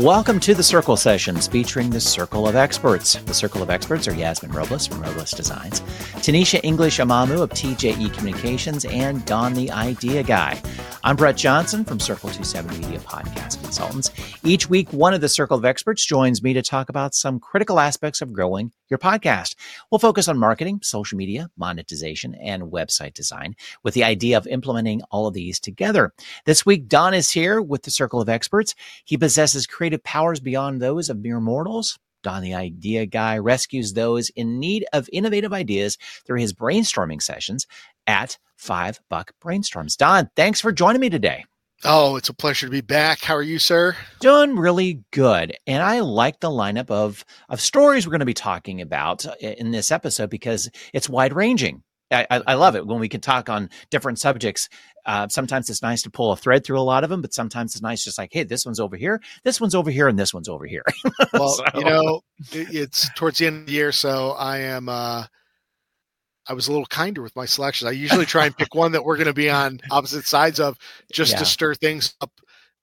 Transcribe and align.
Welcome 0.00 0.40
to 0.40 0.54
the 0.54 0.62
Circle 0.62 0.96
Sessions 0.96 1.46
featuring 1.46 1.90
the 1.90 2.00
Circle 2.00 2.48
of 2.48 2.56
Experts. 2.56 3.16
The 3.16 3.34
Circle 3.34 3.62
of 3.62 3.68
Experts 3.68 4.08
are 4.08 4.14
Yasmin 4.14 4.50
Robles 4.50 4.86
from 4.86 5.02
Robles 5.02 5.32
Designs, 5.32 5.82
Tanisha 6.22 6.58
English 6.62 7.00
Amamu 7.00 7.42
of 7.42 7.50
TJE 7.50 8.10
Communications, 8.14 8.86
and 8.86 9.22
Don 9.26 9.52
the 9.52 9.70
Idea 9.70 10.22
Guy. 10.22 10.58
I'm 11.02 11.16
Brett 11.16 11.36
Johnson 11.38 11.86
from 11.86 11.98
Circle 11.98 12.28
270 12.28 12.78
Media 12.78 12.98
Podcast 12.98 13.62
Consultants. 13.62 14.10
Each 14.44 14.68
week, 14.68 14.92
one 14.92 15.14
of 15.14 15.22
the 15.22 15.30
Circle 15.30 15.56
of 15.56 15.64
Experts 15.64 16.04
joins 16.04 16.42
me 16.42 16.52
to 16.52 16.60
talk 16.60 16.90
about 16.90 17.14
some 17.14 17.40
critical 17.40 17.80
aspects 17.80 18.20
of 18.20 18.34
growing 18.34 18.70
your 18.90 18.98
podcast. 18.98 19.54
We'll 19.90 19.98
focus 19.98 20.28
on 20.28 20.38
marketing, 20.38 20.80
social 20.82 21.16
media, 21.16 21.48
monetization, 21.56 22.34
and 22.34 22.64
website 22.64 23.14
design 23.14 23.56
with 23.82 23.94
the 23.94 24.04
idea 24.04 24.36
of 24.36 24.46
implementing 24.46 25.00
all 25.10 25.26
of 25.26 25.32
these 25.32 25.58
together. 25.58 26.12
This 26.44 26.66
week, 26.66 26.86
Don 26.86 27.14
is 27.14 27.30
here 27.30 27.62
with 27.62 27.84
the 27.84 27.90
Circle 27.90 28.20
of 28.20 28.28
Experts. 28.28 28.74
He 29.06 29.16
possesses 29.16 29.66
creative 29.66 30.04
powers 30.04 30.38
beyond 30.38 30.82
those 30.82 31.08
of 31.08 31.22
mere 31.22 31.40
mortals. 31.40 31.98
Don, 32.22 32.42
the 32.42 32.52
idea 32.52 33.06
guy, 33.06 33.38
rescues 33.38 33.94
those 33.94 34.28
in 34.30 34.60
need 34.60 34.84
of 34.92 35.08
innovative 35.10 35.54
ideas 35.54 35.96
through 36.26 36.40
his 36.40 36.52
brainstorming 36.52 37.22
sessions 37.22 37.66
at 38.10 38.36
Five 38.56 38.98
Buck 39.08 39.32
Brainstorms. 39.42 39.96
Don, 39.96 40.28
thanks 40.34 40.60
for 40.60 40.72
joining 40.72 41.00
me 41.00 41.08
today. 41.10 41.44
Oh, 41.84 42.16
it's 42.16 42.28
a 42.28 42.34
pleasure 42.34 42.66
to 42.66 42.70
be 42.70 42.80
back. 42.82 43.22
How 43.22 43.36
are 43.36 43.42
you, 43.42 43.60
sir? 43.60 43.96
Doing 44.18 44.56
really 44.56 45.04
good. 45.12 45.56
And 45.66 45.80
I 45.80 46.00
like 46.00 46.40
the 46.40 46.50
lineup 46.50 46.90
of, 46.90 47.24
of 47.48 47.60
stories 47.60 48.04
we're 48.06 48.10
going 48.10 48.18
to 48.18 48.26
be 48.26 48.34
talking 48.34 48.80
about 48.80 49.24
uh, 49.24 49.34
in 49.40 49.70
this 49.70 49.92
episode 49.92 50.28
because 50.28 50.68
it's 50.92 51.08
wide 51.08 51.32
ranging. 51.32 51.84
I, 52.10 52.26
I, 52.28 52.54
love 52.54 52.74
it 52.74 52.84
when 52.84 52.98
we 52.98 53.08
can 53.08 53.20
talk 53.20 53.48
on 53.48 53.70
different 53.90 54.18
subjects. 54.18 54.68
Uh, 55.06 55.28
sometimes 55.28 55.70
it's 55.70 55.80
nice 55.80 56.02
to 56.02 56.10
pull 56.10 56.32
a 56.32 56.36
thread 56.36 56.64
through 56.64 56.80
a 56.80 56.82
lot 56.82 57.04
of 57.04 57.10
them, 57.10 57.22
but 57.22 57.32
sometimes 57.32 57.76
it's 57.76 57.82
nice 57.82 58.02
just 58.02 58.18
like, 58.18 58.30
hey, 58.32 58.42
this 58.42 58.66
one's 58.66 58.80
over 58.80 58.96
here, 58.96 59.22
this 59.44 59.60
one's 59.60 59.76
over 59.76 59.92
here, 59.92 60.08
and 60.08 60.18
this 60.18 60.34
one's 60.34 60.48
over 60.48 60.66
here. 60.66 60.82
well, 61.32 61.50
so. 61.50 61.64
you 61.76 61.84
know, 61.84 62.20
it's 62.50 63.08
towards 63.14 63.38
the 63.38 63.46
end 63.46 63.60
of 63.60 63.66
the 63.66 63.72
year, 63.72 63.92
so 63.92 64.32
I 64.32 64.58
am. 64.58 64.88
Uh, 64.88 65.26
I 66.48 66.52
was 66.52 66.68
a 66.68 66.72
little 66.72 66.86
kinder 66.86 67.22
with 67.22 67.36
my 67.36 67.44
selections. 67.44 67.88
I 67.88 67.92
usually 67.92 68.26
try 68.26 68.46
and 68.46 68.56
pick 68.56 68.74
one 68.74 68.92
that 68.92 69.04
we're 69.04 69.16
going 69.16 69.26
to 69.26 69.34
be 69.34 69.50
on 69.50 69.80
opposite 69.90 70.26
sides 70.26 70.58
of, 70.58 70.76
just 71.12 71.32
yeah. 71.32 71.38
to 71.38 71.44
stir 71.44 71.74
things 71.74 72.14
up. 72.20 72.30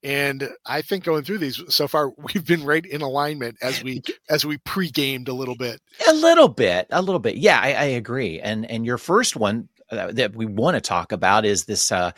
And 0.04 0.50
I 0.66 0.84
think 0.84 1.04
going 1.04 1.24
through 1.24 1.40
these 1.40 1.62
so 1.70 1.88
far, 1.88 2.10
we've 2.18 2.46
been 2.46 2.64
right 2.64 2.86
in 2.86 3.02
alignment 3.02 3.58
as 3.62 3.84
we 3.84 4.02
as 4.30 4.46
we 4.46 4.58
pre-gamed 4.60 5.28
a 5.28 5.34
little 5.34 5.56
bit. 5.56 5.82
A 6.08 6.14
little 6.14 6.48
bit, 6.48 6.88
a 6.92 7.02
little 7.02 7.20
bit. 7.20 7.38
Yeah, 7.38 7.60
I, 7.62 7.74
I 7.74 7.86
agree. 7.86 8.40
And 8.40 8.70
and 8.70 8.86
your 8.86 8.98
first 8.98 9.36
one 9.36 9.70
that 9.92 10.36
we 10.36 10.46
want 10.46 10.76
to 10.76 10.82
talk 10.82 11.12
about 11.12 11.46
is 11.46 11.66
this 11.66 11.92
uh, 11.92 12.12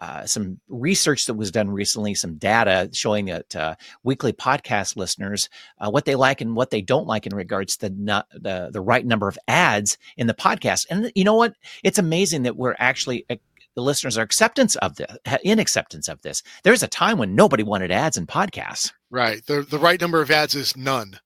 uh, 0.00 0.26
some 0.26 0.60
research 0.68 1.26
that 1.26 1.34
was 1.34 1.50
done 1.50 1.70
recently, 1.70 2.14
some 2.14 2.36
data 2.36 2.88
showing 2.92 3.26
that 3.26 3.56
uh, 3.56 3.74
weekly 4.02 4.32
podcast 4.32 4.96
listeners 4.96 5.48
uh, 5.80 5.90
what 5.90 6.04
they 6.04 6.14
like 6.14 6.40
and 6.40 6.54
what 6.54 6.70
they 6.70 6.82
don't 6.82 7.06
like 7.06 7.26
in 7.26 7.34
regards 7.34 7.76
to 7.76 7.88
the, 7.88 8.26
the 8.32 8.70
the 8.72 8.80
right 8.80 9.06
number 9.06 9.28
of 9.28 9.38
ads 9.48 9.98
in 10.16 10.26
the 10.26 10.34
podcast. 10.34 10.86
And 10.90 11.10
you 11.14 11.24
know 11.24 11.34
what? 11.34 11.54
It's 11.82 11.98
amazing 11.98 12.42
that 12.44 12.56
we're 12.56 12.76
actually 12.78 13.24
uh, 13.30 13.36
the 13.74 13.82
listeners 13.82 14.16
are 14.16 14.22
acceptance 14.22 14.74
of 14.76 14.96
this 14.96 15.10
in 15.44 15.58
acceptance 15.58 16.08
of 16.08 16.22
this. 16.22 16.42
There's 16.64 16.82
a 16.82 16.88
time 16.88 17.18
when 17.18 17.34
nobody 17.34 17.62
wanted 17.62 17.90
ads 17.92 18.16
in 18.16 18.26
podcasts. 18.26 18.92
Right. 19.10 19.44
The 19.46 19.62
the 19.62 19.78
right 19.78 20.00
number 20.00 20.20
of 20.20 20.30
ads 20.30 20.54
is 20.54 20.76
none. 20.76 21.18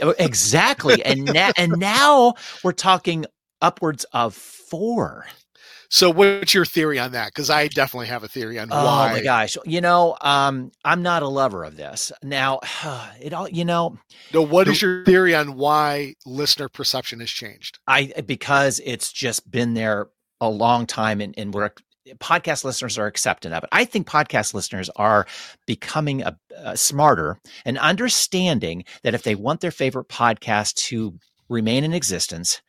Oh, 0.00 0.14
exactly. 0.18 1.04
and 1.04 1.24
now 1.24 1.50
and 1.56 1.72
now 1.76 2.34
we're 2.62 2.72
talking 2.72 3.26
upwards 3.60 4.04
of 4.12 4.34
four. 4.34 5.26
So, 5.88 6.10
what's 6.10 6.54
your 6.54 6.64
theory 6.64 6.98
on 6.98 7.12
that? 7.12 7.28
Because 7.28 7.50
I 7.50 7.68
definitely 7.68 8.08
have 8.08 8.24
a 8.24 8.28
theory 8.28 8.58
on 8.58 8.68
oh 8.70 8.84
why. 8.84 9.10
Oh 9.10 9.12
my 9.14 9.22
gosh! 9.22 9.56
You 9.64 9.80
know, 9.80 10.16
um, 10.20 10.72
I'm 10.84 11.02
not 11.02 11.22
a 11.22 11.28
lover 11.28 11.64
of 11.64 11.76
this. 11.76 12.12
Now, 12.22 12.60
it 13.20 13.32
all 13.32 13.48
you 13.48 13.64
know. 13.64 13.98
No, 14.32 14.42
what 14.42 14.66
the, 14.66 14.72
is 14.72 14.82
your 14.82 15.04
theory 15.04 15.34
on 15.34 15.56
why 15.56 16.14
listener 16.24 16.68
perception 16.68 17.20
has 17.20 17.30
changed? 17.30 17.78
I 17.86 18.12
because 18.26 18.80
it's 18.84 19.12
just 19.12 19.50
been 19.50 19.74
there 19.74 20.08
a 20.40 20.48
long 20.48 20.86
time, 20.86 21.20
and, 21.20 21.34
and 21.38 21.54
we're 21.54 21.70
podcast 22.14 22.64
listeners 22.64 22.98
are 22.98 23.06
accepting 23.06 23.52
of 23.52 23.64
it. 23.64 23.68
I 23.72 23.84
think 23.84 24.06
podcast 24.06 24.54
listeners 24.54 24.90
are 24.96 25.26
becoming 25.66 26.22
a, 26.22 26.38
a 26.56 26.76
smarter 26.76 27.38
and 27.64 27.78
understanding 27.78 28.84
that 29.02 29.14
if 29.14 29.22
they 29.22 29.34
want 29.34 29.60
their 29.60 29.70
favorite 29.70 30.08
podcast 30.08 30.74
to 30.74 31.18
remain 31.48 31.84
in 31.84 31.92
existence 31.92 32.60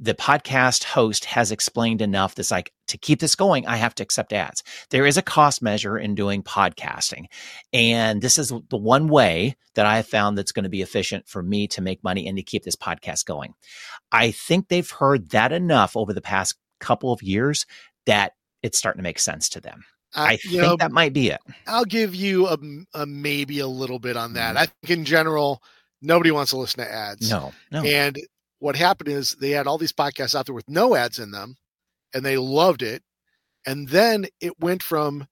the 0.00 0.14
podcast 0.14 0.82
host 0.82 1.26
has 1.26 1.52
explained 1.52 2.00
enough 2.00 2.34
that's 2.34 2.50
like 2.50 2.72
to 2.88 2.96
keep 2.98 3.20
this 3.20 3.34
going 3.34 3.66
i 3.66 3.76
have 3.76 3.94
to 3.94 4.02
accept 4.02 4.32
ads 4.32 4.62
there 4.88 5.06
is 5.06 5.16
a 5.16 5.22
cost 5.22 5.62
measure 5.62 5.98
in 5.98 6.14
doing 6.14 6.42
podcasting 6.42 7.26
and 7.72 8.22
this 8.22 8.38
is 8.38 8.52
the 8.70 8.76
one 8.76 9.08
way 9.08 9.54
that 9.74 9.86
i 9.86 9.96
have 9.96 10.06
found 10.06 10.36
that's 10.36 10.52
going 10.52 10.64
to 10.64 10.70
be 10.70 10.82
efficient 10.82 11.28
for 11.28 11.42
me 11.42 11.68
to 11.68 11.82
make 11.82 12.02
money 12.02 12.26
and 12.26 12.36
to 12.36 12.42
keep 12.42 12.64
this 12.64 12.76
podcast 12.76 13.26
going 13.26 13.52
i 14.10 14.30
think 14.30 14.68
they've 14.68 14.90
heard 14.90 15.30
that 15.30 15.52
enough 15.52 15.96
over 15.96 16.12
the 16.12 16.22
past 16.22 16.56
couple 16.80 17.12
of 17.12 17.22
years 17.22 17.66
that 18.06 18.32
it's 18.62 18.78
starting 18.78 18.98
to 18.98 19.04
make 19.04 19.18
sense 19.18 19.48
to 19.48 19.60
them 19.60 19.84
uh, 20.16 20.22
I 20.22 20.36
think 20.38 20.54
know, 20.54 20.76
that 20.76 20.90
might 20.90 21.12
be 21.12 21.28
it. 21.28 21.40
I'll 21.68 21.84
give 21.84 22.16
you 22.16 22.48
a, 22.48 22.58
a, 22.94 23.06
maybe 23.06 23.60
a 23.60 23.68
little 23.68 24.00
bit 24.00 24.16
on 24.16 24.32
that. 24.32 24.56
Mm-hmm. 24.56 24.58
I 24.58 24.66
think 24.66 24.98
in 24.98 25.04
general, 25.04 25.62
nobody 26.02 26.32
wants 26.32 26.50
to 26.50 26.56
listen 26.56 26.84
to 26.84 26.92
ads. 26.92 27.30
No, 27.30 27.52
no. 27.70 27.84
And 27.84 28.18
what 28.60 28.76
happened 28.76 29.08
is 29.08 29.32
they 29.32 29.50
had 29.50 29.66
all 29.66 29.78
these 29.78 29.92
podcasts 29.92 30.34
out 30.34 30.46
there 30.46 30.54
with 30.54 30.68
no 30.68 30.94
ads 30.94 31.18
in 31.18 31.32
them 31.32 31.56
and 32.14 32.24
they 32.24 32.36
loved 32.36 32.82
it. 32.82 33.02
And 33.66 33.88
then 33.88 34.26
it 34.40 34.60
went 34.60 34.82
from 34.82 35.26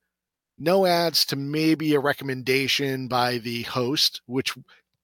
no 0.58 0.86
ads 0.86 1.24
to 1.26 1.36
maybe 1.36 1.94
a 1.94 2.00
recommendation 2.00 3.06
by 3.06 3.38
the 3.38 3.62
host, 3.62 4.22
which 4.26 4.54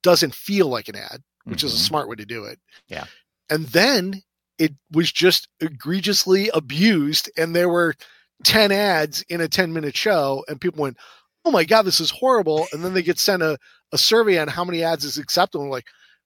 doesn't 0.03 0.35
feel 0.35 0.69
like 0.69 0.89
an 0.89 0.97
ad, 0.97 1.23
which 1.45 1.59
mm-hmm. 1.59 1.67
is 1.67 1.73
a 1.73 1.77
mm-hmm. 1.77 1.85
smart 1.85 2.09
way 2.09 2.17
to 2.17 2.27
do 2.27 2.45
it. 2.45 2.59
Yeah. 2.89 3.05
And 3.51 3.67
then 3.67 4.23
it 4.59 4.73
was 4.91 5.13
just 5.13 5.49
egregiously 5.61 6.51
abused. 6.53 7.31
And 7.37 7.55
there 7.55 7.69
were 7.69 7.95
10 8.45 8.73
ads 8.73 9.23
in 9.29 9.41
a 9.41 9.49
10 9.49 9.73
minute 9.73 9.97
show. 9.97 10.45
And 10.49 10.61
people 10.61 10.83
went, 10.83 10.97
Oh 11.45 11.51
my 11.51 11.65
God, 11.65 11.83
this 11.83 12.01
is 12.01 12.11
horrible. 12.11 12.67
And 12.73 12.83
then 12.83 12.95
they 12.95 13.03
get 13.03 13.19
sent 13.19 13.43
a, 13.43 13.59
a 13.93 13.99
survey 13.99 14.39
on 14.39 14.49
how 14.49 14.65
many 14.65 14.83
ads 14.83 15.05
is 15.05 15.19
acceptable. 15.19 15.69
like, 15.69 15.85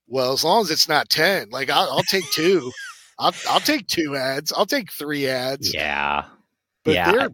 well, 0.08 0.32
as 0.32 0.44
long 0.44 0.62
as 0.62 0.70
it's 0.70 0.88
not 0.88 1.08
10, 1.08 1.50
like 1.50 1.70
I'll, 1.70 1.90
I'll 1.90 2.02
take 2.02 2.28
two. 2.30 2.72
I'll, 3.18 3.34
I'll 3.48 3.60
take 3.60 3.86
two 3.88 4.16
ads. 4.16 4.52
I'll 4.52 4.66
take 4.66 4.92
three 4.92 5.26
ads. 5.26 5.74
Yeah. 5.74 6.26
But 6.84 6.94
yeah. 6.94 7.12
they're, 7.12 7.30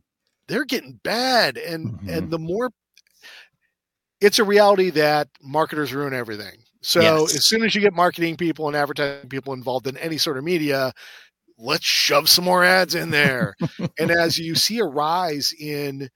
they're 0.48 0.64
getting 0.64 0.98
bad. 1.04 1.58
And, 1.58 1.92
mm-hmm. 1.92 2.08
and 2.08 2.30
the 2.30 2.38
more 2.38 2.70
it's 4.20 4.38
a 4.38 4.44
reality 4.44 4.88
that 4.90 5.28
marketers 5.42 5.92
ruin 5.92 6.14
everything. 6.14 6.56
So 6.80 7.00
yes. 7.00 7.36
as 7.36 7.44
soon 7.44 7.62
as 7.62 7.74
you 7.74 7.82
get 7.82 7.92
marketing 7.92 8.36
people 8.36 8.68
and 8.68 8.76
advertising 8.76 9.28
people 9.28 9.52
involved 9.52 9.86
in 9.86 9.98
any 9.98 10.16
sort 10.16 10.38
of 10.38 10.44
media, 10.44 10.92
let's 11.58 11.84
shove 11.84 12.30
some 12.30 12.44
more 12.44 12.64
ads 12.64 12.94
in 12.94 13.10
there. 13.10 13.54
and 13.98 14.10
as 14.10 14.38
you 14.38 14.54
see 14.54 14.78
a 14.78 14.84
rise 14.84 15.52
in 15.58 16.08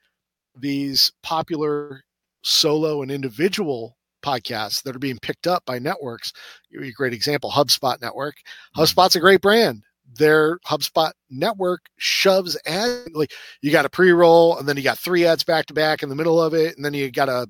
these 0.57 1.13
popular 1.23 2.03
solo 2.43 3.03
and 3.03 3.11
individual 3.11 3.98
podcasts 4.23 4.83
that 4.83 4.95
are 4.95 5.01
being 5.01 5.19
picked 5.19 5.47
up 5.47 5.65
by 5.65 5.79
networks. 5.79 6.33
You're 6.71 6.85
a 6.85 6.93
great 6.93 7.13
example, 7.13 7.51
HubSpot 7.51 8.01
Network. 8.01 8.37
Mm-hmm. 8.37 8.83
HubSpot's 8.83 9.17
a 9.17 9.21
great 9.21 9.41
brand. 9.41 9.83
Their 10.15 10.59
HubSpot 10.67 11.13
network 11.31 11.83
shoves 11.99 12.57
ads 12.67 13.09
like 13.13 13.33
you 13.61 13.71
got 13.71 13.85
a 13.85 13.91
pre-roll 13.91 14.57
and 14.59 14.67
then 14.67 14.77
you 14.77 14.83
got 14.83 14.99
three 14.99 15.27
ads 15.27 15.45
back 15.45 15.67
to 15.67 15.75
back 15.75 16.03
in 16.03 16.09
the 16.09 16.17
middle 16.17 16.43
of 16.43 16.55
it, 16.55 16.77
and 16.77 16.85
then 16.85 16.95
you 16.95 17.11
got 17.11 17.29
a 17.29 17.47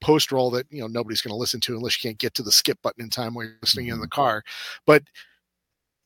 post 0.00 0.32
roll 0.32 0.50
that 0.50 0.66
you 0.70 0.80
know 0.80 0.86
nobody's 0.86 1.20
going 1.20 1.32
to 1.32 1.36
listen 1.36 1.60
to 1.60 1.76
unless 1.76 2.02
you 2.02 2.08
can't 2.08 2.18
get 2.18 2.32
to 2.34 2.42
the 2.42 2.52
skip 2.52 2.78
button 2.82 3.04
in 3.04 3.10
time 3.10 3.34
while 3.34 3.44
you're 3.44 3.58
listening 3.60 3.88
in 3.88 4.00
the 4.00 4.06
mm-hmm. 4.06 4.20
car. 4.20 4.42
But 4.86 5.02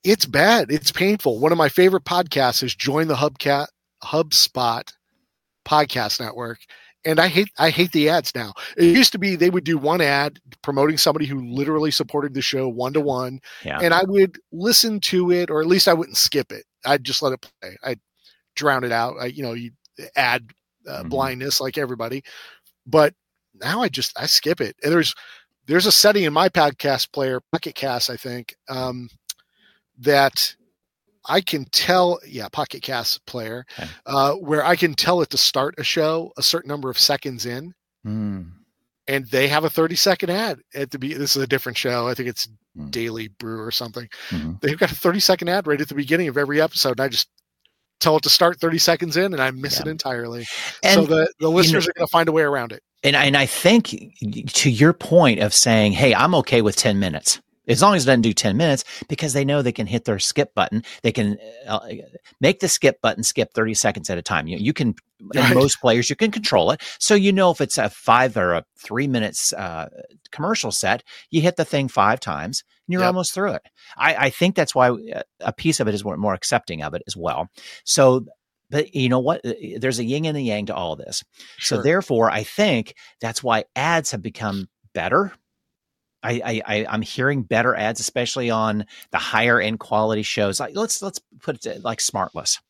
it's 0.02 0.26
bad. 0.26 0.70
It's 0.70 0.92
painful. 0.92 1.38
One 1.38 1.52
of 1.52 1.58
my 1.58 1.68
favorite 1.68 2.04
podcasts 2.04 2.62
is 2.62 2.74
Join 2.74 3.08
the 3.08 3.14
Hubcat 3.14 3.68
HubSpot 4.02 4.92
podcast 5.64 6.20
network 6.20 6.58
and 7.04 7.20
I 7.20 7.28
hate 7.28 7.48
I 7.58 7.70
hate 7.70 7.92
the 7.92 8.08
ads 8.08 8.34
now. 8.34 8.52
It 8.76 8.84
used 8.84 9.12
to 9.12 9.18
be 9.18 9.36
they 9.36 9.50
would 9.50 9.64
do 9.64 9.78
one 9.78 10.00
ad 10.00 10.38
promoting 10.62 10.96
somebody 10.96 11.26
who 11.26 11.46
literally 11.46 11.90
supported 11.90 12.34
the 12.34 12.42
show 12.42 12.68
one 12.68 12.92
to 12.94 13.00
one, 13.00 13.40
and 13.82 13.94
I 13.94 14.02
would 14.04 14.38
listen 14.52 15.00
to 15.00 15.30
it, 15.30 15.50
or 15.50 15.60
at 15.60 15.66
least 15.66 15.88
I 15.88 15.94
wouldn't 15.94 16.16
skip 16.16 16.52
it. 16.52 16.64
I'd 16.84 17.04
just 17.04 17.22
let 17.22 17.32
it 17.32 17.40
play. 17.42 17.76
I'd 17.82 18.00
drown 18.54 18.84
it 18.84 18.92
out. 18.92 19.16
I, 19.20 19.26
you 19.26 19.42
know, 19.42 19.52
you 19.52 19.70
add 20.16 20.50
uh, 20.88 21.00
mm-hmm. 21.00 21.08
blindness 21.08 21.60
like 21.60 21.78
everybody, 21.78 22.22
but 22.86 23.14
now 23.54 23.82
I 23.82 23.88
just 23.88 24.18
I 24.18 24.26
skip 24.26 24.60
it. 24.60 24.76
And 24.82 24.92
there's 24.92 25.14
there's 25.66 25.86
a 25.86 25.92
setting 25.92 26.24
in 26.24 26.32
my 26.32 26.48
podcast 26.48 27.12
player, 27.12 27.40
Pocket 27.52 27.74
Cast, 27.74 28.10
I 28.10 28.16
think, 28.16 28.54
um, 28.68 29.08
that 29.98 30.54
I 31.26 31.40
can 31.40 31.64
tell, 31.66 32.20
yeah, 32.26 32.48
Pocket 32.48 32.82
Cast 32.82 33.24
player, 33.26 33.66
okay. 33.78 33.88
uh, 34.06 34.34
where 34.34 34.64
I 34.64 34.76
can 34.76 34.94
tell 34.94 35.22
it 35.22 35.30
to 35.30 35.36
start 35.36 35.74
a 35.78 35.84
show 35.84 36.32
a 36.36 36.42
certain 36.42 36.68
number 36.68 36.90
of 36.90 36.98
seconds 36.98 37.46
in, 37.46 37.74
mm. 38.06 38.50
and 39.08 39.26
they 39.26 39.48
have 39.48 39.64
a 39.64 39.70
thirty 39.70 39.96
second 39.96 40.30
ad 40.30 40.60
at 40.74 40.90
the 40.90 40.98
be. 40.98 41.14
This 41.14 41.36
is 41.36 41.42
a 41.42 41.46
different 41.46 41.78
show. 41.78 42.08
I 42.08 42.14
think 42.14 42.28
it's 42.28 42.48
mm. 42.76 42.90
Daily 42.90 43.28
Brew 43.28 43.60
or 43.60 43.70
something. 43.70 44.08
Mm-hmm. 44.30 44.52
They've 44.60 44.78
got 44.78 44.92
a 44.92 44.96
thirty 44.96 45.20
second 45.20 45.48
ad 45.48 45.66
right 45.66 45.80
at 45.80 45.88
the 45.88 45.94
beginning 45.94 46.28
of 46.28 46.36
every 46.36 46.60
episode. 46.60 46.92
And 46.92 47.00
I 47.00 47.08
just 47.08 47.28
tell 48.00 48.16
it 48.16 48.22
to 48.22 48.28
start 48.28 48.60
30 48.60 48.78
seconds 48.78 49.16
in 49.16 49.32
and 49.32 49.40
I 49.40 49.50
miss 49.50 49.76
yeah. 49.76 49.82
it 49.82 49.88
entirely. 49.88 50.46
And, 50.82 50.94
so 50.94 51.06
the, 51.06 51.32
the 51.40 51.48
listeners 51.48 51.86
know, 51.86 51.90
are 51.90 51.94
going 51.94 52.06
to 52.06 52.10
find 52.10 52.28
a 52.28 52.32
way 52.32 52.42
around 52.42 52.72
it. 52.72 52.82
And 53.02 53.16
and 53.16 53.36
I 53.36 53.46
think 53.46 53.94
to 54.48 54.70
your 54.70 54.94
point 54.94 55.40
of 55.40 55.52
saying, 55.52 55.92
"Hey, 55.92 56.14
I'm 56.14 56.34
okay 56.36 56.62
with 56.62 56.76
10 56.76 56.98
minutes." 56.98 57.40
As 57.66 57.82
long 57.82 57.94
as 57.94 58.04
it 58.04 58.06
doesn't 58.06 58.22
do 58.22 58.32
10 58.32 58.56
minutes 58.56 58.84
because 59.08 59.32
they 59.32 59.44
know 59.44 59.62
they 59.62 59.72
can 59.72 59.86
hit 59.86 60.04
their 60.04 60.18
skip 60.18 60.54
button. 60.54 60.82
They 61.02 61.12
can 61.12 61.38
uh, 61.66 61.80
make 62.40 62.60
the 62.60 62.68
skip 62.68 63.00
button 63.00 63.22
skip 63.22 63.54
30 63.54 63.74
seconds 63.74 64.10
at 64.10 64.18
a 64.18 64.22
time. 64.22 64.46
You, 64.46 64.58
you 64.58 64.72
can, 64.72 64.94
right. 65.34 65.54
most 65.54 65.80
players, 65.80 66.10
you 66.10 66.16
can 66.16 66.30
control 66.30 66.70
it. 66.70 66.82
So 66.98 67.14
you 67.14 67.32
know 67.32 67.50
if 67.50 67.60
it's 67.60 67.78
a 67.78 67.88
five 67.88 68.36
or 68.36 68.54
a 68.54 68.64
three 68.76 69.06
minutes 69.06 69.52
uh, 69.52 69.88
commercial 70.30 70.72
set, 70.72 71.02
you 71.30 71.40
hit 71.40 71.56
the 71.56 71.64
thing 71.64 71.88
five 71.88 72.20
times 72.20 72.64
and 72.86 72.92
you're 72.92 73.02
yep. 73.02 73.08
almost 73.08 73.32
through 73.32 73.52
it. 73.52 73.62
I, 73.96 74.14
I 74.26 74.30
think 74.30 74.54
that's 74.54 74.74
why 74.74 74.90
uh, 74.90 75.22
a 75.40 75.52
piece 75.52 75.80
of 75.80 75.88
it 75.88 75.94
is 75.94 76.04
more, 76.04 76.16
more 76.16 76.34
accepting 76.34 76.82
of 76.82 76.94
it 76.94 77.02
as 77.06 77.16
well. 77.16 77.48
So 77.84 78.26
but 78.70 78.94
you 78.94 79.08
know 79.08 79.20
what? 79.20 79.44
Uh, 79.44 79.52
there's 79.78 79.98
a 79.98 80.04
yin 80.04 80.24
and 80.24 80.36
a 80.36 80.40
yang 80.40 80.66
to 80.66 80.74
all 80.74 80.96
this. 80.96 81.22
Sure. 81.58 81.78
So 81.78 81.82
therefore, 81.82 82.30
I 82.30 82.42
think 82.42 82.94
that's 83.20 83.42
why 83.42 83.64
ads 83.76 84.10
have 84.10 84.22
become 84.22 84.68
better. 84.94 85.32
I, 86.24 86.62
I, 86.66 86.86
I'm 86.88 87.02
hearing 87.02 87.42
better 87.42 87.74
ads, 87.74 88.00
especially 88.00 88.50
on 88.50 88.86
the 89.10 89.18
higher 89.18 89.60
end 89.60 89.80
quality 89.80 90.22
shows. 90.22 90.60
Like 90.60 90.74
let's 90.74 91.02
let's 91.02 91.20
put 91.40 91.64
it 91.66 91.84
like 91.84 91.98
Smartless. 91.98 92.60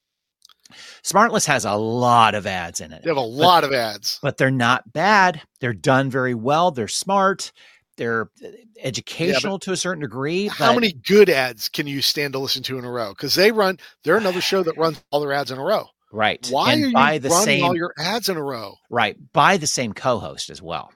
Smartless 1.03 1.47
has 1.47 1.65
a 1.65 1.75
lot 1.75 2.35
of 2.35 2.47
ads 2.47 2.81
in 2.81 2.93
it. 2.93 3.03
They 3.05 3.11
have 3.11 3.17
a 3.17 3.21
lot 3.21 3.65
of 3.65 3.73
ads, 3.73 4.19
but 4.23 4.39
they're 4.39 4.51
not 4.51 4.93
bad. 4.93 5.41
They're 5.61 5.73
done 5.73 6.11
very 6.11 6.35
well. 6.35 6.71
They're 6.71 6.89
smart 6.89 7.53
they're 7.97 8.31
uh, 8.45 8.49
educational 8.79 9.55
yeah, 9.55 9.59
to 9.65 9.73
a 9.73 9.77
certain 9.77 10.03
degree. 10.03 10.49
How 10.49 10.75
many 10.75 10.93
good 10.93 11.29
ads 11.29 11.69
can 11.69 11.87
you 11.87 12.03
stand 12.03 12.33
to 12.33 12.39
listen 12.39 12.62
to 12.65 12.79
in 12.79 12.85
a 12.85 12.91
row? 12.91 13.11
Because 13.11 13.35
they 13.35 13.53
run, 13.53 13.79
they're 14.03 14.17
another 14.17 14.41
show 14.41 14.62
that 14.62 14.77
runs 14.77 15.03
all 15.11 15.21
their 15.21 15.33
ads 15.33 15.51
in 15.51 15.59
a 15.59 15.65
row. 15.65 15.87
Right. 16.12 16.47
Why 16.51 16.75
and 16.75 16.87
are 16.87 16.93
by 16.93 17.12
you 17.15 17.29
running 17.29 17.45
same, 17.45 17.65
all 17.65 17.77
your 17.77 17.93
ads 17.99 18.29
in 18.29 18.37
a 18.37 18.43
row? 18.43 18.77
Right. 18.89 19.17
By 19.33 19.56
the 19.56 19.67
same 19.67 19.93
co-host 19.93 20.51
as 20.51 20.62
well. 20.62 20.93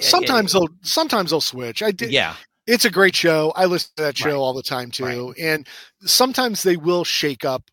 Sometimes 0.00 0.52
they'll 0.52 0.68
sometimes 0.82 1.30
they'll 1.30 1.40
switch. 1.40 1.82
I 1.82 1.90
did. 1.90 2.10
Yeah. 2.10 2.34
It's 2.66 2.84
a 2.84 2.90
great 2.90 3.14
show. 3.14 3.52
I 3.56 3.64
listen 3.64 3.90
to 3.96 4.02
that 4.02 4.16
show 4.16 4.30
right. 4.30 4.36
all 4.36 4.52
the 4.52 4.62
time 4.62 4.90
too. 4.90 5.04
Right. 5.04 5.38
And 5.38 5.66
sometimes 6.02 6.62
they 6.62 6.76
will 6.76 7.04
shake 7.04 7.44
up 7.44 7.70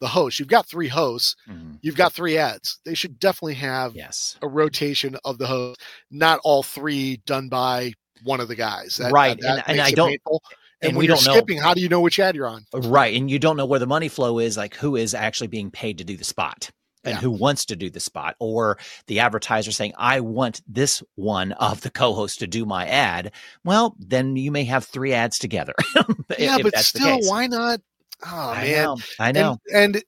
the 0.00 0.06
host. 0.06 0.38
You've 0.38 0.48
got 0.48 0.68
three 0.68 0.88
hosts. 0.88 1.34
Mm-hmm. 1.48 1.76
You've 1.82 1.96
got 1.96 2.12
three 2.12 2.38
ads. 2.38 2.78
They 2.84 2.94
should 2.94 3.18
definitely 3.18 3.54
have 3.54 3.94
yes. 3.96 4.36
a 4.42 4.48
rotation 4.48 5.16
of 5.24 5.38
the 5.38 5.46
host, 5.46 5.80
not 6.10 6.38
all 6.44 6.62
three 6.62 7.22
done 7.26 7.48
by 7.48 7.92
one 8.22 8.40
of 8.40 8.48
the 8.48 8.54
guys. 8.54 8.96
That, 8.96 9.12
right. 9.12 9.40
That, 9.40 9.64
and, 9.66 9.78
and 9.78 9.80
I 9.80 9.90
don't. 9.90 10.10
Painful. 10.10 10.42
And, 10.82 10.90
and 10.90 10.98
when 10.98 11.06
you're 11.06 11.16
skipping, 11.16 11.56
know, 11.56 11.62
how 11.62 11.74
do 11.74 11.80
you 11.80 11.88
know 11.88 12.02
which 12.02 12.18
ad 12.18 12.36
you're 12.36 12.46
on? 12.46 12.66
Right. 12.72 13.16
And 13.16 13.30
you 13.30 13.38
don't 13.38 13.56
know 13.56 13.64
where 13.64 13.80
the 13.80 13.86
money 13.86 14.08
flow 14.08 14.38
is, 14.38 14.56
like 14.58 14.76
who 14.76 14.94
is 14.94 15.14
actually 15.14 15.46
being 15.46 15.70
paid 15.70 15.98
to 15.98 16.04
do 16.04 16.16
the 16.16 16.24
spot 16.24 16.70
and 17.06 17.14
yeah. 17.14 17.20
who 17.20 17.30
wants 17.30 17.64
to 17.66 17.76
do 17.76 17.88
the 17.88 18.00
spot, 18.00 18.36
or 18.38 18.78
the 19.06 19.20
advertiser 19.20 19.72
saying, 19.72 19.94
I 19.96 20.20
want 20.20 20.60
this 20.66 21.02
one 21.14 21.52
of 21.52 21.80
the 21.80 21.90
co 21.90 22.12
hosts 22.12 22.38
to 22.38 22.46
do 22.46 22.66
my 22.66 22.86
ad. 22.86 23.32
Well, 23.64 23.96
then 23.98 24.36
you 24.36 24.50
may 24.50 24.64
have 24.64 24.84
three 24.84 25.12
ads 25.12 25.38
together. 25.38 25.74
yeah, 26.38 26.58
but 26.62 26.76
still, 26.78 27.20
why 27.22 27.46
not 27.46 27.80
Oh 28.24 28.50
I 28.50 28.64
man, 28.64 28.84
know. 28.84 28.96
I 29.20 29.32
know. 29.32 29.58
And, 29.72 29.96
and, 29.96 30.04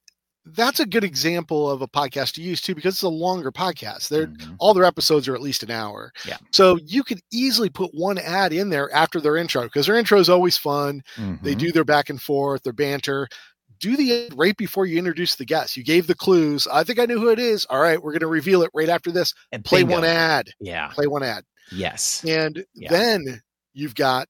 that's 0.52 0.80
a 0.80 0.86
good 0.86 1.04
example 1.04 1.70
of 1.70 1.82
a 1.82 1.86
podcast 1.86 2.32
to 2.32 2.42
use 2.42 2.62
too, 2.62 2.74
because 2.74 2.94
it's 2.94 3.02
a 3.02 3.08
longer 3.10 3.52
podcast. 3.52 4.08
They're 4.08 4.28
mm-hmm. 4.28 4.54
all 4.58 4.72
their 4.72 4.84
episodes 4.84 5.28
are 5.28 5.34
at 5.34 5.42
least 5.42 5.62
an 5.62 5.70
hour. 5.70 6.10
Yeah. 6.26 6.38
So 6.52 6.78
you 6.86 7.04
could 7.04 7.20
easily 7.30 7.68
put 7.68 7.90
one 7.92 8.16
ad 8.16 8.54
in 8.54 8.70
there 8.70 8.90
after 8.94 9.20
their 9.20 9.36
intro 9.36 9.64
because 9.64 9.86
their 9.86 9.96
intro 9.96 10.18
is 10.18 10.30
always 10.30 10.56
fun. 10.56 11.02
Mm-hmm. 11.16 11.44
They 11.44 11.54
do 11.54 11.70
their 11.70 11.84
back 11.84 12.08
and 12.08 12.18
forth, 12.18 12.62
their 12.62 12.72
banter. 12.72 13.28
Do 13.78 13.96
the 13.96 14.30
right 14.34 14.56
before 14.56 14.86
you 14.86 14.98
introduce 14.98 15.36
the 15.36 15.44
guest. 15.44 15.76
You 15.76 15.84
gave 15.84 16.06
the 16.06 16.14
clues. 16.14 16.66
I 16.66 16.84
think 16.84 16.98
I 16.98 17.06
knew 17.06 17.20
who 17.20 17.30
it 17.30 17.38
is. 17.38 17.66
All 17.66 17.80
right, 17.80 18.02
we're 18.02 18.12
going 18.12 18.20
to 18.20 18.26
reveal 18.26 18.62
it 18.62 18.70
right 18.74 18.88
after 18.88 19.10
this. 19.10 19.34
And 19.52 19.64
play 19.64 19.82
bingo. 19.82 19.94
one 19.94 20.04
ad. 20.04 20.50
Yeah. 20.60 20.88
Play 20.88 21.06
one 21.06 21.22
ad. 21.22 21.44
Yes. 21.70 22.24
And 22.26 22.64
yeah. 22.74 22.90
then 22.90 23.42
you've 23.72 23.94
got 23.94 24.28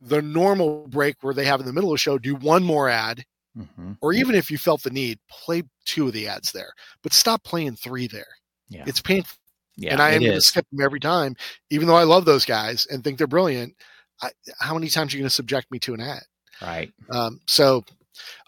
the 0.00 0.22
normal 0.22 0.86
break 0.88 1.16
where 1.22 1.34
they 1.34 1.44
have 1.44 1.60
in 1.60 1.66
the 1.66 1.72
middle 1.72 1.90
of 1.90 1.94
the 1.94 1.98
show 1.98 2.18
do 2.18 2.34
one 2.34 2.62
more 2.62 2.88
ad 2.88 3.24
mm-hmm. 3.56 3.92
or 4.00 4.12
even 4.12 4.34
if 4.34 4.50
you 4.50 4.58
felt 4.58 4.82
the 4.82 4.90
need 4.90 5.18
play 5.30 5.62
two 5.84 6.06
of 6.06 6.12
the 6.12 6.28
ads 6.28 6.52
there 6.52 6.72
but 7.02 7.12
stop 7.12 7.42
playing 7.44 7.74
three 7.74 8.06
there 8.06 8.26
yeah 8.68 8.84
it's 8.86 9.00
painful 9.00 9.36
yeah 9.76 9.92
and 9.92 10.02
i 10.02 10.10
am 10.10 10.20
going 10.20 10.32
to 10.32 10.40
skip 10.40 10.66
them 10.70 10.84
every 10.84 11.00
time 11.00 11.34
even 11.70 11.86
though 11.86 11.96
i 11.96 12.02
love 12.02 12.24
those 12.24 12.44
guys 12.44 12.86
and 12.90 13.02
think 13.02 13.16
they're 13.16 13.26
brilliant 13.26 13.74
I, 14.20 14.30
how 14.60 14.74
many 14.74 14.88
times 14.88 15.12
are 15.12 15.16
you 15.16 15.22
going 15.22 15.28
to 15.28 15.34
subject 15.34 15.70
me 15.70 15.78
to 15.80 15.94
an 15.94 16.00
ad 16.00 16.22
right 16.60 16.92
um, 17.10 17.40
so 17.46 17.82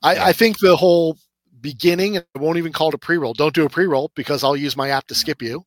I, 0.03 0.15
yeah. 0.15 0.25
I 0.27 0.33
think 0.33 0.59
the 0.59 0.77
whole 0.77 1.17
beginning 1.61 2.19
i 2.19 2.23
won't 2.37 2.57
even 2.57 2.73
call 2.73 2.89
it 2.89 2.95
a 2.95 2.99
pre-roll 2.99 3.35
don't 3.35 3.53
do 3.53 3.67
a 3.67 3.69
pre-roll 3.69 4.13
because 4.15 4.45
i'll 4.45 4.57
use 4.57 4.77
my 4.77 4.91
app 4.91 5.05
to 5.09 5.15
skip 5.15 5.43
you 5.43 5.65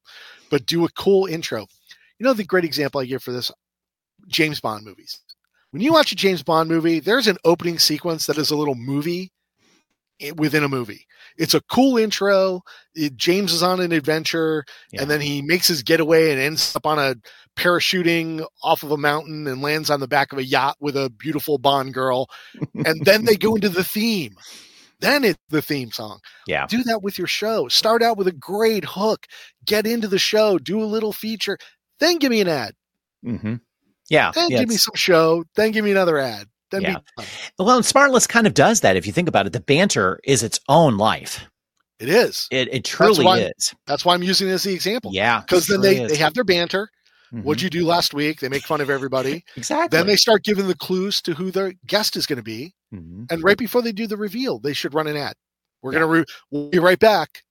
but 0.49 0.65
do 0.65 0.85
a 0.85 0.89
cool 0.91 1.25
intro. 1.25 1.67
You 2.17 2.25
know 2.25 2.33
the 2.33 2.45
great 2.45 2.63
example 2.63 3.01
i 3.01 3.05
give 3.05 3.23
for 3.23 3.31
this? 3.31 3.51
James 4.27 4.61
bond 4.61 4.85
movies. 4.85 5.19
When 5.71 5.81
you 5.81 5.93
watch 5.93 6.11
a 6.11 6.15
James 6.15 6.43
Bond 6.43 6.69
movie, 6.69 6.99
there's 6.99 7.27
an 7.27 7.37
opening 7.45 7.79
sequence 7.79 8.25
that 8.25 8.37
is 8.37 8.51
a 8.51 8.57
little 8.57 8.75
movie 8.75 9.31
within 10.35 10.63
a 10.63 10.69
movie. 10.69 11.05
It's 11.37 11.53
a 11.53 11.61
cool 11.61 11.97
intro. 11.97 12.61
It, 12.93 13.15
James 13.15 13.53
is 13.53 13.63
on 13.63 13.79
an 13.79 13.91
adventure, 13.91 14.65
yeah. 14.91 15.01
and 15.01 15.11
then 15.11 15.21
he 15.21 15.41
makes 15.41 15.67
his 15.67 15.83
getaway 15.83 16.31
and 16.31 16.39
ends 16.39 16.75
up 16.75 16.85
on 16.85 16.99
a 16.99 17.15
parachuting 17.55 18.45
off 18.63 18.83
of 18.83 18.91
a 18.91 18.97
mountain 18.97 19.47
and 19.47 19.61
lands 19.61 19.89
on 19.89 19.99
the 19.99 20.07
back 20.07 20.31
of 20.31 20.39
a 20.39 20.43
yacht 20.43 20.77
with 20.79 20.95
a 20.95 21.09
beautiful 21.09 21.57
Bond 21.57 21.93
girl. 21.93 22.27
and 22.85 23.03
then 23.05 23.25
they 23.25 23.35
go 23.35 23.55
into 23.55 23.69
the 23.69 23.83
theme. 23.83 24.35
Then 24.99 25.23
it's 25.23 25.39
the 25.49 25.63
theme 25.63 25.91
song. 25.91 26.19
Yeah. 26.45 26.67
Do 26.67 26.83
that 26.83 27.01
with 27.01 27.17
your 27.17 27.27
show. 27.27 27.67
Start 27.67 28.03
out 28.03 28.17
with 28.17 28.27
a 28.27 28.31
great 28.31 28.85
hook. 28.85 29.25
Get 29.65 29.87
into 29.87 30.07
the 30.07 30.19
show. 30.19 30.59
Do 30.59 30.81
a 30.81 30.85
little 30.85 31.11
feature. 31.11 31.57
Then 31.99 32.17
give 32.17 32.29
me 32.29 32.41
an 32.41 32.47
ad. 32.47 32.73
Mm-hmm. 33.25 33.55
Yeah. 34.09 34.31
Then 34.33 34.51
yeah, 34.51 34.59
give 34.59 34.69
me 34.69 34.75
some 34.75 34.95
show. 34.95 35.43
Then 35.55 35.71
give 35.71 35.83
me 35.83 35.91
another 35.91 36.19
ad. 36.19 36.47
Then 36.71 36.81
yeah. 36.83 36.97
well, 37.59 37.77
and 37.77 37.85
Smartless 37.85 38.27
kind 38.27 38.47
of 38.47 38.53
does 38.53 38.81
that. 38.81 38.95
If 38.95 39.05
you 39.05 39.13
think 39.13 39.27
about 39.27 39.45
it, 39.45 39.53
the 39.53 39.59
banter 39.59 40.19
is 40.23 40.41
its 40.41 40.59
own 40.69 40.97
life. 40.97 41.45
It 41.99 42.09
is. 42.09 42.47
It, 42.49 42.73
it 42.73 42.83
truly 42.83 43.23
that's 43.23 43.69
is. 43.69 43.75
That's 43.85 44.05
why 44.05 44.15
I'm 44.15 44.23
using 44.23 44.47
it 44.47 44.53
as 44.53 44.63
the 44.63 44.73
example. 44.73 45.11
Yeah. 45.13 45.41
Because 45.41 45.67
then 45.67 45.81
they, 45.81 46.07
they 46.07 46.15
have 46.15 46.33
their 46.33 46.43
banter. 46.43 46.89
Mm-hmm. 47.31 47.43
What'd 47.43 47.61
you 47.61 47.69
do 47.69 47.85
last 47.85 48.13
week? 48.13 48.39
They 48.39 48.49
make 48.49 48.63
fun 48.63 48.81
of 48.81 48.89
everybody. 48.89 49.45
exactly. 49.55 49.95
Then 49.95 50.07
they 50.07 50.15
start 50.15 50.43
giving 50.43 50.67
the 50.67 50.75
clues 50.75 51.21
to 51.21 51.33
who 51.33 51.51
their 51.51 51.73
guest 51.85 52.17
is 52.17 52.25
going 52.25 52.37
to 52.37 52.43
be. 52.43 52.73
Mm-hmm. 52.93 53.25
And 53.29 53.43
right 53.43 53.57
before 53.57 53.81
they 53.81 53.91
do 53.91 54.07
the 54.07 54.17
reveal, 54.17 54.59
they 54.59 54.73
should 54.73 54.93
run 54.93 55.07
an 55.07 55.15
ad. 55.15 55.35
We're 55.81 55.93
yeah. 55.93 55.99
going 55.99 56.11
to, 56.11 56.19
re- 56.19 56.35
we'll 56.49 56.69
be 56.69 56.79
right 56.79 56.99
back 56.99 57.43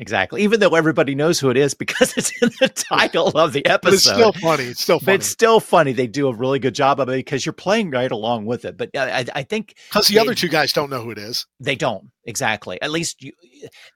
Exactly. 0.00 0.42
Even 0.42 0.60
though 0.60 0.74
everybody 0.74 1.14
knows 1.14 1.38
who 1.38 1.50
it 1.50 1.58
is 1.58 1.74
because 1.74 2.12
it's 2.16 2.32
in 2.42 2.50
the 2.58 2.70
title 2.70 3.28
of 3.28 3.52
the 3.52 3.64
episode. 3.66 3.82
But 3.82 3.92
it's 3.92 4.02
still 4.02 4.32
funny. 4.32 4.64
It's 4.64 4.80
still 4.80 4.98
funny. 4.98 5.06
But 5.06 5.14
it's 5.16 5.26
still 5.28 5.60
funny. 5.60 5.92
They 5.92 6.06
do 6.06 6.28
a 6.28 6.34
really 6.34 6.58
good 6.58 6.74
job 6.74 7.00
of 7.00 7.10
it 7.10 7.16
because 7.16 7.44
you're 7.44 7.52
playing 7.52 7.90
right 7.90 8.10
along 8.10 8.46
with 8.46 8.64
it. 8.64 8.78
But 8.78 8.96
I, 8.96 9.26
I 9.34 9.42
think 9.42 9.74
because 9.90 10.08
the 10.08 10.14
they, 10.14 10.20
other 10.20 10.34
two 10.34 10.48
guys 10.48 10.72
don't 10.72 10.88
know 10.88 11.02
who 11.02 11.10
it 11.10 11.18
is. 11.18 11.46
They 11.60 11.76
don't 11.76 12.10
exactly. 12.24 12.80
At 12.80 12.90
least 12.90 13.22
you, 13.22 13.32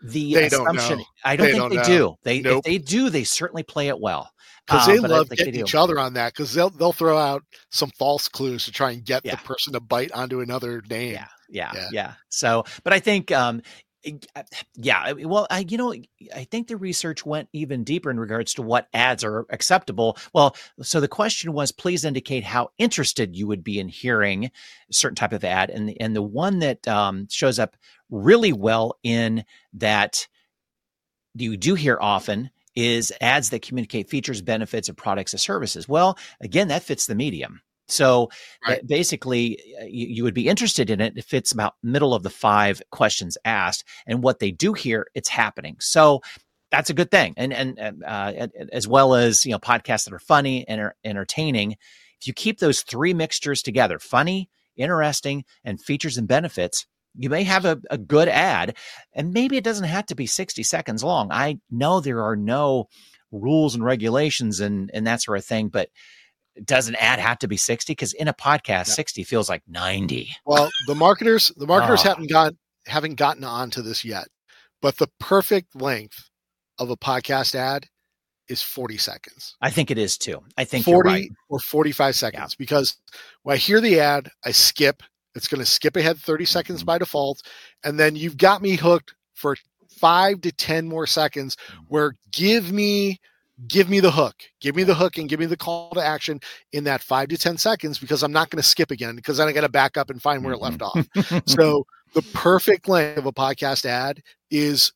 the 0.03 0.35
they 0.35 0.47
assumption. 0.47 0.99
Don't 0.99 1.07
I 1.25 1.37
don't 1.37 1.47
they 1.47 1.53
think 1.53 1.63
don't 1.63 1.71
they 1.71 1.77
know. 1.77 1.85
do. 1.85 2.15
They 2.23 2.41
nope. 2.43 2.59
if 2.59 2.65
they 2.65 2.79
do, 2.79 3.09
they 3.09 3.25
certainly 3.25 3.63
play 3.63 3.89
it 3.89 3.99
well 3.99 4.31
because 4.67 4.89
um, 4.89 4.97
they 4.97 5.01
love 5.01 5.31
getting 5.31 5.55
each 5.55 5.75
other 5.75 5.99
on 5.99 6.15
that 6.15 6.33
because 6.33 6.53
they'll 6.53 6.71
they'll 6.71 6.93
throw 6.93 7.17
out 7.17 7.43
some 7.71 7.91
false 7.99 8.29
clues 8.29 8.65
to 8.65 8.73
try 8.73 8.91
and 8.91 9.05
get 9.05 9.23
yeah. 9.25 9.37
the 9.37 9.43
person 9.43 9.73
to 9.73 9.81
bite 9.81 10.13
onto 10.13 10.41
another 10.41 10.83
name. 10.89 11.13
Yeah, 11.13 11.27
yeah, 11.49 11.71
yeah, 11.75 11.89
yeah. 11.93 12.13
So, 12.29 12.65
but 12.83 12.93
I 12.93 13.01
think 13.01 13.31
um, 13.31 13.59
uh, 13.59 13.61
yeah 14.75 15.13
well 15.13 15.47
I, 15.51 15.61
you 15.69 15.79
know 15.79 15.95
i 16.35 16.45
think 16.45 16.69
the 16.69 16.77
research 16.77 17.25
went 17.25 17.49
even 17.53 17.85
deeper 17.85 18.11
in 18.11 18.21
regards 18.21 18.55
to 18.55 18.63
what 18.63 18.89
ads 18.93 19.25
are 19.25 19.47
acceptable. 19.51 20.19
Well 20.33 20.57
so 20.83 21.01
the 21.01 21.09
question 21.09 21.53
was 21.53 21.73
please 21.73 22.05
indicate 22.05 22.45
how 22.45 22.71
interested 22.79 23.37
you 23.37 23.47
would 23.47 23.65
be 23.65 23.79
in 23.79 23.89
hearing 23.89 24.47
a 24.47 24.51
certain 24.91 25.17
type 25.17 25.33
of 25.33 25.45
ad 25.45 25.71
and 25.71 25.95
and 26.01 26.15
the 26.15 26.23
one 26.23 26.59
that 26.61 26.87
um, 26.89 27.29
shows 27.31 27.59
up 27.59 27.77
really 28.11 28.53
well 28.53 28.99
in 29.03 29.45
that 29.75 30.29
you 31.35 31.57
do 31.57 31.75
hear 31.75 31.99
often 32.01 32.51
is 32.77 33.13
ads 33.21 33.51
that 33.51 33.63
communicate 33.63 34.11
features 34.11 34.43
benefits 34.43 34.89
of 34.89 34.97
products 34.97 35.35
or 35.35 35.39
services. 35.39 35.89
Well 35.89 36.19
again 36.41 36.69
that 36.69 36.83
fits 36.83 37.07
the 37.07 37.15
medium 37.15 37.61
so 37.89 38.31
right. 38.67 38.87
basically, 38.87 39.61
you, 39.83 40.07
you, 40.07 40.25
would 40.25 40.35
be 40.35 40.49
interested 40.49 40.89
in 40.89 41.01
it 41.01 41.15
if 41.17 41.35
it's 41.35 41.53
about 41.53 41.75
middle 41.83 42.15
of 42.15 42.23
the 42.23 42.31
five 42.31 42.81
questions 42.91 43.37
asked, 43.45 43.85
and 44.07 44.23
what 44.23 44.39
they 44.39 44.51
do 44.51 44.73
here, 44.73 45.07
it's 45.15 45.29
happening. 45.29 45.77
So 45.81 46.23
that's 46.71 46.91
a 46.91 46.95
good 46.95 47.11
thing, 47.11 47.35
and 47.37 47.53
and 47.53 48.03
uh, 48.05 48.49
as 48.73 48.89
well 48.89 49.15
as 49.15 49.45
you 49.45 49.53
know 49.53 49.59
podcasts 49.59 50.05
that 50.05 50.15
are 50.15 50.19
funny 50.19 50.67
and 50.67 50.81
are 50.81 50.97
entertaining. 51.05 51.73
If 52.21 52.27
you 52.27 52.33
keep 52.33 52.59
those 52.59 52.81
three 52.83 53.13
mixtures 53.13 53.61
together, 53.61 53.99
funny, 53.99 54.49
interesting, 54.77 55.45
and 55.63 55.81
features 55.81 56.17
and 56.17 56.27
benefits, 56.27 56.87
you 57.17 57.29
may 57.29 57.45
have 57.45 57.67
a, 57.67 57.81
a 57.91 57.99
good 57.99 58.29
ad, 58.29 58.77
and 59.13 59.33
maybe 59.33 59.57
it 59.57 59.65
doesn't 59.65 59.85
have 59.85 60.07
to 60.07 60.15
be 60.15 60.27
sixty 60.27 60.63
seconds 60.63 61.05
long. 61.05 61.31
I 61.31 61.59
know 61.71 62.01
there 62.01 62.23
are 62.23 62.37
no 62.37 62.89
rules 63.31 63.75
and 63.75 63.85
regulations 63.85 64.61
and 64.61 64.91
and 64.95 65.07
that 65.07 65.23
sort 65.23 65.39
of 65.39 65.45
thing, 65.45 65.69
but 65.69 65.91
does 66.65 66.89
an 66.89 66.95
ad 66.97 67.19
have 67.19 67.39
to 67.39 67.49
be 67.49 67.57
60 67.57 67.93
because 67.93 68.13
in 68.13 68.29
a 68.29 68.35
podcast 68.35 68.89
yeah. 68.89 68.95
60 68.95 69.25
feels 69.25 69.49
like 69.49 69.63
90 69.67 70.31
well 70.47 70.71
the 70.87 70.95
marketers 70.95 71.53
the 71.57 71.67
marketers 71.67 72.01
oh. 72.05 72.09
haven't 72.11 72.31
got 72.31 72.55
haven't 72.87 73.17
gotten 73.17 73.45
onto 73.45 73.83
this 73.83 74.05
yet 74.05 74.29
but 74.81 74.97
the 74.99 75.09
perfect 75.19 75.75
length 75.75 76.31
of 76.79 76.91
a 76.91 76.97
podcast 76.97 77.55
ad 77.55 77.87
is 78.49 78.63
40 78.63 78.99
seconds. 78.99 79.57
I 79.61 79.71
think 79.71 79.91
it 79.91 79.99
is 79.99 80.19
too. 80.19 80.41
I 80.57 80.65
think 80.65 80.85
40 80.85 81.09
right. 81.09 81.31
or 81.49 81.59
45 81.59 82.15
seconds 82.15 82.53
yeah. 82.53 82.57
because 82.59 82.97
when 83.43 83.55
I 83.55 83.57
hear 83.57 83.81
the 83.81 84.01
ad, 84.01 84.29
I 84.45 84.51
skip. 84.51 85.03
It's 85.35 85.49
going 85.49 85.61
to 85.61 85.67
skip 85.67 85.97
ahead 85.97 86.19
30 86.19 86.45
seconds 86.45 86.81
mm-hmm. 86.81 86.87
by 86.87 86.99
default. 86.99 87.43
And 87.83 87.99
then 87.99 88.15
you've 88.15 88.37
got 88.37 88.63
me 88.63 88.77
hooked 88.77 89.15
for 89.35 89.57
five 89.99 90.41
to 90.43 90.53
10 90.53 90.87
more 90.87 91.07
seconds 91.07 91.57
mm-hmm. 91.57 91.83
where 91.89 92.15
give 92.31 92.71
me 92.71 93.21
give 93.69 93.89
me 93.89 94.01
the 94.01 94.11
hook 94.11 94.35
give 94.61 94.75
me 94.75 94.83
the 94.83 94.95
hook 94.95 95.17
and 95.17 95.29
give 95.29 95.39
me 95.39 95.47
the 95.47 95.57
call 95.57 95.91
to 95.91 96.05
action 96.05 96.41
in 96.73 96.85
that 96.85 97.01
five 97.01 97.29
to 97.29 97.39
ten 97.39 97.57
seconds 97.57 97.99
because 97.99 98.23
i'm 98.23 98.33
not 98.33 98.51
going 98.51 98.61
to 98.61 98.69
skip 98.69 98.91
again 98.91 99.15
because 99.15 99.37
then 99.37 99.47
i 99.47 99.53
got 99.53 99.61
to 99.61 99.69
back 99.69 99.97
up 99.97 100.11
and 100.11 100.21
find 100.21 100.45
where 100.45 100.55
it 100.55 100.61
left 100.61 100.83
off 100.83 100.95
mm-hmm. 100.95 101.39
so 101.47 101.87
the 102.15 102.23
perfect 102.33 102.89
length 102.89 103.19
of 103.19 103.27
a 103.27 103.33
podcast 103.33 103.85
ad 103.85 104.21
is 104.51 104.93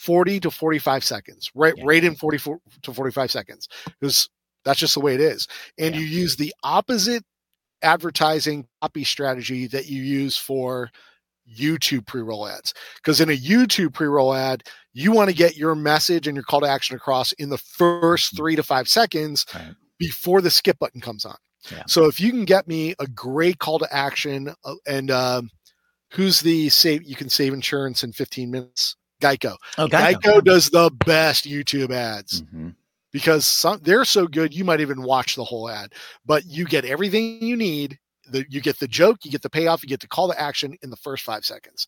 40 0.00 0.40
to 0.40 0.50
45 0.50 1.04
seconds, 1.04 1.50
right? 1.54 1.74
Yeah. 1.76 1.84
Right 1.86 2.02
in 2.02 2.14
44 2.14 2.58
to 2.82 2.94
45 2.94 3.30
seconds. 3.30 3.68
Because 4.00 4.30
that's 4.64 4.80
just 4.80 4.94
the 4.94 5.00
way 5.00 5.14
it 5.14 5.20
is. 5.20 5.46
And 5.78 5.94
yeah. 5.94 6.00
you 6.00 6.06
use 6.06 6.36
the 6.36 6.54
opposite 6.62 7.22
advertising 7.82 8.66
copy 8.80 9.04
strategy 9.04 9.66
that 9.66 9.88
you 9.88 10.02
use 10.02 10.38
for 10.38 10.90
YouTube 11.54 12.06
pre 12.06 12.22
roll 12.22 12.46
ads. 12.46 12.74
Because 12.96 13.20
in 13.20 13.30
a 13.30 13.36
YouTube 13.36 13.94
pre 13.94 14.06
roll 14.06 14.34
ad, 14.34 14.64
you 14.92 15.12
want 15.12 15.30
to 15.30 15.36
get 15.36 15.56
your 15.56 15.74
message 15.74 16.26
and 16.26 16.34
your 16.34 16.44
call 16.44 16.60
to 16.60 16.68
action 16.68 16.96
across 16.96 17.32
in 17.32 17.48
the 17.48 17.58
first 17.58 18.28
mm-hmm. 18.28 18.36
three 18.36 18.56
to 18.56 18.62
five 18.62 18.88
seconds 18.88 19.46
right. 19.54 19.74
before 19.98 20.40
the 20.40 20.50
skip 20.50 20.78
button 20.78 21.00
comes 21.00 21.24
on. 21.24 21.36
Yeah. 21.70 21.82
So 21.86 22.06
if 22.06 22.20
you 22.20 22.30
can 22.30 22.44
get 22.44 22.66
me 22.66 22.94
a 22.98 23.06
great 23.06 23.58
call 23.58 23.78
to 23.78 23.94
action 23.94 24.54
uh, 24.64 24.74
and 24.86 25.10
um, 25.10 25.50
who's 26.12 26.40
the 26.40 26.68
save 26.70 27.02
you 27.02 27.14
can 27.14 27.28
save 27.28 27.52
insurance 27.52 28.02
in 28.02 28.12
15 28.12 28.50
minutes 28.50 28.96
Geico. 29.20 29.56
Oh, 29.78 29.86
Geico. 29.86 30.14
Geico 30.14 30.44
does 30.44 30.70
the 30.70 30.90
best 31.04 31.44
YouTube 31.44 31.92
ads 31.92 32.42
mm-hmm. 32.42 32.70
because 33.12 33.46
some, 33.46 33.78
they're 33.82 34.04
so 34.04 34.26
good 34.26 34.54
you 34.54 34.64
might 34.64 34.80
even 34.80 35.02
watch 35.02 35.36
the 35.36 35.44
whole 35.44 35.68
ad, 35.68 35.92
but 36.24 36.44
you 36.46 36.64
get 36.64 36.84
everything 36.84 37.42
you 37.42 37.56
need. 37.56 37.98
The, 38.30 38.46
you 38.48 38.60
get 38.60 38.78
the 38.78 38.88
joke, 38.88 39.18
you 39.24 39.30
get 39.30 39.42
the 39.42 39.50
payoff, 39.50 39.82
you 39.82 39.88
get 39.88 40.00
the 40.00 40.08
call 40.08 40.30
to 40.30 40.40
action 40.40 40.76
in 40.82 40.90
the 40.90 40.96
first 40.96 41.24
five 41.24 41.44
seconds. 41.44 41.86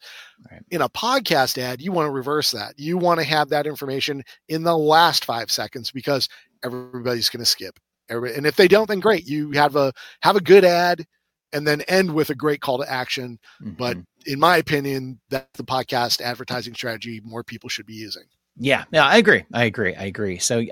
Right. 0.51 0.63
In 0.71 0.83
a 0.83 0.89
podcast 0.89 1.59
ad, 1.59 1.81
you 1.81 1.93
want 1.93 2.07
to 2.07 2.13
reverse 2.13 2.51
that. 2.51 2.75
You 2.79 2.99
want 2.99 3.21
to 3.21 3.27
have 3.27 3.49
that 3.51 3.67
information 3.67 4.23
in 4.49 4.63
the 4.63 4.77
last 4.77 5.25
five 5.25 5.51
seconds 5.51 5.91
because 5.91 6.29
everybody's 6.65 7.29
going 7.29 7.45
to 7.45 7.51
skip. 7.51 7.79
Everybody, 8.09 8.37
and 8.37 8.47
if 8.47 8.57
they 8.57 8.69
don't, 8.69 8.89
then 8.89 9.01
great. 9.01 9.27
You 9.27 9.53
have 9.53 9.77
a 9.77 9.93
have 10.21 10.37
a 10.37 10.41
good 10.41 10.65
ad 10.65 11.07
and 11.53 11.67
then 11.67 11.83
end 11.83 12.13
with 12.13 12.31
a 12.31 12.35
great 12.35 12.61
call 12.61 12.79
to 12.79 12.91
action. 12.91 13.39
Mm-hmm. 13.63 13.75
But 13.75 13.99
in 14.27 14.41
my 14.41 14.57
opinion, 14.57 15.21
that's 15.31 15.47
the 15.55 15.65
podcast 15.65 16.21
advertising 16.21 16.75
strategy 16.75 17.21
more 17.25 17.45
people 17.45 17.69
should 17.69 17.87
be 17.87 17.95
using. 17.95 18.25
Yeah, 18.57 18.85
yeah, 18.91 19.07
I 19.07 19.17
agree. 19.17 19.45
I 19.53 19.65
agree. 19.65 19.95
I 19.95 20.05
agree. 20.05 20.39
So 20.39 20.63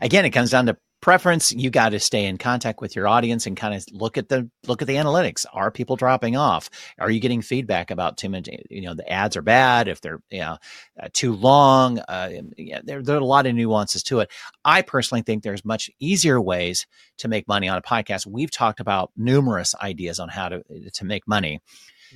again, 0.00 0.24
it 0.24 0.30
comes 0.30 0.50
down 0.50 0.66
to 0.66 0.76
preference 1.06 1.52
you 1.52 1.70
got 1.70 1.90
to 1.90 2.00
stay 2.00 2.24
in 2.24 2.36
contact 2.36 2.80
with 2.80 2.96
your 2.96 3.06
audience 3.06 3.46
and 3.46 3.56
kind 3.56 3.72
of 3.72 3.84
look 3.92 4.18
at 4.18 4.28
the 4.28 4.50
look 4.66 4.82
at 4.82 4.88
the 4.88 4.96
analytics 4.96 5.46
are 5.52 5.70
people 5.70 5.94
dropping 5.94 6.34
off 6.34 6.68
are 6.98 7.12
you 7.12 7.20
getting 7.20 7.40
feedback 7.40 7.92
about 7.92 8.16
too 8.16 8.28
many 8.28 8.60
you 8.70 8.80
know 8.80 8.92
the 8.92 9.08
ads 9.08 9.36
are 9.36 9.42
bad 9.42 9.86
if 9.86 10.00
they're 10.00 10.20
you 10.30 10.40
know 10.40 10.56
uh, 11.00 11.06
too 11.12 11.32
long 11.32 12.00
uh, 12.08 12.30
yeah, 12.56 12.80
there, 12.82 13.04
there 13.04 13.14
are 13.14 13.20
a 13.20 13.24
lot 13.24 13.46
of 13.46 13.54
nuances 13.54 14.02
to 14.02 14.18
it 14.18 14.28
i 14.64 14.82
personally 14.82 15.22
think 15.22 15.44
there's 15.44 15.64
much 15.64 15.88
easier 16.00 16.40
ways 16.40 16.88
to 17.18 17.28
make 17.28 17.46
money 17.46 17.68
on 17.68 17.78
a 17.78 17.82
podcast 17.82 18.26
we've 18.26 18.50
talked 18.50 18.80
about 18.80 19.12
numerous 19.16 19.76
ideas 19.80 20.18
on 20.18 20.28
how 20.28 20.48
to 20.48 20.60
to 20.92 21.04
make 21.04 21.22
money 21.28 21.60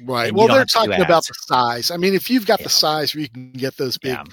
Right. 0.05 0.33
Well, 0.33 0.47
they're 0.47 0.65
talking 0.65 1.03
about 1.03 1.27
the 1.27 1.35
size. 1.35 1.91
I 1.91 1.97
mean, 1.97 2.15
if 2.15 2.31
you've 2.31 2.47
got 2.47 2.61
yeah. 2.61 2.65
the 2.65 2.71
size 2.71 3.13
where 3.13 3.23
you 3.23 3.29
can 3.29 3.51
get 3.51 3.77
those 3.77 3.99
big 3.99 4.13
yeah 4.13 4.25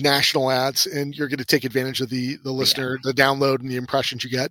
national 0.00 0.50
ads 0.50 0.86
and 0.86 1.14
you're 1.14 1.28
going 1.28 1.38
to 1.38 1.44
take 1.44 1.64
advantage 1.64 2.00
of 2.00 2.08
the 2.08 2.36
the 2.44 2.52
listener 2.52 2.92
yeah. 2.92 3.10
the 3.10 3.22
download 3.22 3.60
and 3.60 3.70
the 3.70 3.76
impressions 3.76 4.24
you 4.24 4.30
get 4.30 4.50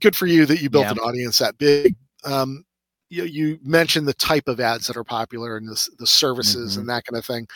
good 0.00 0.16
for 0.16 0.26
you 0.26 0.46
that 0.46 0.60
you 0.60 0.70
built 0.70 0.84
yeah. 0.84 0.92
an 0.92 0.98
audience 0.98 1.38
that 1.38 1.58
big 1.58 1.94
um, 2.24 2.64
you, 3.10 3.24
you, 3.24 3.58
mentioned 3.62 4.08
the 4.08 4.14
type 4.14 4.48
of 4.48 4.58
ads 4.58 4.86
that 4.86 4.96
are 4.96 5.04
popular 5.04 5.58
and 5.58 5.68
the, 5.68 5.88
the 5.98 6.06
services 6.06 6.72
mm-hmm. 6.72 6.80
and 6.80 6.88
that 6.88 7.04
kind 7.04 7.18
of 7.18 7.24
thing 7.24 7.46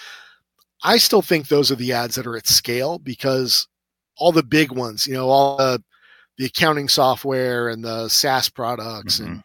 i 0.83 0.97
still 0.97 1.23
think 1.23 1.49
those 1.49 1.71
are 1.71 1.77
the 1.77 1.93
ads 1.93 2.15
that 2.15 2.27
are 2.27 2.37
at 2.37 2.47
scale 2.47 2.99
because 2.99 3.67
all 4.17 4.33
the 4.33 4.43
big 4.43 4.71
ones 4.73 5.07
you 5.07 5.15
know 5.15 5.29
all 5.29 5.57
the, 5.57 5.83
the 6.37 6.47
accounting 6.47 6.89
software 6.89 7.69
and 7.69 7.83
the 7.83 8.09
saas 8.09 8.49
products 8.49 9.21
mm-hmm. 9.21 9.33
and 9.33 9.45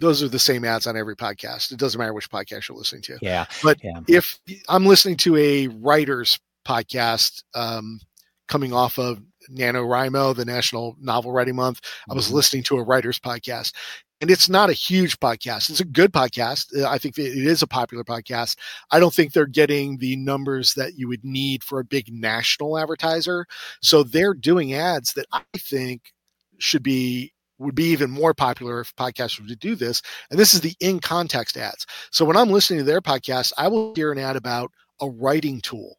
those 0.00 0.22
are 0.22 0.28
the 0.28 0.38
same 0.38 0.64
ads 0.64 0.86
on 0.86 0.96
every 0.96 1.16
podcast. 1.16 1.72
It 1.72 1.78
doesn't 1.78 1.98
matter 1.98 2.12
which 2.12 2.30
podcast 2.30 2.68
you're 2.68 2.78
listening 2.78 3.02
to. 3.02 3.18
Yeah. 3.20 3.46
But 3.62 3.78
yeah. 3.82 4.00
if 4.06 4.38
I'm 4.68 4.86
listening 4.86 5.16
to 5.18 5.36
a 5.36 5.66
writer's 5.68 6.38
podcast 6.68 7.42
um, 7.54 8.00
coming 8.48 8.72
off 8.72 8.98
of 8.98 9.20
NaNoWriMo, 9.50 10.36
the 10.36 10.44
National 10.44 10.96
Novel 11.00 11.32
Writing 11.32 11.56
Month. 11.56 11.80
I 12.10 12.14
was 12.14 12.26
mm-hmm. 12.26 12.36
listening 12.36 12.62
to 12.64 12.76
a 12.76 12.82
writer's 12.82 13.18
podcast, 13.18 13.72
and 14.20 14.30
it's 14.30 14.48
not 14.48 14.70
a 14.70 14.74
huge 14.74 15.18
podcast. 15.20 15.70
It's 15.70 15.80
a 15.80 15.84
good 15.84 16.12
podcast. 16.12 16.76
Uh, 16.76 16.88
I 16.88 16.98
think 16.98 17.18
it 17.18 17.24
is 17.24 17.62
a 17.62 17.66
popular 17.66 18.04
podcast. 18.04 18.56
I 18.90 19.00
don't 19.00 19.14
think 19.14 19.32
they're 19.32 19.46
getting 19.46 19.98
the 19.98 20.16
numbers 20.16 20.74
that 20.74 20.98
you 20.98 21.08
would 21.08 21.24
need 21.24 21.62
for 21.62 21.78
a 21.78 21.84
big 21.84 22.12
national 22.12 22.78
advertiser. 22.78 23.46
So 23.80 24.02
they're 24.02 24.34
doing 24.34 24.74
ads 24.74 25.12
that 25.14 25.26
I 25.32 25.42
think 25.56 26.12
should 26.58 26.82
be 26.82 27.32
would 27.60 27.74
be 27.74 27.86
even 27.86 28.10
more 28.10 28.34
popular 28.34 28.80
if 28.80 28.94
podcasts 28.94 29.40
were 29.40 29.48
to 29.48 29.56
do 29.56 29.74
this. 29.74 30.00
And 30.30 30.38
this 30.38 30.54
is 30.54 30.60
the 30.60 30.74
in 30.78 31.00
context 31.00 31.56
ads. 31.56 31.86
So 32.12 32.24
when 32.24 32.36
I'm 32.36 32.50
listening 32.50 32.78
to 32.78 32.84
their 32.84 33.00
podcast, 33.00 33.52
I 33.58 33.66
will 33.66 33.94
hear 33.96 34.12
an 34.12 34.18
ad 34.18 34.36
about 34.36 34.70
a 35.00 35.08
writing 35.08 35.60
tool 35.60 35.98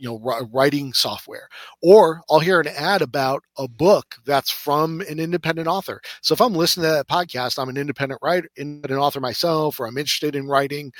you 0.00 0.08
know 0.08 0.48
writing 0.52 0.92
software. 0.92 1.48
Or 1.82 2.22
i'll 2.30 2.40
hear 2.40 2.60
an 2.60 2.68
ad 2.68 3.02
about 3.02 3.44
a 3.58 3.68
book 3.68 4.16
that's 4.24 4.50
from 4.50 5.00
an 5.02 5.20
independent 5.20 5.68
author. 5.68 6.00
So 6.22 6.32
if 6.32 6.40
i'm 6.40 6.54
listening 6.54 6.84
to 6.84 6.92
that 6.92 7.08
podcast 7.08 7.58
i'm 7.58 7.68
an 7.68 7.76
independent 7.76 8.20
writer 8.22 8.48
independent 8.56 9.00
author 9.00 9.20
myself 9.20 9.78
or 9.78 9.86
i'm 9.86 9.98
interested 9.98 10.34
in 10.34 10.46
writing 10.46 10.92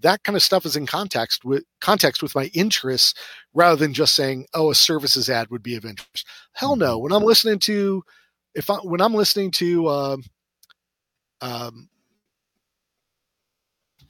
that 0.00 0.22
kind 0.24 0.36
of 0.36 0.42
stuff 0.42 0.66
is 0.66 0.76
in 0.76 0.84
context 0.84 1.44
with 1.44 1.64
context 1.80 2.22
with 2.22 2.34
my 2.34 2.50
interests 2.54 3.14
rather 3.54 3.76
than 3.76 3.94
just 3.94 4.14
saying 4.14 4.46
oh 4.54 4.70
a 4.70 4.74
services 4.74 5.30
ad 5.30 5.48
would 5.50 5.62
be 5.62 5.76
of 5.76 5.84
interest. 5.84 6.26
Hell 6.52 6.76
no. 6.76 6.96
Mm-hmm. 6.96 7.02
when 7.04 7.12
i'm 7.12 7.24
listening 7.24 7.58
to 7.60 8.02
if 8.54 8.68
i 8.68 8.74
when 8.76 9.00
i'm 9.00 9.14
listening 9.14 9.50
to 9.52 9.88
um, 9.88 10.22
um 11.40 11.88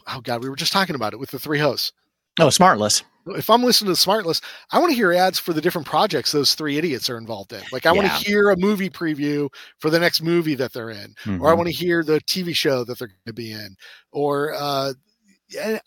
oh 0.09 0.21
god 0.23 0.43
we 0.43 0.51
were 0.51 0.57
just 0.57 0.73
talking 0.73 0.97
about 0.97 1.13
it 1.13 1.21
with 1.21 1.31
the 1.31 1.39
three 1.39 1.59
hosts. 1.59 1.93
Oh 2.41 2.49
smartless 2.49 3.05
if 3.27 3.51
I'm 3.51 3.63
listening 3.63 3.95
to 3.95 4.01
Smartless, 4.01 4.43
I 4.71 4.79
want 4.79 4.91
to 4.91 4.97
hear 4.97 5.13
ads 5.13 5.39
for 5.39 5.53
the 5.53 5.61
different 5.61 5.87
projects 5.87 6.33
those 6.33 6.55
three 6.55 6.79
idiots 6.79 7.09
are 7.09 7.19
involved 7.19 7.53
in. 7.53 7.63
Like 7.73 7.87
I 7.87 7.93
yeah. 7.93 8.03
want 8.03 8.09
to 8.09 8.29
hear 8.29 8.51
a 8.51 8.57
movie 8.57 8.91
preview 8.91 9.49
for 9.79 9.91
the 9.91 10.01
next 10.01 10.23
movie 10.23 10.55
that 10.57 10.73
they're 10.73 10.91
in, 10.91 11.15
mm-hmm. 11.25 11.43
or 11.43 11.49
I 11.49 11.51
mm-hmm. 11.51 11.59
want 11.59 11.69
to 11.69 11.75
hear 11.75 12.03
the 12.03 12.21
TV 12.21 12.55
show 12.55 12.85
that 12.85 12.99
they're 12.99 13.09
going 13.09 13.19
to 13.27 13.33
be 13.33 13.53
in, 13.53 13.77
or 14.11 14.55
uh, 14.55 14.93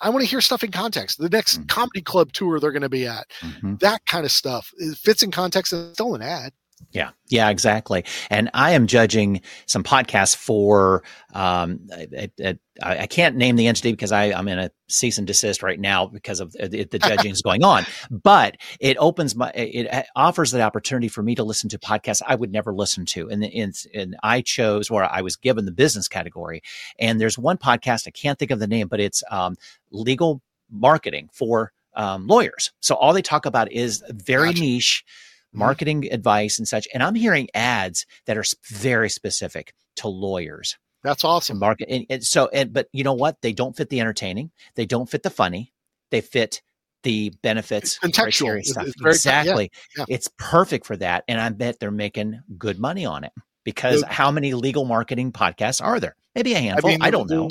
I 0.01 0.10
want 0.10 0.22
to 0.22 0.30
hear 0.30 0.42
stuff 0.42 0.63
in 0.63 0.72
context. 0.72 1.18
The 1.18 1.30
next 1.30 1.58
mm-hmm. 1.58 1.68
comedy 1.68 2.01
club 2.01 2.32
tour 2.32 2.60
they're 2.60 2.72
going 2.72 2.82
to 2.82 2.89
be 2.89 3.08
at, 3.08 3.25
mm-hmm. 3.42 3.75
that 3.77 4.06
kind 4.06 4.25
of 4.25 4.32
stuff 4.32 4.72
it 4.77 4.98
fits 4.98 5.24
in 5.24 5.32
context 5.32 5.74
and 5.74 5.94
still 5.94 6.15
an 6.15 6.22
ad. 6.22 6.51
Yeah, 6.92 7.10
yeah, 7.27 7.50
exactly. 7.50 8.06
And 8.30 8.50
I 8.54 8.72
am 8.72 8.88
judging 8.88 9.42
some 9.65 9.84
podcasts 9.84 10.36
for. 10.36 11.04
Um, 11.34 11.88
I, 11.94 12.30
I, 12.42 12.58
I, 12.82 13.08
can't 13.08 13.36
name 13.36 13.58
the 13.58 13.68
entity 13.68 13.92
because 13.92 14.13
I, 14.13 14.25
am 14.25 14.48
in 14.48 14.60
a 14.60 14.72
cease 14.88 15.18
and 15.18 15.27
desist 15.27 15.62
right 15.62 15.80
now 15.80 16.06
because 16.06 16.39
of 16.39 16.54
the, 16.54 16.86
the 16.86 17.00
judging 17.00 17.32
is 17.32 17.42
going 17.42 17.63
on. 17.63 17.86
But 18.10 18.56
it 18.80 18.96
opens 18.98 19.36
my, 19.36 19.51
it 19.51 20.08
offers 20.15 20.51
the 20.51 20.62
opportunity 20.62 21.10
for 21.10 21.22
me 21.22 21.36
to 21.36 21.44
listen 21.44 21.70
to 21.72 21.80
podcasts 21.80 22.22
I 22.25 22.36
would 22.36 22.51
never 22.51 22.74
listen 22.74 23.06
to, 23.08 23.30
and 23.30 23.44
and, 23.44 23.75
and 23.94 24.15
I 24.24 24.42
chose 24.42 24.89
where 24.89 25.04
I 25.04 25.22
was 25.22 25.36
given 25.36 25.65
the 25.65 25.72
business 25.72 26.08
category. 26.08 26.62
And 27.00 27.20
there's 27.20 27.38
one 27.38 27.58
podcast 27.58 28.08
I 28.08 28.12
can't 28.12 28.39
think 28.39 28.51
of 28.51 28.60
the 28.60 28.68
name, 28.68 28.88
but 28.88 29.01
it's 29.01 29.24
um, 29.30 29.56
legal 29.92 30.42
marketing 30.70 31.30
for 31.34 31.74
um, 31.96 32.27
lawyers. 32.27 32.72
So 32.82 32.96
all 32.96 33.13
they 33.13 33.22
talk 33.22 33.46
about 33.46 33.72
is 33.72 34.04
very 34.10 34.50
gotcha. 34.50 34.62
niche. 34.62 35.06
Marketing 35.55 36.01
mm-hmm. 36.03 36.13
advice 36.13 36.57
and 36.57 36.67
such. 36.67 36.88
And 36.93 37.01
I'm 37.01 37.15
hearing 37.15 37.47
ads 37.53 38.05
that 38.25 38.38
are 38.38 38.43
very 38.69 39.09
specific 39.09 39.74
to 39.97 40.07
lawyers. 40.07 40.77
That's 41.03 41.24
awesome. 41.24 41.59
Market. 41.59 41.88
And, 41.89 42.05
and 42.09 42.24
so, 42.24 42.50
and, 42.51 42.74
but 42.74 42.88
you 42.91 43.03
know 43.03 43.13
what? 43.13 43.41
They 43.41 43.53
don't 43.53 43.75
fit 43.75 43.89
the 43.89 44.00
entertaining. 44.00 44.51
They 44.75 44.85
don't 44.85 45.09
fit 45.09 45.24
the 45.24 45.29
funny. 45.29 45.71
They 46.09 46.21
fit 46.21 46.62
the 47.03 47.31
benefits 47.43 48.00
contextual 48.00 48.63
stuff. 48.63 48.88
exactly. 49.05 49.69
Yeah, 49.95 50.05
yeah. 50.07 50.15
It's 50.15 50.29
perfect 50.39 50.88
for 50.88 50.97
that. 50.97 51.24
And 51.27 51.39
I 51.39 51.50
bet 51.50 51.79
they're 51.79 51.91
making 51.91 52.41
good 52.57 52.79
money 52.79 53.05
on 53.05 53.24
it 53.24 53.31
because 53.63 54.01
the, 54.01 54.07
how 54.07 54.31
many 54.31 54.55
legal 54.55 54.85
marketing 54.85 55.31
podcasts 55.31 55.83
are 55.83 56.00
there? 56.00 56.15
Maybe 56.33 56.53
a 56.53 56.59
handful. 56.59 56.89
I, 56.89 56.93
mean, 56.93 57.01
I 57.03 57.12
don't 57.12 57.29
know. 57.29 57.50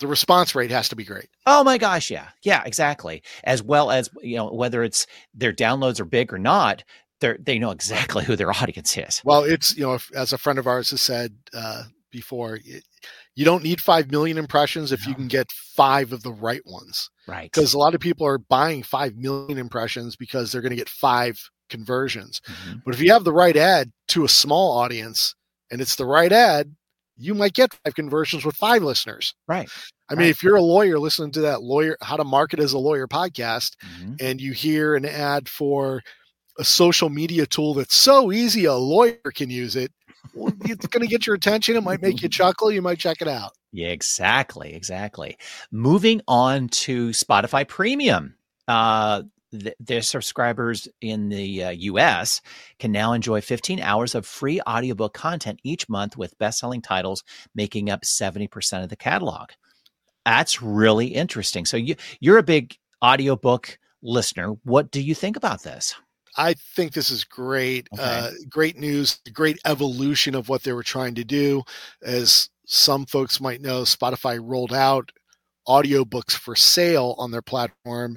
The 0.00 0.08
response 0.08 0.54
rate 0.54 0.70
has 0.72 0.88
to 0.90 0.96
be 0.96 1.04
great. 1.04 1.28
Oh 1.46 1.62
my 1.62 1.78
gosh, 1.78 2.10
yeah. 2.10 2.28
Yeah, 2.42 2.62
exactly. 2.64 3.22
As 3.44 3.62
well 3.62 3.90
as, 3.90 4.10
you 4.22 4.36
know, 4.36 4.52
whether 4.52 4.82
it's 4.82 5.06
their 5.34 5.52
downloads 5.52 6.00
are 6.00 6.04
big 6.04 6.32
or 6.32 6.38
not, 6.38 6.82
they 7.20 7.36
they 7.38 7.58
know 7.58 7.70
exactly 7.70 8.24
who 8.24 8.36
their 8.36 8.50
audience 8.50 8.96
is. 8.96 9.22
Well, 9.24 9.44
it's 9.44 9.76
you 9.76 9.84
know, 9.84 9.94
if, 9.94 10.10
as 10.14 10.32
a 10.32 10.38
friend 10.38 10.58
of 10.58 10.66
ours 10.66 10.90
has 10.90 11.02
said 11.02 11.34
uh, 11.52 11.84
before, 12.10 12.58
it, 12.64 12.84
you 13.34 13.44
don't 13.44 13.62
need 13.62 13.80
five 13.80 14.10
million 14.10 14.38
impressions 14.38 14.92
if 14.92 15.04
no. 15.04 15.10
you 15.10 15.14
can 15.14 15.28
get 15.28 15.52
five 15.52 16.12
of 16.12 16.22
the 16.22 16.32
right 16.32 16.62
ones. 16.64 17.10
Right. 17.26 17.50
Because 17.52 17.74
a 17.74 17.78
lot 17.78 17.94
of 17.94 18.00
people 18.00 18.26
are 18.26 18.38
buying 18.38 18.82
five 18.82 19.16
million 19.16 19.58
impressions 19.58 20.16
because 20.16 20.50
they're 20.50 20.62
going 20.62 20.70
to 20.70 20.76
get 20.76 20.88
five 20.88 21.40
conversions. 21.68 22.40
Mm-hmm. 22.48 22.78
But 22.84 22.94
if 22.94 23.00
you 23.00 23.12
have 23.12 23.24
the 23.24 23.32
right 23.32 23.56
ad 23.56 23.92
to 24.08 24.24
a 24.24 24.28
small 24.28 24.78
audience 24.78 25.34
and 25.70 25.80
it's 25.80 25.96
the 25.96 26.06
right 26.06 26.32
ad, 26.32 26.74
you 27.16 27.34
might 27.34 27.52
get 27.52 27.76
five 27.84 27.94
conversions 27.94 28.44
with 28.44 28.56
five 28.56 28.82
listeners. 28.82 29.34
Right. 29.46 29.68
I 30.10 30.14
mean, 30.14 30.28
if 30.28 30.42
you're 30.42 30.56
a 30.56 30.62
lawyer 30.62 30.98
listening 30.98 31.32
to 31.32 31.42
that 31.42 31.62
lawyer, 31.62 31.96
how 32.00 32.16
to 32.16 32.24
market 32.24 32.60
as 32.60 32.72
a 32.72 32.78
lawyer 32.78 33.06
podcast, 33.06 33.76
mm-hmm. 33.84 34.14
and 34.20 34.40
you 34.40 34.52
hear 34.52 34.94
an 34.94 35.04
ad 35.04 35.48
for 35.48 36.02
a 36.58 36.64
social 36.64 37.08
media 37.08 37.46
tool 37.46 37.74
that's 37.74 37.94
so 37.94 38.32
easy 38.32 38.64
a 38.64 38.74
lawyer 38.74 39.18
can 39.34 39.50
use 39.50 39.76
it, 39.76 39.92
it's 40.34 40.86
going 40.86 41.02
to 41.02 41.08
get 41.08 41.26
your 41.26 41.36
attention. 41.36 41.76
It 41.76 41.82
might 41.82 42.02
make 42.02 42.22
you 42.22 42.28
chuckle. 42.28 42.70
You 42.70 42.82
might 42.82 42.98
check 42.98 43.20
it 43.20 43.28
out. 43.28 43.52
Yeah, 43.72 43.88
exactly. 43.88 44.74
Exactly. 44.74 45.36
Moving 45.70 46.20
on 46.26 46.68
to 46.68 47.10
Spotify 47.10 47.66
Premium. 47.66 48.34
Uh, 48.66 49.22
their 49.80 50.02
subscribers 50.02 50.88
in 51.00 51.30
the 51.30 51.64
uh, 51.64 51.70
US 51.70 52.42
can 52.78 52.92
now 52.92 53.12
enjoy 53.12 53.40
15 53.40 53.80
hours 53.80 54.14
of 54.14 54.26
free 54.26 54.60
audiobook 54.68 55.14
content 55.14 55.60
each 55.64 55.88
month 55.88 56.18
with 56.18 56.38
best-selling 56.38 56.82
titles 56.82 57.24
making 57.54 57.88
up 57.88 58.02
70% 58.02 58.82
of 58.82 58.90
the 58.90 58.96
catalog. 58.96 59.50
That's 60.26 60.60
really 60.60 61.06
interesting. 61.06 61.64
So 61.64 61.78
you 61.78 61.96
you're 62.20 62.36
a 62.36 62.42
big 62.42 62.76
audiobook 63.02 63.78
listener. 64.02 64.48
What 64.64 64.90
do 64.90 65.00
you 65.00 65.14
think 65.14 65.36
about 65.36 65.62
this? 65.62 65.94
I 66.38 66.54
think 66.54 66.92
this 66.92 67.10
is 67.10 67.24
great. 67.24 67.88
Okay. 67.92 68.02
Uh, 68.02 68.30
great 68.48 68.78
news, 68.78 69.20
great 69.32 69.58
evolution 69.66 70.36
of 70.36 70.48
what 70.48 70.62
they 70.62 70.72
were 70.72 70.84
trying 70.84 71.16
to 71.16 71.24
do. 71.24 71.64
As 72.02 72.48
some 72.64 73.06
folks 73.06 73.40
might 73.40 73.60
know, 73.60 73.82
Spotify 73.82 74.38
rolled 74.40 74.72
out 74.72 75.10
audiobooks 75.66 76.32
for 76.32 76.54
sale 76.54 77.14
on 77.18 77.30
their 77.30 77.42
platform 77.42 78.16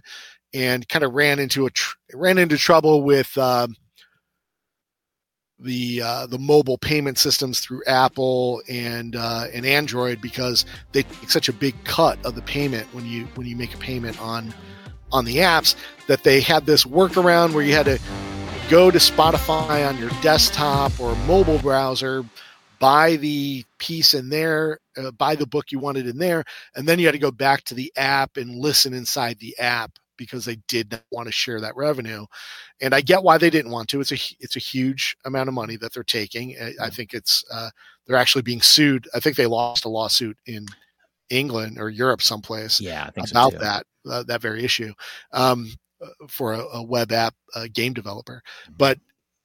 and 0.54 0.88
kind 0.88 1.04
of 1.04 1.14
ran 1.14 1.40
into 1.40 1.66
a 1.66 1.72
tr- 1.72 1.96
ran 2.14 2.38
into 2.38 2.58
trouble 2.58 3.02
with 3.02 3.36
um, 3.38 3.76
the 5.60 6.02
uh, 6.04 6.28
the 6.28 6.40
mobile 6.40 6.78
payment 6.78 7.18
systems 7.18 7.60
through 7.60 7.84
Apple 7.86 8.62
and 8.70 9.16
uh, 9.16 9.46
and 9.54 9.66
Android 9.66 10.22
because 10.22 10.66
they 10.92 11.04
take 11.04 11.32
such 11.32 11.50
a 11.50 11.54
big 11.54 11.76
cut 11.86 12.24
of 12.26 12.36
the 12.36 12.42
payment 12.44 12.88
when 12.94 13.06
you 13.06 13.28
when 13.36 13.48
you 13.48 13.56
make 13.56 13.74
a 13.74 13.78
payment 13.78 14.22
on 14.22 14.54
on 15.12 15.26
the 15.26 15.38
apps 15.38 15.76
that 16.08 16.24
they 16.24 16.42
had 16.42 16.66
this 16.66 16.84
workaround 16.84 17.54
where 17.54 17.64
you 17.64 17.74
had 17.74 17.86
to 17.86 18.00
go 18.70 18.90
to 18.90 18.98
Spotify 19.00 19.88
on 19.88 19.98
your 19.98 20.10
desktop 20.22 20.98
or 21.00 21.16
mobile 21.28 21.60
browser, 21.60 22.24
buy 22.80 23.18
the 23.18 23.66
piece 23.78 24.14
in 24.14 24.30
there, 24.30 24.80
uh, 24.98 25.12
buy 25.12 25.36
the 25.36 25.46
book 25.46 25.72
you 25.72 25.80
wanted 25.80 26.08
in 26.08 26.18
there, 26.18 26.44
and 26.76 26.88
then 26.88 27.00
you 27.00 27.06
had 27.06 27.12
to 27.12 27.20
go 27.20 27.32
back 27.32 27.64
to 27.66 27.76
the 27.76 27.92
app 27.98 28.38
and 28.38 28.56
listen 28.56 28.94
inside 28.94 29.38
the 29.40 29.58
app 29.60 29.92
because 30.18 30.46
they 30.46 30.58
did 30.68 30.92
not 30.92 31.04
want 31.12 31.28
to 31.28 31.32
share 31.32 31.60
that 31.60 31.76
revenue. 31.76 32.26
And 32.80 32.94
I 32.94 33.02
get 33.02 33.24
why 33.24 33.38
they 33.38 33.50
didn't 33.50 33.72
want 33.72 33.90
to. 33.90 34.02
It's 34.02 34.12
a 34.12 34.36
it's 34.40 34.56
a 34.56 34.60
huge 34.60 35.18
amount 35.26 35.50
of 35.50 35.56
money 35.56 35.78
that 35.78 35.94
they're 35.94 36.04
taking. 36.04 36.56
I, 36.62 36.86
I 36.86 36.90
think 36.90 37.14
it's 37.14 37.44
uh, 37.52 37.70
they're 38.06 38.18
actually 38.18 38.44
being 38.44 38.62
sued. 38.62 39.08
I 39.16 39.20
think 39.20 39.36
they 39.36 39.48
lost 39.48 39.86
a 39.86 39.90
lawsuit 39.90 40.38
in 40.46 40.68
England 41.32 41.78
or 41.80 41.90
Europe 41.90 42.22
someplace. 42.22 42.80
Yeah, 42.80 43.10
about 43.16 43.54
so 43.54 43.60
that 43.60 43.86
uh, 44.10 44.24
that 44.24 44.42
very 44.42 44.64
issue 44.64 44.94
um, 45.32 45.72
uh, 46.02 46.08
for 46.28 46.54
a, 46.54 46.64
a, 46.74 46.84
web 46.84 47.12
app 47.12 47.34
a 47.56 47.70
game 47.70 47.94
developer. 47.94 48.42
Mm-hmm. 48.64 48.74
But 48.78 49.00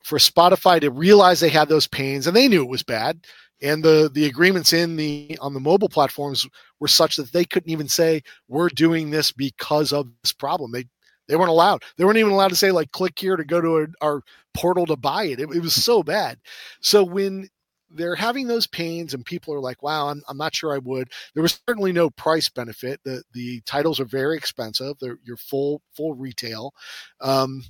for 0.04 0.18
Spotify 0.18 0.80
to 0.80 0.90
realize 0.90 1.40
they 1.40 1.48
had 1.48 1.68
those 1.68 1.88
pains 1.88 2.26
and 2.26 2.36
they 2.36 2.48
knew 2.48 2.62
it 2.62 2.68
was 2.68 2.82
bad 2.82 3.20
and 3.62 3.82
the 3.82 4.10
the 4.12 4.26
agreements 4.26 4.72
in 4.72 4.96
the 4.96 5.36
on 5.40 5.54
the 5.54 5.60
mobile 5.60 5.88
platforms 5.88 6.46
were 6.80 6.88
such 6.88 7.16
that 7.16 7.32
they 7.32 7.44
couldn't 7.44 7.70
even 7.70 7.88
say 7.88 8.22
we're 8.48 8.68
doing 8.68 9.10
this 9.10 9.32
because 9.32 9.92
of 9.92 10.08
this 10.22 10.32
problem 10.32 10.72
they 10.72 10.84
they 11.28 11.36
weren't 11.36 11.50
allowed 11.50 11.82
they 11.96 12.04
weren't 12.04 12.18
even 12.18 12.32
allowed 12.32 12.48
to 12.48 12.56
say 12.56 12.70
like 12.70 12.90
click 12.92 13.18
here 13.18 13.36
to 13.36 13.44
go 13.44 13.60
to 13.60 13.78
a, 13.78 13.86
our 14.00 14.22
portal 14.54 14.86
to 14.86 14.96
buy 14.96 15.24
it. 15.24 15.40
it 15.40 15.48
it 15.54 15.60
was 15.60 15.74
so 15.74 16.02
bad 16.02 16.38
so 16.80 17.02
when 17.02 17.48
they're 17.96 18.14
having 18.14 18.46
those 18.46 18.66
pains 18.66 19.14
and 19.14 19.24
people 19.24 19.54
are 19.54 19.60
like 19.60 19.82
wow 19.82 20.08
I'm, 20.08 20.22
I'm 20.28 20.36
not 20.36 20.54
sure 20.54 20.74
i 20.74 20.78
would 20.78 21.08
there 21.34 21.42
was 21.42 21.60
certainly 21.66 21.92
no 21.92 22.10
price 22.10 22.48
benefit 22.48 23.00
the 23.04 23.22
the 23.32 23.60
titles 23.62 24.00
are 24.00 24.04
very 24.04 24.36
expensive 24.36 24.96
they're 25.00 25.18
your 25.24 25.36
full 25.36 25.82
full 25.94 26.14
retail 26.14 26.72
um, 27.20 27.62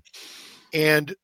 and 0.73 1.15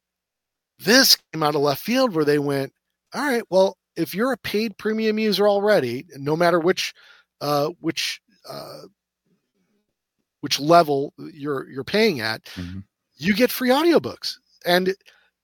this 0.78 1.16
came 1.32 1.42
out 1.42 1.54
of 1.54 1.60
left 1.60 1.82
field 1.82 2.14
where 2.14 2.24
they 2.24 2.38
went 2.38 2.72
all 3.14 3.22
right 3.22 3.44
well 3.50 3.76
if 3.96 4.14
you're 4.14 4.32
a 4.32 4.38
paid 4.38 4.76
premium 4.78 5.18
user 5.18 5.48
already, 5.48 6.06
no 6.16 6.36
matter 6.36 6.58
which 6.58 6.94
uh, 7.40 7.70
which 7.80 8.20
uh, 8.48 8.82
which 10.40 10.60
level 10.60 11.12
you're 11.32 11.68
you're 11.68 11.84
paying 11.84 12.20
at, 12.20 12.44
mm-hmm. 12.44 12.80
you 13.16 13.34
get 13.34 13.50
free 13.50 13.70
audiobooks. 13.70 14.36
And 14.64 14.94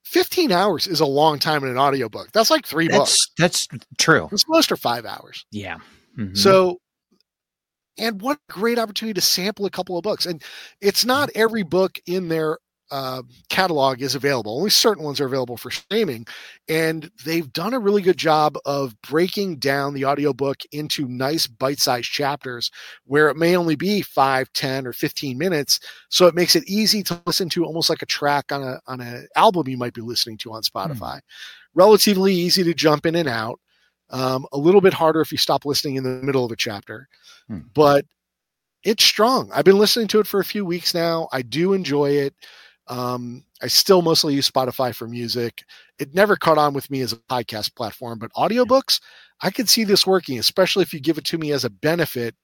15 0.09 0.51
hours 0.51 0.87
is 0.87 1.01
a 1.01 1.05
long 1.05 1.37
time 1.37 1.63
in 1.63 1.69
an 1.69 1.77
audiobook. 1.77 2.31
That's 2.31 2.49
like 2.49 2.65
three 2.65 2.87
that's, 2.87 2.97
books. 2.97 3.27
That's 3.37 3.67
true. 3.99 4.27
It's 4.31 4.49
most 4.49 4.71
are 4.71 4.75
five 4.75 5.05
hours. 5.05 5.45
Yeah. 5.51 5.77
Mm-hmm. 6.17 6.33
So 6.33 6.79
and 7.99 8.19
what 8.19 8.37
a 8.37 8.51
great 8.51 8.79
opportunity 8.79 9.13
to 9.13 9.21
sample 9.21 9.67
a 9.67 9.69
couple 9.69 9.99
of 9.99 10.03
books. 10.03 10.25
And 10.25 10.41
it's 10.81 11.05
not 11.05 11.29
every 11.35 11.61
book 11.61 11.99
in 12.07 12.27
there 12.27 12.57
uh, 12.91 13.21
catalog 13.49 14.01
is 14.01 14.15
available. 14.15 14.57
Only 14.57 14.69
certain 14.69 15.03
ones 15.03 15.19
are 15.19 15.25
available 15.25 15.57
for 15.57 15.71
streaming. 15.71 16.25
And 16.67 17.09
they've 17.25 17.51
done 17.51 17.73
a 17.73 17.79
really 17.79 18.01
good 18.01 18.17
job 18.17 18.57
of 18.65 18.99
breaking 19.01 19.57
down 19.57 19.93
the 19.93 20.05
audiobook 20.05 20.57
into 20.71 21.07
nice 21.07 21.47
bite 21.47 21.79
sized 21.79 22.09
chapters 22.09 22.71
where 23.05 23.29
it 23.29 23.37
may 23.37 23.55
only 23.55 23.75
be 23.75 24.01
5, 24.01 24.51
10, 24.53 24.87
or 24.87 24.93
15 24.93 25.37
minutes. 25.37 25.79
So 26.09 26.27
it 26.27 26.35
makes 26.35 26.55
it 26.55 26.67
easy 26.67 27.03
to 27.03 27.21
listen 27.25 27.49
to 27.49 27.65
almost 27.65 27.89
like 27.89 28.01
a 28.01 28.07
track 28.07 28.51
on 28.51 28.63
a 28.63 28.79
on 28.87 29.01
an 29.01 29.27
album 29.35 29.67
you 29.67 29.77
might 29.77 29.93
be 29.93 30.01
listening 30.01 30.37
to 30.39 30.53
on 30.53 30.63
Spotify. 30.63 31.17
Mm. 31.17 31.21
Relatively 31.75 32.33
easy 32.33 32.63
to 32.63 32.73
jump 32.73 33.05
in 33.05 33.15
and 33.15 33.29
out. 33.29 33.59
Um, 34.11 34.47
a 34.51 34.57
little 34.57 34.81
bit 34.81 34.93
harder 34.93 35.21
if 35.21 35.31
you 35.31 35.37
stop 35.37 35.65
listening 35.65 35.95
in 35.95 36.03
the 36.03 36.23
middle 36.23 36.43
of 36.43 36.51
a 36.51 36.55
chapter. 36.55 37.07
Mm. 37.49 37.65
But 37.73 38.05
it's 38.83 39.03
strong. 39.03 39.51
I've 39.53 39.65
been 39.65 39.77
listening 39.77 40.07
to 40.09 40.19
it 40.19 40.27
for 40.27 40.39
a 40.39 40.45
few 40.45 40.65
weeks 40.65 40.93
now. 40.93 41.27
I 41.31 41.41
do 41.41 41.73
enjoy 41.73 42.11
it. 42.11 42.33
Um, 42.89 43.43
I 43.61 43.67
still 43.67 44.01
mostly 44.01 44.33
use 44.33 44.49
Spotify 44.49 44.93
for 44.93 45.07
music. 45.07 45.63
It 45.99 46.13
never 46.13 46.35
caught 46.35 46.57
on 46.57 46.73
with 46.73 46.89
me 46.89 47.01
as 47.01 47.13
a 47.13 47.17
podcast 47.17 47.75
platform, 47.75 48.19
but 48.19 48.33
audiobooks, 48.33 48.99
I 49.41 49.51
could 49.51 49.69
see 49.69 49.83
this 49.83 50.07
working, 50.07 50.39
especially 50.39 50.81
if 50.81 50.93
you 50.93 50.99
give 50.99 51.17
it 51.17 51.25
to 51.25 51.37
me 51.37 51.51
as 51.51 51.65
a 51.65 51.69
benefit 51.69 52.35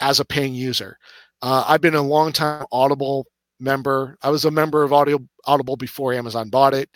as 0.00 0.18
a 0.18 0.24
paying 0.24 0.54
user. 0.54 0.96
Uh, 1.42 1.64
I've 1.68 1.80
been 1.80 1.94
a 1.94 2.02
long 2.02 2.32
time 2.32 2.64
Audible 2.72 3.26
member. 3.60 4.16
I 4.22 4.30
was 4.30 4.44
a 4.44 4.50
member 4.50 4.82
of 4.82 4.92
Audio, 4.92 5.20
Audible 5.44 5.76
before 5.76 6.14
Amazon 6.14 6.48
bought 6.48 6.74
it. 6.74 6.88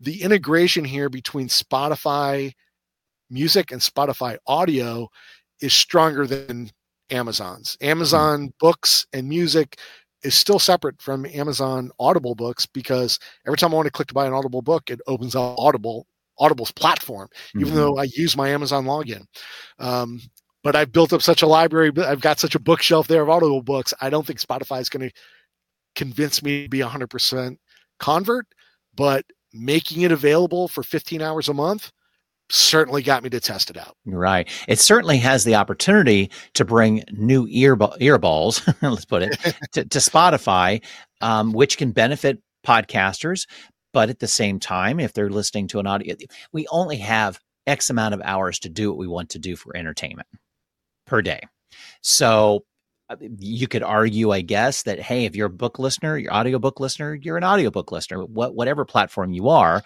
The 0.00 0.22
integration 0.22 0.84
here 0.84 1.08
between 1.08 1.48
Spotify 1.48 2.52
music 3.30 3.70
and 3.70 3.80
Spotify 3.80 4.36
audio 4.46 5.08
is 5.60 5.72
stronger 5.72 6.26
than 6.26 6.70
Amazon's. 7.10 7.76
Amazon 7.80 8.40
mm-hmm. 8.40 8.56
books 8.58 9.06
and 9.12 9.28
music 9.28 9.78
is 10.22 10.34
still 10.34 10.58
separate 10.58 11.00
from 11.00 11.26
Amazon 11.26 11.90
Audible 11.98 12.34
books 12.34 12.66
because 12.66 13.18
every 13.46 13.56
time 13.56 13.72
I 13.72 13.76
want 13.76 13.86
to 13.86 13.92
click 13.92 14.08
to 14.08 14.14
buy 14.14 14.26
an 14.26 14.32
Audible 14.32 14.62
book, 14.62 14.90
it 14.90 15.00
opens 15.06 15.34
up 15.34 15.58
Audible 15.58 16.06
Audible's 16.38 16.72
platform, 16.72 17.28
even 17.54 17.68
mm-hmm. 17.68 17.76
though 17.76 17.98
I 17.98 18.04
use 18.04 18.36
my 18.36 18.48
Amazon 18.48 18.86
login. 18.86 19.26
Um, 19.78 20.20
but 20.62 20.74
I've 20.74 20.92
built 20.92 21.12
up 21.12 21.22
such 21.22 21.42
a 21.42 21.46
library, 21.46 21.92
I've 21.98 22.20
got 22.20 22.40
such 22.40 22.54
a 22.54 22.60
bookshelf 22.60 23.08
there 23.08 23.22
of 23.22 23.28
Audible 23.28 23.62
books. 23.62 23.94
I 24.00 24.10
don't 24.10 24.26
think 24.26 24.40
Spotify 24.40 24.80
is 24.80 24.88
going 24.88 25.08
to 25.08 25.14
convince 25.94 26.42
me 26.42 26.64
to 26.64 26.68
be 26.68 26.78
100% 26.78 27.56
convert, 27.98 28.46
but 28.94 29.24
making 29.52 30.02
it 30.02 30.12
available 30.12 30.68
for 30.68 30.82
15 30.82 31.20
hours 31.20 31.48
a 31.48 31.54
month 31.54 31.92
certainly 32.50 33.02
got 33.02 33.22
me 33.22 33.30
to 33.30 33.40
test 33.40 33.70
it 33.70 33.76
out. 33.76 33.96
Right. 34.04 34.48
It 34.68 34.78
certainly 34.78 35.18
has 35.18 35.44
the 35.44 35.54
opportunity 35.54 36.30
to 36.54 36.64
bring 36.64 37.04
new 37.12 37.46
ear 37.48 37.76
earballs, 37.76 38.62
let's 38.82 39.04
put 39.04 39.22
it, 39.22 39.38
to, 39.72 39.84
to 39.84 39.98
Spotify, 39.98 40.82
um, 41.20 41.52
which 41.52 41.78
can 41.78 41.92
benefit 41.92 42.40
podcasters. 42.66 43.46
But 43.92 44.08
at 44.08 44.20
the 44.20 44.28
same 44.28 44.60
time, 44.60 45.00
if 45.00 45.12
they're 45.12 45.30
listening 45.30 45.66
to 45.68 45.80
an 45.80 45.86
audio, 45.86 46.14
we 46.52 46.66
only 46.68 46.98
have 46.98 47.40
X 47.66 47.90
amount 47.90 48.14
of 48.14 48.20
hours 48.24 48.58
to 48.60 48.68
do 48.68 48.90
what 48.90 48.98
we 48.98 49.08
want 49.08 49.30
to 49.30 49.38
do 49.38 49.56
for 49.56 49.76
entertainment 49.76 50.28
per 51.06 51.22
day. 51.22 51.40
So 52.02 52.64
uh, 53.08 53.16
you 53.38 53.66
could 53.66 53.82
argue, 53.82 54.30
I 54.30 54.40
guess, 54.42 54.84
that 54.84 55.00
hey, 55.00 55.24
if 55.24 55.34
you're 55.34 55.48
a 55.48 55.50
book 55.50 55.78
listener, 55.78 56.16
your 56.16 56.32
audiobook 56.32 56.78
listener, 56.78 57.14
you're 57.14 57.36
an 57.36 57.44
audiobook 57.44 57.90
listener, 57.90 58.24
what, 58.24 58.54
whatever 58.54 58.84
platform 58.84 59.32
you 59.32 59.48
are. 59.48 59.82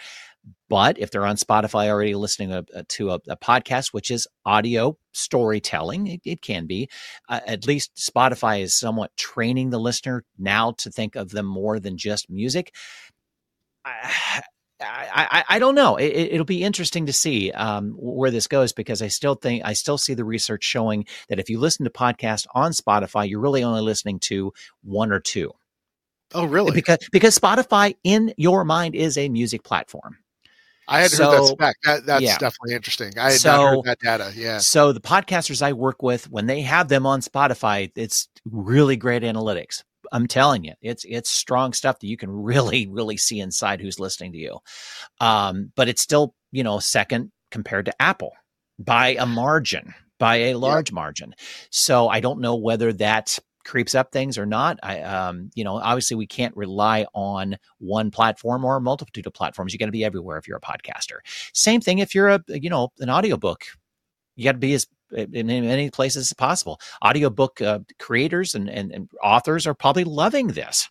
But 0.69 0.99
if 0.99 1.11
they're 1.11 1.27
on 1.27 1.37
Spotify 1.37 1.89
already 1.89 2.15
listening 2.15 2.51
to, 2.51 2.85
to 2.85 3.11
a, 3.11 3.21
a 3.29 3.37
podcast, 3.37 3.93
which 3.93 4.11
is 4.11 4.27
audio 4.45 4.97
storytelling, 5.13 6.07
it, 6.07 6.21
it 6.25 6.43
can 6.43 6.67
be. 6.67 6.89
Uh, 7.29 7.41
at 7.47 7.67
least 7.67 7.95
Spotify 7.97 8.63
is 8.63 8.75
somewhat 8.79 9.17
training 9.17 9.71
the 9.71 9.79
listener 9.79 10.25
now 10.39 10.73
to 10.79 10.91
think 10.91 11.17
of 11.17 11.31
them 11.31 11.47
more 11.47 11.79
than 11.79 11.97
just 11.97 12.31
music. 12.31 12.75
I, 13.85 14.43
I, 14.81 15.45
I, 15.49 15.59
don't 15.61 15.77
know. 15.77 15.97
It, 15.97 16.37
will 16.37 16.45
be 16.45 16.65
interesting 16.65 17.07
to 17.07 17.13
see 17.13 17.53
um, 17.53 17.95
where 17.97 18.31
this 18.31 18.49
goes 18.49 18.73
because 18.73 19.01
I 19.01 19.09
still 19.09 19.35
think 19.35 19.65
I 19.65 19.73
still 19.73 19.97
see 19.97 20.15
the 20.15 20.25
research 20.25 20.65
showing 20.65 21.07
that 21.29 21.39
if 21.39 21.49
you 21.49 21.59
listen 21.59 21.85
to 21.85 21.91
podcasts 21.91 22.47
on 22.55 22.73
Spotify, 22.73 23.29
you're 23.29 23.41
really 23.41 23.63
only 23.63 23.81
listening 23.81 24.19
to 24.25 24.53
one 24.83 25.13
or 25.13 25.21
two. 25.21 25.53
Oh, 26.35 26.45
really? 26.45 26.73
Because 26.73 26.99
because 27.13 27.39
Spotify 27.39 27.95
in 28.03 28.35
your 28.37 28.65
mind 28.65 28.95
is 28.95 29.17
a 29.17 29.29
music 29.29 29.63
platform. 29.63 30.19
I 30.89 31.01
had 31.01 31.11
so, 31.11 31.31
heard 31.31 31.41
that 31.41 31.47
spec. 31.47 31.77
That, 31.85 32.07
that's 32.07 32.23
yeah. 32.23 32.39
definitely 32.39 32.75
interesting. 32.75 33.13
I 33.19 33.33
had 33.33 33.41
so, 33.41 33.57
not 33.57 33.71
heard 33.71 33.85
that 33.85 33.99
data. 34.01 34.33
Yeah. 34.35 34.59
So 34.59 34.93
the 34.93 35.01
podcasters 35.01 35.63
I 35.63 35.73
work 35.73 36.03
with, 36.03 36.31
when 36.31 36.47
they 36.47 36.63
have 36.63 36.89
them 36.89 37.07
on 37.07 37.21
Spotify, 37.21 37.91
it's 37.97 38.29
really 38.51 38.97
great 38.97 39.23
analytics. 39.23 39.83
I'm 40.13 40.27
telling 40.27 40.65
you, 40.65 40.75
it's 40.83 41.05
it's 41.09 41.31
strong 41.31 41.73
stuff 41.73 41.99
that 42.01 42.07
you 42.07 42.17
can 42.17 42.31
really 42.31 42.87
really 42.87 43.17
see 43.17 43.41
inside 43.41 43.81
who's 43.81 43.99
listening 43.99 44.33
to 44.33 44.39
you. 44.39 44.59
Um, 45.21 45.73
but 45.77 45.89
it's 45.89 46.03
still 46.03 46.35
you 46.53 46.63
know 46.63 46.79
second 46.79 47.33
compared 47.51 47.87
to 47.87 48.03
Apple 48.03 48.33
by 48.79 49.17
a 49.19 49.27
margin, 49.27 49.95
by 50.19 50.37
a 50.37 50.55
large 50.55 50.91
yeah. 50.91 50.95
margin. 50.95 51.35
So 51.71 52.09
I 52.09 52.21
don't 52.21 52.41
know 52.41 52.57
whether 52.57 52.93
that 52.95 53.39
creeps 53.65 53.95
up 53.95 54.13
things 54.13 54.39
or 54.39 54.47
not. 54.47 54.79
I, 54.83 55.01
um, 55.01 55.51
you 55.55 55.65
know, 55.65 55.77
obviously 55.77 56.17
we 56.17 56.27
can't 56.27 56.57
rely 56.57 57.07
on 57.15 57.57
one 57.79 58.11
platform 58.11 58.65
or 58.65 58.77
a 58.77 58.81
multitude 58.81 59.27
of 59.27 59.35
platforms. 59.35 59.73
You 59.73 59.79
got 59.79 59.87
to 59.87 59.93
be 59.93 60.05
everywhere 60.05 60.39
if 60.39 60.47
you're 60.47 60.59
a 60.59 60.61
podcaster. 60.61 61.19
Same 61.53 61.81
thing 61.81 61.99
if 61.99 62.15
you're 62.15 62.29
a, 62.29 62.43
you 62.49 62.71
know, 62.71 62.93
an 63.01 63.11
audiobook. 63.11 63.65
You 64.37 64.45
got 64.45 64.53
to 64.53 64.59
be 64.59 64.75
as 64.75 64.87
in 65.13 65.47
many 65.47 65.91
places 65.91 66.31
as 66.31 66.33
possible. 66.33 66.81
Audiobook 67.05 67.61
uh, 67.61 67.81
creators 67.99 68.55
and, 68.55 68.69
and, 68.69 68.91
and, 68.93 69.09
authors 69.23 69.67
are 69.67 69.75
probably 69.75 70.03
loving 70.03 70.49
this. 70.49 70.89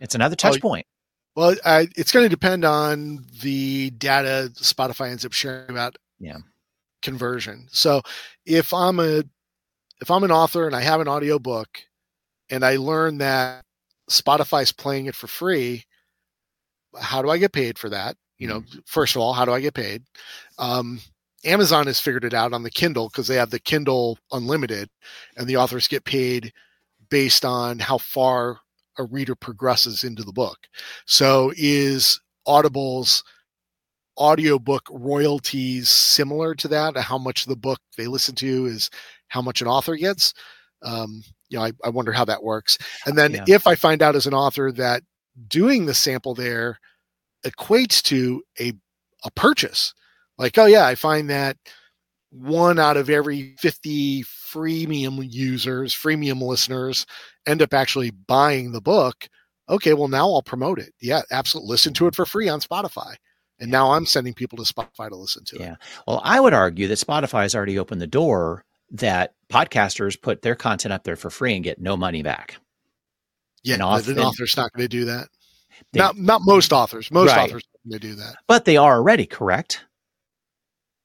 It's 0.00 0.14
another 0.14 0.36
touch 0.36 0.60
point. 0.60 0.86
Well, 1.34 1.54
I, 1.64 1.88
it's 1.96 2.12
going 2.12 2.24
to 2.24 2.28
depend 2.28 2.64
on 2.64 3.24
the 3.42 3.90
data 3.90 4.50
Spotify 4.54 5.10
ends 5.10 5.24
up 5.24 5.32
sharing 5.32 5.70
about 5.70 5.96
yeah. 6.18 6.38
conversion. 7.00 7.68
So 7.70 8.02
if 8.44 8.74
I'm 8.74 9.00
a 9.00 9.22
if 10.00 10.10
I'm 10.10 10.24
an 10.24 10.30
author 10.30 10.66
and 10.66 10.76
I 10.76 10.80
have 10.80 11.00
an 11.00 11.08
audiobook 11.08 11.80
and 12.50 12.64
I 12.64 12.76
learned 12.76 13.20
that 13.20 13.64
Spotify's 14.10 14.72
playing 14.72 15.06
it 15.06 15.14
for 15.14 15.26
free, 15.26 15.84
how 17.00 17.22
do 17.22 17.30
I 17.30 17.38
get 17.38 17.52
paid 17.52 17.78
for 17.78 17.88
that? 17.90 18.16
You 18.38 18.48
know, 18.48 18.60
mm-hmm. 18.60 18.78
first 18.86 19.16
of 19.16 19.22
all, 19.22 19.32
how 19.32 19.44
do 19.44 19.52
I 19.52 19.60
get 19.60 19.74
paid? 19.74 20.02
Um, 20.58 21.00
Amazon 21.44 21.86
has 21.86 22.00
figured 22.00 22.24
it 22.24 22.34
out 22.34 22.52
on 22.52 22.62
the 22.62 22.70
Kindle 22.70 23.08
because 23.08 23.28
they 23.28 23.36
have 23.36 23.50
the 23.50 23.60
Kindle 23.60 24.18
Unlimited, 24.32 24.88
and 25.36 25.46
the 25.46 25.56
authors 25.56 25.88
get 25.88 26.04
paid 26.04 26.52
based 27.10 27.44
on 27.44 27.78
how 27.78 27.98
far 27.98 28.58
a 28.98 29.04
reader 29.04 29.34
progresses 29.34 30.02
into 30.02 30.24
the 30.24 30.32
book. 30.32 30.58
So, 31.06 31.52
is 31.56 32.20
Audible's 32.46 33.22
audiobook 34.18 34.88
royalties 34.90 35.88
similar 35.88 36.54
to 36.56 36.68
that? 36.68 36.96
How 36.96 37.18
much 37.18 37.44
the 37.44 37.56
book 37.56 37.78
they 37.96 38.08
listen 38.08 38.34
to 38.36 38.66
is 38.66 38.90
how 39.28 39.40
much 39.40 39.62
an 39.62 39.68
author 39.68 39.94
gets? 39.94 40.34
Um, 40.82 41.22
you 41.48 41.58
know, 41.58 41.64
I, 41.64 41.72
I, 41.84 41.88
wonder 41.88 42.12
how 42.12 42.24
that 42.26 42.42
works. 42.42 42.78
And 43.06 43.16
then 43.16 43.34
yeah. 43.34 43.44
if 43.46 43.66
I 43.66 43.74
find 43.74 44.02
out 44.02 44.16
as 44.16 44.26
an 44.26 44.34
author 44.34 44.70
that 44.72 45.02
doing 45.46 45.86
the 45.86 45.94
sample 45.94 46.34
there 46.34 46.78
equates 47.44 48.02
to 48.04 48.42
a 48.60 48.72
a 49.24 49.30
purchase, 49.32 49.94
like, 50.36 50.56
oh 50.58 50.66
yeah, 50.66 50.86
I 50.86 50.94
find 50.94 51.28
that 51.30 51.56
one 52.30 52.78
out 52.78 52.96
of 52.96 53.10
every 53.10 53.56
50 53.58 54.22
freemium 54.22 55.26
users, 55.28 55.94
freemium 55.94 56.42
listeners 56.42 57.06
end 57.46 57.62
up 57.62 57.74
actually 57.74 58.10
buying 58.10 58.72
the 58.72 58.80
book. 58.80 59.28
Okay, 59.68 59.94
well 59.94 60.08
now 60.08 60.26
I'll 60.30 60.42
promote 60.42 60.78
it. 60.78 60.92
Yeah, 61.00 61.22
absolutely. 61.30 61.70
Listen 61.70 61.94
to 61.94 62.06
it 62.06 62.14
for 62.14 62.26
free 62.26 62.48
on 62.48 62.60
Spotify. 62.60 63.14
And 63.60 63.70
now 63.70 63.92
I'm 63.92 64.06
sending 64.06 64.34
people 64.34 64.62
to 64.62 64.72
Spotify 64.72 65.08
to 65.08 65.16
listen 65.16 65.44
to 65.46 65.56
it. 65.56 65.62
Yeah. 65.62 65.74
Well, 66.06 66.20
I 66.22 66.38
would 66.38 66.54
argue 66.54 66.86
that 66.88 66.98
Spotify 66.98 67.42
has 67.42 67.54
already 67.54 67.78
opened 67.78 68.00
the 68.00 68.06
door 68.06 68.64
that 68.92 69.34
podcasters 69.50 70.20
put 70.20 70.42
their 70.42 70.54
content 70.54 70.92
up 70.92 71.04
there 71.04 71.16
for 71.16 71.30
free 71.30 71.54
and 71.54 71.64
get 71.64 71.80
no 71.80 71.96
money 71.96 72.22
back. 72.22 72.56
Yeah, 73.64 73.76
an 73.76 73.82
author, 73.82 74.12
an 74.12 74.20
author's 74.20 74.56
not 74.56 74.72
going 74.72 74.84
to 74.84 74.88
do 74.88 75.04
that. 75.06 75.28
They, 75.92 75.98
not 75.98 76.16
not 76.16 76.42
most 76.44 76.72
authors. 76.72 77.10
Most 77.10 77.30
right. 77.30 77.48
authors 77.48 77.64
they 77.84 77.98
do 77.98 78.14
that, 78.16 78.36
but 78.46 78.64
they 78.64 78.76
are 78.76 78.96
already 78.96 79.26
correct. 79.26 79.84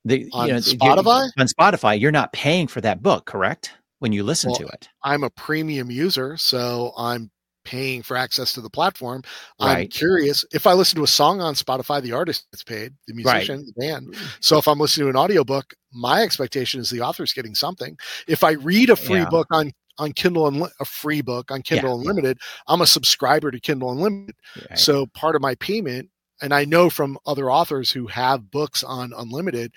The, 0.05 0.29
on 0.33 0.47
you 0.47 0.53
know, 0.53 0.59
Spotify. 0.59 1.29
On 1.37 1.47
Spotify, 1.47 1.99
you're 1.99 2.11
not 2.11 2.33
paying 2.33 2.67
for 2.67 2.81
that 2.81 3.01
book, 3.01 3.25
correct? 3.25 3.71
When 3.99 4.11
you 4.11 4.23
listen 4.23 4.49
well, 4.49 4.59
to 4.59 4.67
it, 4.67 4.89
I'm 5.01 5.23
a 5.23 5.29
premium 5.29 5.89
user, 5.89 6.35
so 6.35 6.91
I'm 6.97 7.31
paying 7.63 8.01
for 8.03 8.17
access 8.17 8.53
to 8.53 8.61
the 8.61 8.69
platform. 8.69 9.23
Right. 9.59 9.77
I'm 9.77 9.87
curious 9.87 10.45
if 10.53 10.67
I 10.67 10.73
listen 10.73 10.97
to 10.97 11.03
a 11.03 11.07
song 11.07 11.41
on 11.41 11.55
Spotify, 11.55 12.01
the 12.01 12.11
artist 12.11 12.45
gets 12.51 12.63
paid, 12.63 12.93
the 13.07 13.13
musician, 13.13 13.57
right. 13.57 13.65
the 13.65 13.73
band. 13.73 14.13
Mm. 14.13 14.37
So 14.39 14.57
if 14.57 14.67
I'm 14.67 14.79
listening 14.79 15.05
to 15.05 15.09
an 15.09 15.17
audiobook, 15.17 15.73
my 15.91 16.21
expectation 16.21 16.79
is 16.79 16.89
the 16.89 17.01
author's 17.01 17.33
getting 17.33 17.55
something. 17.55 17.97
If 18.27 18.43
I 18.43 18.51
read 18.51 18.89
a 18.89 18.95
free 18.95 19.19
yeah. 19.19 19.29
book 19.29 19.47
on 19.51 19.71
on 19.99 20.11
Kindle 20.13 20.47
and 20.47 20.67
a 20.79 20.85
free 20.85 21.21
book 21.21 21.51
on 21.51 21.61
Kindle 21.61 21.91
yeah, 21.91 22.09
Unlimited. 22.09 22.39
I'm 22.67 22.81
a 22.81 22.87
subscriber 22.87 23.51
to 23.51 23.59
Kindle 23.59 23.91
Unlimited. 23.91 24.35
Right. 24.69 24.79
So 24.79 25.05
part 25.07 25.35
of 25.35 25.41
my 25.41 25.55
payment, 25.55 26.09
and 26.41 26.53
I 26.53 26.65
know 26.65 26.89
from 26.89 27.17
other 27.25 27.51
authors 27.51 27.91
who 27.91 28.07
have 28.07 28.49
books 28.49 28.83
on 28.83 29.13
Unlimited, 29.15 29.71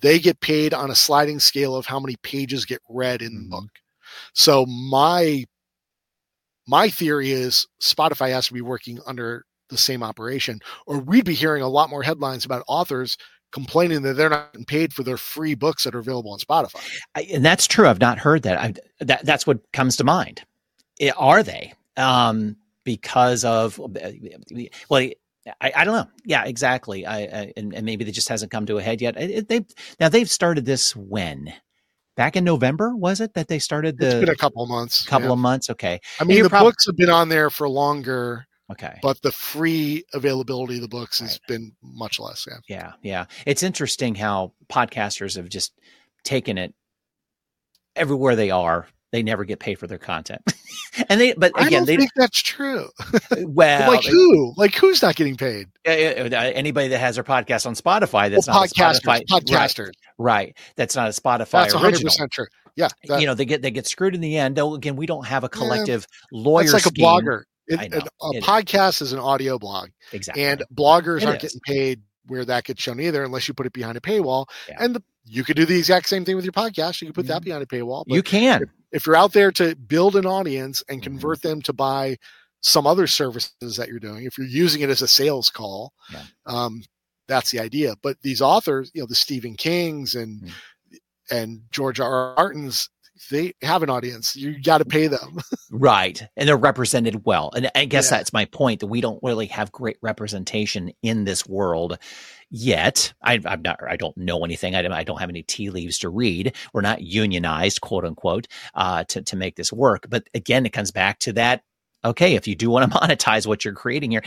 they 0.00 0.18
get 0.18 0.40
paid 0.40 0.74
on 0.74 0.90
a 0.90 0.94
sliding 0.94 1.38
scale 1.38 1.76
of 1.76 1.86
how 1.86 2.00
many 2.00 2.16
pages 2.16 2.64
get 2.64 2.80
read 2.88 3.22
in 3.22 3.32
mm-hmm. 3.32 3.42
the 3.44 3.48
book. 3.48 3.70
So 4.34 4.66
my 4.66 5.44
my 6.66 6.88
theory 6.88 7.30
is 7.32 7.66
Spotify 7.80 8.30
has 8.30 8.46
to 8.46 8.54
be 8.54 8.60
working 8.60 9.00
under 9.06 9.44
the 9.68 9.78
same 9.78 10.02
operation, 10.02 10.60
or 10.86 10.98
we'd 10.98 11.24
be 11.24 11.34
hearing 11.34 11.62
a 11.62 11.68
lot 11.68 11.90
more 11.90 12.02
headlines 12.02 12.44
about 12.44 12.64
authors 12.68 13.16
complaining 13.52 14.02
that 14.02 14.14
they're 14.14 14.30
not 14.30 14.54
paid 14.66 14.92
for 14.92 15.02
their 15.02 15.16
free 15.16 15.54
books 15.54 15.84
that 15.84 15.94
are 15.94 16.00
available 16.00 16.32
on 16.32 16.38
Spotify. 16.38 16.82
I, 17.14 17.22
and 17.32 17.44
that's 17.44 17.66
true. 17.66 17.86
I've 17.86 18.00
not 18.00 18.18
heard 18.18 18.42
that. 18.42 18.58
I, 18.58 18.74
that 19.00 19.24
that's 19.24 19.46
what 19.46 19.60
comes 19.72 19.96
to 19.96 20.04
mind. 20.04 20.42
It, 20.98 21.14
are 21.16 21.42
they? 21.42 21.72
Um, 21.96 22.56
because 22.84 23.44
of 23.44 23.78
well, 23.78 25.10
I, 25.60 25.72
I 25.76 25.84
don't 25.84 25.94
know. 25.94 26.08
Yeah, 26.24 26.44
exactly. 26.44 27.06
I, 27.06 27.18
I 27.18 27.52
and, 27.56 27.74
and, 27.74 27.84
maybe 27.84 28.04
it 28.04 28.12
just 28.12 28.28
hasn't 28.28 28.50
come 28.50 28.66
to 28.66 28.78
a 28.78 28.82
head 28.82 29.00
yet. 29.00 29.16
It, 29.16 29.48
they 29.48 29.64
now 30.00 30.08
they've 30.08 30.30
started 30.30 30.64
this 30.64 30.96
when 30.96 31.52
back 32.16 32.36
in 32.36 32.44
November, 32.44 32.94
was 32.94 33.20
it 33.20 33.34
that 33.34 33.48
they 33.48 33.58
started 33.58 33.98
the? 33.98 34.06
It's 34.06 34.14
been 34.20 34.28
a 34.28 34.36
couple 34.36 34.62
of 34.62 34.68
months. 34.68 35.06
Couple 35.06 35.28
yeah. 35.28 35.32
of 35.32 35.38
months. 35.38 35.70
Okay. 35.70 36.00
I 36.20 36.24
mean, 36.24 36.42
the 36.42 36.48
prob- 36.48 36.64
books 36.64 36.86
have 36.86 36.96
been 36.96 37.10
on 37.10 37.28
there 37.28 37.50
for 37.50 37.68
longer. 37.68 38.46
Okay. 38.70 38.98
But 39.02 39.20
the 39.20 39.32
free 39.32 40.04
availability 40.14 40.76
of 40.76 40.82
the 40.82 40.88
books 40.88 41.20
has 41.20 41.32
right. 41.32 41.40
been 41.48 41.72
much 41.82 42.18
less. 42.18 42.46
Yeah. 42.48 42.58
Yeah. 42.66 42.92
Yeah. 43.02 43.24
It's 43.46 43.62
interesting 43.62 44.14
how 44.14 44.52
podcasters 44.72 45.36
have 45.36 45.50
just 45.50 45.74
taken 46.24 46.56
it 46.56 46.74
everywhere 47.94 48.36
they 48.36 48.50
are. 48.50 48.86
They 49.14 49.22
never 49.22 49.44
get 49.44 49.60
paid 49.60 49.76
for 49.76 49.86
their 49.86 49.96
content. 49.96 50.42
and 51.08 51.20
they, 51.20 51.34
but 51.34 51.52
again, 51.52 51.66
I 51.66 51.70
don't 51.70 51.86
they 51.86 51.96
think 51.96 52.10
that's 52.16 52.42
true. 52.42 52.88
well, 53.42 53.88
like 53.88 54.04
who? 54.04 54.52
Like 54.56 54.74
who's 54.74 55.02
not 55.02 55.14
getting 55.14 55.36
paid? 55.36 55.68
Anybody 55.84 56.88
that 56.88 56.98
has 56.98 57.14
their 57.14 57.22
podcast 57.22 57.64
on 57.64 57.74
Spotify 57.76 58.28
that's 58.28 58.48
well, 58.48 58.62
not 58.62 58.70
podcasters, 58.70 59.02
Spotify, 59.02 59.24
podcasters, 59.30 59.92
right, 60.18 60.48
right, 60.48 60.58
That's 60.74 60.96
not 60.96 61.06
a 61.06 61.12
Spotify 61.12 61.62
that's 61.62 61.76
original. 61.76 62.10
percent 62.10 62.32
true. 62.32 62.46
Yeah, 62.74 62.88
that, 63.04 63.20
you 63.20 63.28
know 63.28 63.34
they 63.34 63.44
get 63.44 63.62
they 63.62 63.70
get 63.70 63.86
screwed 63.86 64.16
in 64.16 64.20
the 64.20 64.36
end. 64.36 64.56
Though 64.56 64.74
again, 64.74 64.96
we 64.96 65.06
don't 65.06 65.28
have 65.28 65.44
a 65.44 65.48
collective 65.48 66.08
yeah, 66.32 66.40
lawyer. 66.42 66.64
It's 66.64 66.72
like 66.72 66.82
scheme. 66.82 67.04
a 67.04 67.08
blogger. 67.08 67.42
It, 67.68 67.94
a, 67.94 67.98
a 67.98 68.40
podcast 68.40 68.94
is. 68.94 69.02
is 69.02 69.12
an 69.12 69.20
audio 69.20 69.60
blog, 69.60 69.90
exactly, 70.10 70.42
and 70.42 70.64
bloggers 70.74 71.18
it 71.18 71.26
aren't 71.26 71.44
is. 71.44 71.52
getting 71.52 71.60
paid 71.60 72.02
where 72.26 72.44
that 72.44 72.64
gets 72.64 72.82
shown 72.82 73.00
either, 73.00 73.22
unless 73.22 73.46
you 73.46 73.54
put 73.54 73.66
it 73.66 73.72
behind 73.72 73.96
a 73.96 74.00
paywall. 74.00 74.46
Yeah. 74.68 74.76
And 74.80 74.96
the, 74.96 75.02
you 75.24 75.44
could 75.44 75.56
do 75.56 75.64
the 75.64 75.78
exact 75.78 76.08
same 76.08 76.24
thing 76.24 76.36
with 76.36 76.44
your 76.44 76.52
podcast. 76.52 77.00
You 77.00 77.08
could 77.08 77.14
put 77.14 77.26
that 77.28 77.38
mm-hmm. 77.38 77.44
behind 77.44 77.62
a 77.62 77.66
paywall. 77.66 78.04
you 78.06 78.22
can. 78.22 78.70
If, 78.94 79.06
you're 79.06 79.16
out 79.16 79.32
there 79.32 79.50
to 79.52 79.74
build 79.76 80.16
an 80.16 80.26
audience 80.26 80.82
and 80.88 81.00
mm-hmm. 81.00 81.12
convert 81.12 81.38
mm-hmm. 81.40 81.48
them 81.48 81.62
to 81.62 81.72
buy 81.72 82.16
some 82.62 82.86
other 82.86 83.06
services 83.06 83.76
that 83.76 83.88
you're 83.88 83.98
doing, 83.98 84.24
if 84.24 84.38
you're 84.38 84.46
using 84.46 84.82
it 84.82 84.90
as 84.90 85.02
a 85.02 85.08
sales 85.08 85.50
call, 85.50 85.92
yeah. 86.12 86.22
um, 86.46 86.82
that's 87.28 87.50
the 87.50 87.60
idea. 87.60 87.94
But 88.02 88.20
these 88.22 88.40
authors, 88.40 88.90
you 88.94 89.00
know, 89.00 89.06
the 89.06 89.14
Stephen 89.14 89.56
Kings 89.56 90.14
and 90.14 90.42
mm-hmm. 90.42 90.96
and 91.30 91.60
George 91.70 92.00
R. 92.00 92.12
R. 92.12 92.34
Martins, 92.36 92.88
they 93.30 93.54
have 93.62 93.82
an 93.82 93.90
audience. 93.90 94.34
You 94.34 94.60
got 94.60 94.78
to 94.78 94.84
pay 94.84 95.06
them. 95.06 95.38
right. 95.70 96.20
And 96.36 96.48
they're 96.48 96.56
represented 96.56 97.24
well. 97.24 97.50
And 97.54 97.70
I 97.74 97.84
guess 97.84 98.10
yeah. 98.10 98.18
that's 98.18 98.32
my 98.32 98.44
point 98.46 98.80
that 98.80 98.88
we 98.88 99.00
don't 99.00 99.22
really 99.22 99.46
have 99.46 99.72
great 99.72 99.98
representation 100.02 100.92
in 101.02 101.24
this 101.24 101.46
world 101.46 101.98
yet. 102.50 103.12
I, 103.22 103.40
am 103.44 103.62
not, 103.62 103.80
I 103.88 103.96
don't 103.96 104.16
know 104.16 104.44
anything. 104.44 104.74
I 104.74 104.82
don't, 104.82 104.92
I 104.92 105.04
don't 105.04 105.20
have 105.20 105.28
any 105.28 105.42
tea 105.42 105.70
leaves 105.70 105.98
to 105.98 106.08
read. 106.08 106.56
We're 106.72 106.80
not 106.80 107.02
unionized, 107.02 107.80
quote 107.80 108.04
unquote, 108.04 108.48
uh, 108.74 109.04
to, 109.04 109.22
to 109.22 109.36
make 109.36 109.56
this 109.56 109.72
work. 109.72 110.06
But 110.08 110.28
again, 110.34 110.66
it 110.66 110.72
comes 110.72 110.90
back 110.90 111.20
to 111.20 111.32
that. 111.34 111.62
Okay. 112.04 112.34
If 112.34 112.48
you 112.48 112.56
do 112.56 112.68
want 112.68 112.90
to 112.90 112.98
monetize 112.98 113.46
what 113.46 113.64
you're 113.64 113.74
creating 113.74 114.10
here, 114.10 114.24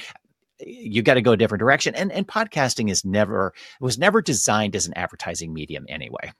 you 0.59 1.03
got 1.03 1.15
to 1.15 1.21
go 1.21 1.33
a 1.33 1.37
different 1.37 1.59
direction. 1.59 1.93
And, 1.93 2.11
and 2.11 2.27
podcasting 2.27 2.89
is 2.89 3.03
never, 3.03 3.53
was 3.81 3.97
never 3.97 4.21
designed 4.21 4.75
as 4.75 4.87
an 4.87 4.93
advertising 4.95 5.53
medium 5.53 5.85
anyway. 5.89 6.31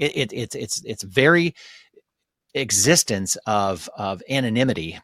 It, 0.00 0.16
it, 0.16 0.32
it's 0.32 0.56
it's 0.56 0.82
it's 0.84 1.02
very 1.04 1.54
existence 2.54 3.36
of 3.46 3.88
of 3.96 4.22
anonymity 4.28 4.98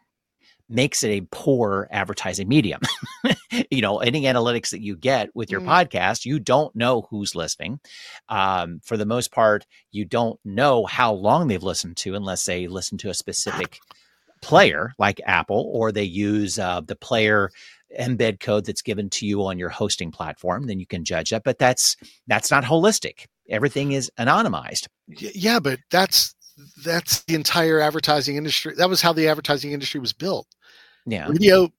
makes 0.69 1.05
it 1.05 1.11
a 1.11 1.27
poor 1.31 1.87
advertising 1.91 2.49
medium. 2.49 2.81
you 3.71 3.81
know, 3.81 3.99
any 3.99 4.23
analytics 4.23 4.71
that 4.71 4.83
you 4.83 4.97
get 4.97 5.31
with 5.35 5.51
your 5.51 5.61
mm. 5.61 5.67
podcast, 5.67 6.25
you 6.25 6.41
don't 6.41 6.75
know 6.75 7.07
who's 7.09 7.37
listening. 7.37 7.79
Um, 8.29 8.81
for 8.83 8.97
the 8.97 9.07
most 9.07 9.31
part, 9.31 9.65
you 9.93 10.05
don't 10.05 10.41
know 10.45 10.85
how 10.85 11.13
long 11.13 11.47
they've 11.47 11.63
listened 11.63 11.97
to 11.99 12.15
unless 12.15 12.45
they 12.45 12.67
listen 12.67 12.99
to 12.99 13.11
a 13.11 13.15
specific 13.15 13.79
player 14.43 14.93
like 14.99 15.21
Apple, 15.25 15.71
or 15.73 15.93
they 15.93 16.05
use 16.05 16.59
uh, 16.59 16.81
the 16.81 16.97
player 16.97 17.51
embed 17.99 18.41
code 18.41 18.65
that's 18.65 18.83
given 18.83 19.09
to 19.11 19.27
you 19.27 19.45
on 19.45 19.59
your 19.59 19.69
hosting 19.69 20.11
platform, 20.11 20.67
then 20.67 20.81
you 20.81 20.87
can 20.87 21.05
judge 21.05 21.31
that. 21.31 21.45
But 21.45 21.59
that's 21.59 21.97
that's 22.27 22.51
not 22.51 22.65
holistic. 22.65 23.27
Everything 23.49 23.93
is 23.93 24.11
anonymized. 24.19 24.89
Yeah, 25.09 25.61
but 25.61 25.79
that's 25.91 26.35
that's 26.85 27.23
the 27.25 27.35
entire 27.35 27.81
advertising 27.81 28.37
industry. 28.37 28.75
That 28.77 28.89
was 28.89 29.01
how 29.01 29.13
the 29.13 29.29
advertising 29.29 29.73
industry 29.73 30.01
was 30.01 30.13
built. 30.13 30.47
Yeah. 31.05 31.29
Radio 31.29 31.71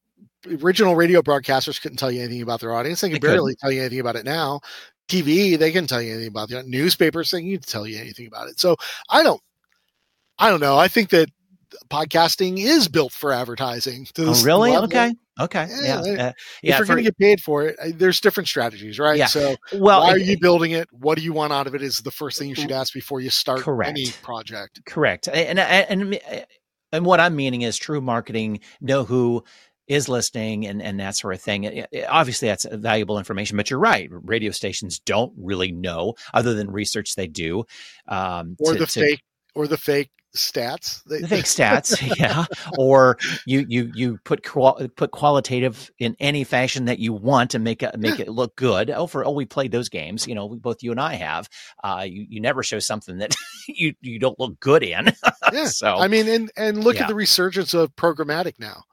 original 0.61 0.95
radio 0.95 1.21
broadcasters 1.21 1.81
couldn't 1.81 1.97
tell 1.97 2.11
you 2.11 2.21
anything 2.21 2.41
about 2.41 2.59
their 2.59 2.73
audience. 2.73 3.01
They 3.01 3.09
can 3.09 3.15
they 3.15 3.19
barely 3.27 3.53
couldn't. 3.53 3.59
tell 3.59 3.71
you 3.71 3.81
anything 3.81 3.99
about 3.99 4.15
it 4.15 4.25
now. 4.25 4.61
TV, 5.07 5.57
they 5.57 5.71
can 5.71 5.87
tell 5.87 6.01
you 6.01 6.11
anything 6.11 6.29
about 6.29 6.51
it. 6.51 6.65
Newspapers, 6.67 7.31
they 7.31 7.41
can 7.41 7.59
tell 7.59 7.87
you 7.87 7.97
anything 7.97 8.27
about 8.27 8.49
it. 8.49 8.59
So 8.59 8.75
I 9.09 9.23
don't, 9.23 9.41
I 10.37 10.49
don't 10.49 10.59
know. 10.59 10.77
I 10.77 10.87
think 10.87 11.09
that 11.09 11.29
podcasting 11.89 12.59
is 12.59 12.87
built 12.87 13.13
for 13.13 13.31
advertising. 13.31 14.07
oh, 14.17 14.43
really? 14.43 14.71
Level. 14.71 14.85
Okay. 14.85 15.15
Okay. 15.39 15.67
Yeah. 15.69 16.01
Yeah. 16.03 16.11
Uh, 16.11 16.31
yeah 16.61 16.73
if 16.73 16.77
you're 16.77 16.85
going 16.85 16.97
to 16.97 17.03
get 17.03 17.17
paid 17.17 17.41
for 17.41 17.63
it, 17.63 17.77
there's 17.97 18.19
different 18.21 18.49
strategies, 18.49 18.99
right? 18.99 19.17
Yeah. 19.17 19.27
So, 19.27 19.55
well, 19.73 20.01
why 20.01 20.11
it, 20.11 20.13
are 20.15 20.19
you 20.19 20.39
building 20.39 20.71
it? 20.71 20.87
What 20.91 21.17
do 21.17 21.23
you 21.23 21.33
want 21.33 21.53
out 21.53 21.67
of 21.67 21.75
it? 21.75 21.81
Is 21.81 21.99
the 21.99 22.11
first 22.11 22.39
thing 22.39 22.49
you 22.49 22.55
should 22.55 22.71
ask 22.71 22.93
before 22.93 23.19
you 23.19 23.29
start 23.29 23.61
correct. 23.61 23.89
any 23.89 24.07
project. 24.21 24.81
Correct. 24.85 25.27
And, 25.27 25.59
and 25.59 26.03
and 26.13 26.45
and 26.91 27.05
what 27.05 27.19
I'm 27.19 27.35
meaning 27.35 27.61
is 27.61 27.77
true 27.77 28.01
marketing. 28.01 28.61
Know 28.81 29.03
who 29.03 29.43
is 29.87 30.09
listening 30.09 30.67
and, 30.67 30.81
and 30.81 30.99
that 30.99 31.15
sort 31.15 31.33
of 31.33 31.41
thing. 31.41 31.63
It, 31.63 31.87
it, 31.91 32.05
obviously, 32.09 32.49
that's 32.49 32.65
valuable 32.69 33.17
information, 33.17 33.57
but 33.57 33.69
you're 33.69 33.79
right. 33.79 34.09
Radio 34.11 34.51
stations 34.51 34.99
don't 34.99 35.33
really 35.37 35.71
know, 35.71 36.15
other 36.33 36.53
than 36.53 36.69
research 36.69 37.15
they 37.15 37.27
do. 37.27 37.63
Um, 38.07 38.57
or 38.59 38.73
to, 38.73 38.79
the 38.79 38.85
to, 38.85 38.99
fake, 38.99 39.21
or 39.55 39.67
the 39.67 39.77
fake 39.77 40.11
stats. 40.37 41.03
They, 41.05 41.21
fake 41.21 41.45
stats, 41.45 42.17
yeah. 42.17 42.45
Or 42.77 43.17
you 43.45 43.65
you 43.67 43.91
you 43.93 44.19
put 44.23 44.43
qual- 44.43 44.87
put 44.95 45.11
qualitative 45.11 45.91
in 45.99 46.15
any 46.19 46.43
fashion 46.43 46.85
that 46.85 46.99
you 46.99 47.13
want 47.13 47.51
to 47.51 47.59
make 47.59 47.83
it 47.83 47.97
make 47.99 48.19
yeah. 48.19 48.25
it 48.25 48.29
look 48.29 48.55
good. 48.55 48.89
Oh, 48.89 49.07
for 49.07 49.25
oh, 49.25 49.31
we 49.31 49.45
played 49.45 49.71
those 49.71 49.89
games. 49.89 50.27
You 50.27 50.35
know, 50.35 50.49
both 50.49 50.83
you 50.83 50.91
and 50.91 50.99
I 50.99 51.15
have. 51.15 51.49
Uh, 51.83 52.05
you 52.07 52.25
you 52.29 52.39
never 52.39 52.63
show 52.63 52.79
something 52.79 53.17
that 53.17 53.35
you 53.67 53.93
you 54.01 54.19
don't 54.19 54.39
look 54.39 54.59
good 54.59 54.83
in. 54.83 55.13
yeah. 55.53 55.65
So 55.77 55.97
I 55.97 56.07
mean, 56.07 56.27
and 56.27 56.51
and 56.55 56.83
look 56.83 56.95
yeah. 56.95 57.03
at 57.03 57.07
the 57.07 57.15
resurgence 57.15 57.73
of 57.73 57.95
programmatic 57.95 58.53
now 58.57 58.83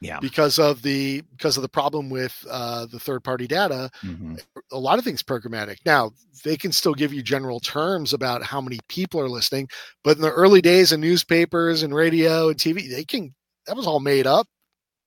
yeah 0.00 0.18
because 0.20 0.58
of 0.58 0.82
the 0.82 1.22
because 1.36 1.56
of 1.56 1.62
the 1.62 1.68
problem 1.68 2.10
with 2.10 2.44
uh, 2.50 2.86
the 2.86 2.98
third 2.98 3.22
party 3.24 3.46
data 3.46 3.90
mm-hmm. 4.02 4.36
a 4.72 4.78
lot 4.78 4.98
of 4.98 5.04
things 5.04 5.22
programmatic 5.22 5.76
now 5.84 6.10
they 6.44 6.56
can 6.56 6.72
still 6.72 6.94
give 6.94 7.12
you 7.12 7.22
general 7.22 7.60
terms 7.60 8.12
about 8.12 8.42
how 8.42 8.60
many 8.60 8.78
people 8.88 9.20
are 9.20 9.28
listening 9.28 9.68
but 10.04 10.16
in 10.16 10.22
the 10.22 10.30
early 10.30 10.60
days 10.60 10.92
of 10.92 11.00
newspapers 11.00 11.82
and 11.82 11.94
radio 11.94 12.48
and 12.48 12.58
tv 12.58 12.90
they 12.90 13.04
can 13.04 13.34
that 13.66 13.76
was 13.76 13.86
all 13.86 14.00
made 14.00 14.26
up 14.26 14.46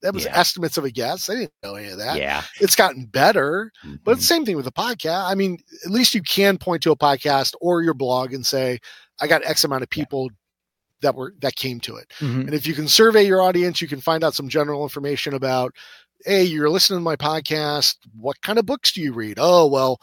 that 0.02 0.14
was 0.14 0.26
yeah. 0.26 0.38
estimates 0.38 0.78
of 0.78 0.84
a 0.84 0.92
guess. 0.92 1.30
I 1.30 1.36
didn't 1.36 1.52
know 1.64 1.76
any 1.76 1.90
of 1.90 2.00
that. 2.00 2.18
Yeah. 2.18 2.44
It's 2.60 2.76
gotten 2.76 3.06
better, 3.06 3.72
mm-hmm. 3.86 3.98
but 4.04 4.14
it's 4.14 4.22
the 4.22 4.28
same 4.28 4.46
thing 4.46 4.56
with 4.56 4.68
a 4.68 4.72
podcast. 4.72 5.30
I 5.30 5.36
mean, 5.36 5.60
at 5.86 5.92
least 5.92 6.16
you 6.16 6.24
can 6.24 6.58
point 6.58 6.82
to 6.84 6.92
a 6.92 6.98
podcast 6.98 7.54
or 7.62 7.84
your 7.84 7.94
blog 7.94 8.34
and 8.34 8.46
say, 8.46 8.80
I 9.20 9.28
got 9.28 9.46
X 9.46 9.64
amount 9.64 9.84
of 9.84 9.90
people 9.90 10.30
that 11.02 11.16
were 11.16 11.34
that 11.42 11.56
came 11.56 11.80
to 11.82 11.96
it. 11.98 12.12
Mm-hmm. 12.20 12.42
And 12.42 12.54
if 12.54 12.66
you 12.66 12.74
can 12.74 12.88
survey 12.88 13.26
your 13.26 13.42
audience, 13.42 13.82
you 13.82 13.88
can 13.88 14.02
find 14.02 14.24
out 14.24 14.36
some 14.36 14.50
general 14.50 14.84
information 14.84 15.34
about, 15.34 15.76
hey, 16.26 16.44
you're 16.44 16.70
listening 16.70 17.00
to 17.00 17.04
my 17.04 17.16
podcast. 17.16 17.96
What 18.20 18.42
kind 18.42 18.60
of 18.60 18.66
books 18.66 18.92
do 18.92 19.02
you 19.02 19.14
read? 19.14 19.38
Oh, 19.40 19.68
well, 19.68 20.00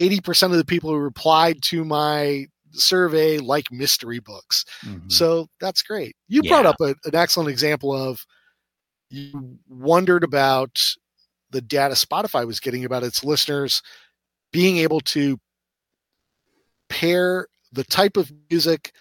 80% 0.00 0.44
of 0.44 0.52
the 0.52 0.64
people 0.64 0.90
who 0.90 0.98
replied 0.98 1.62
to 1.64 1.84
my 1.84 2.46
survey 2.72 3.38
like 3.38 3.70
mystery 3.72 4.20
books. 4.20 4.64
Mm-hmm. 4.84 5.08
So 5.08 5.48
that's 5.60 5.82
great. 5.82 6.14
You 6.28 6.42
yeah. 6.44 6.50
brought 6.50 6.66
up 6.66 6.76
a, 6.80 6.94
an 7.04 7.14
excellent 7.14 7.48
example 7.48 7.92
of 7.92 8.24
you 9.10 9.58
wondered 9.68 10.22
about 10.22 10.78
the 11.50 11.60
data 11.60 11.94
Spotify 11.94 12.46
was 12.46 12.60
getting 12.60 12.84
about 12.84 13.02
its 13.02 13.24
listeners 13.24 13.82
being 14.52 14.78
able 14.78 15.00
to 15.00 15.38
pair 16.88 17.46
the 17.72 17.84
type 17.84 18.16
of 18.16 18.32
music 18.50 18.92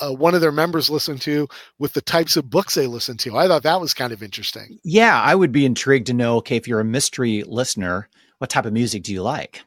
uh, 0.00 0.12
one 0.12 0.34
of 0.34 0.40
their 0.40 0.52
members 0.52 0.90
listen 0.90 1.18
to 1.18 1.48
with 1.78 1.92
the 1.92 2.00
types 2.00 2.36
of 2.36 2.50
books 2.50 2.74
they 2.74 2.86
listen 2.86 3.16
to. 3.18 3.36
I 3.36 3.46
thought 3.46 3.62
that 3.62 3.80
was 3.80 3.94
kind 3.94 4.12
of 4.12 4.22
interesting. 4.22 4.78
Yeah, 4.84 5.20
I 5.20 5.34
would 5.34 5.52
be 5.52 5.64
intrigued 5.64 6.06
to 6.08 6.14
know. 6.14 6.36
Okay, 6.36 6.56
if 6.56 6.68
you're 6.68 6.80
a 6.80 6.84
mystery 6.84 7.44
listener, 7.44 8.08
what 8.38 8.50
type 8.50 8.66
of 8.66 8.72
music 8.72 9.02
do 9.02 9.12
you 9.12 9.22
like? 9.22 9.62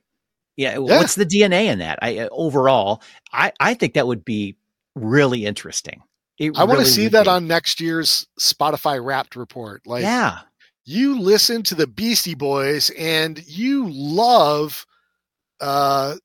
Yeah, 0.57 0.73
yeah. 0.73 0.77
what's 0.79 1.15
the 1.15 1.25
DNA 1.25 1.65
in 1.65 1.79
that? 1.79 1.99
I 2.01 2.19
uh, 2.19 2.29
overall, 2.31 3.01
I 3.31 3.51
I 3.59 3.73
think 3.73 3.93
that 3.93 4.07
would 4.07 4.25
be 4.25 4.55
really 4.95 5.45
interesting. 5.45 6.01
It 6.37 6.57
I 6.57 6.63
want 6.63 6.79
to 6.79 6.85
see 6.85 7.07
that 7.07 7.25
be. 7.25 7.29
on 7.29 7.47
next 7.47 7.79
year's 7.79 8.27
Spotify 8.39 9.03
Wrapped 9.03 9.35
report. 9.35 9.85
Like, 9.85 10.03
yeah, 10.03 10.39
you 10.85 11.19
listen 11.19 11.63
to 11.63 11.75
the 11.75 11.87
Beastie 11.87 12.35
Boys 12.35 12.89
and 12.91 13.41
you 13.47 13.89
love 13.89 14.85
uh 15.59 16.15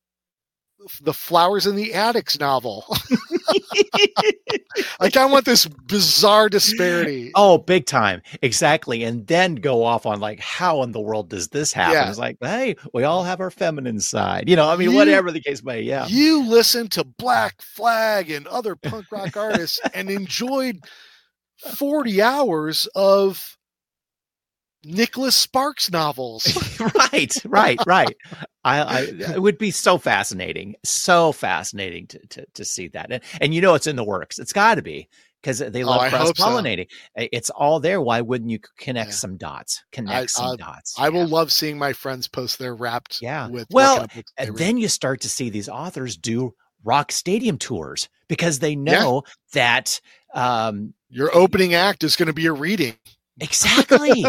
the 1.00 1.14
Flowers 1.14 1.66
in 1.66 1.76
the 1.76 1.94
Attics 1.94 2.38
novel. 2.38 2.84
like 5.00 5.16
I 5.16 5.24
want 5.26 5.44
this 5.44 5.66
bizarre 5.66 6.48
disparity. 6.48 7.32
Oh, 7.34 7.58
big 7.58 7.86
time. 7.86 8.22
Exactly. 8.42 9.04
And 9.04 9.26
then 9.26 9.56
go 9.56 9.84
off 9.84 10.06
on 10.06 10.20
like, 10.20 10.40
how 10.40 10.82
in 10.82 10.92
the 10.92 11.00
world 11.00 11.28
does 11.28 11.48
this 11.48 11.72
happen? 11.72 11.94
Yeah. 11.94 12.08
It's 12.08 12.18
like, 12.18 12.36
hey, 12.40 12.76
we 12.92 13.04
all 13.04 13.24
have 13.24 13.40
our 13.40 13.50
feminine 13.50 14.00
side. 14.00 14.48
You 14.48 14.56
know, 14.56 14.68
I 14.68 14.76
mean, 14.76 14.90
you, 14.90 14.96
whatever 14.96 15.30
the 15.30 15.40
case 15.40 15.62
may, 15.62 15.80
yeah. 15.82 16.06
You 16.06 16.46
listen 16.46 16.88
to 16.90 17.04
Black 17.04 17.60
Flag 17.62 18.30
and 18.30 18.46
other 18.46 18.76
punk 18.76 19.06
rock 19.10 19.36
artists 19.36 19.80
and 19.94 20.10
enjoyed 20.10 20.78
40 21.58 22.22
hours 22.22 22.86
of 22.94 23.56
Nicholas 24.84 25.36
Sparks 25.36 25.90
novels. 25.90 26.46
right, 27.12 27.32
right, 27.44 27.78
right. 27.86 28.16
I, 28.66 28.80
I, 28.80 29.00
it 29.34 29.42
would 29.42 29.58
be 29.58 29.70
so 29.70 29.96
fascinating, 29.96 30.74
so 30.84 31.32
fascinating 31.32 32.06
to 32.08 32.18
to, 32.26 32.46
to 32.54 32.64
see 32.64 32.88
that, 32.88 33.10
and, 33.10 33.22
and 33.40 33.54
you 33.54 33.60
know 33.60 33.74
it's 33.74 33.86
in 33.86 33.96
the 33.96 34.04
works. 34.04 34.38
It's 34.38 34.52
got 34.52 34.74
to 34.74 34.82
be 34.82 35.08
because 35.40 35.58
they 35.60 35.84
oh, 35.84 35.86
love 35.86 36.12
oh, 36.12 36.16
cross 36.16 36.32
pollinating. 36.32 36.88
So. 37.16 37.28
It's 37.32 37.50
all 37.50 37.78
there. 37.78 38.00
Why 38.00 38.20
wouldn't 38.20 38.50
you 38.50 38.58
connect 38.78 39.10
yeah. 39.10 39.14
some 39.14 39.36
dots? 39.36 39.84
Connect 39.92 40.14
I, 40.14 40.26
some 40.26 40.56
dots. 40.56 40.94
I 40.98 41.04
yeah. 41.04 41.10
will 41.10 41.26
love 41.26 41.52
seeing 41.52 41.78
my 41.78 41.92
friends 41.92 42.26
post 42.26 42.58
their 42.58 42.74
wrapped. 42.74 43.22
Yeah. 43.22 43.48
With 43.48 43.68
well, 43.70 44.06
and 44.36 44.56
then 44.56 44.76
you 44.76 44.88
start 44.88 45.20
to 45.20 45.28
see 45.28 45.48
these 45.48 45.68
authors 45.68 46.16
do 46.16 46.52
rock 46.84 47.12
stadium 47.12 47.58
tours 47.58 48.08
because 48.28 48.58
they 48.58 48.74
know 48.74 49.22
yeah. 49.24 49.32
that 49.52 50.00
um, 50.34 50.94
your 51.08 51.34
opening 51.34 51.74
act 51.74 52.02
is 52.02 52.16
going 52.16 52.26
to 52.26 52.32
be 52.32 52.46
a 52.46 52.52
reading. 52.52 52.94
Exactly. 53.40 54.24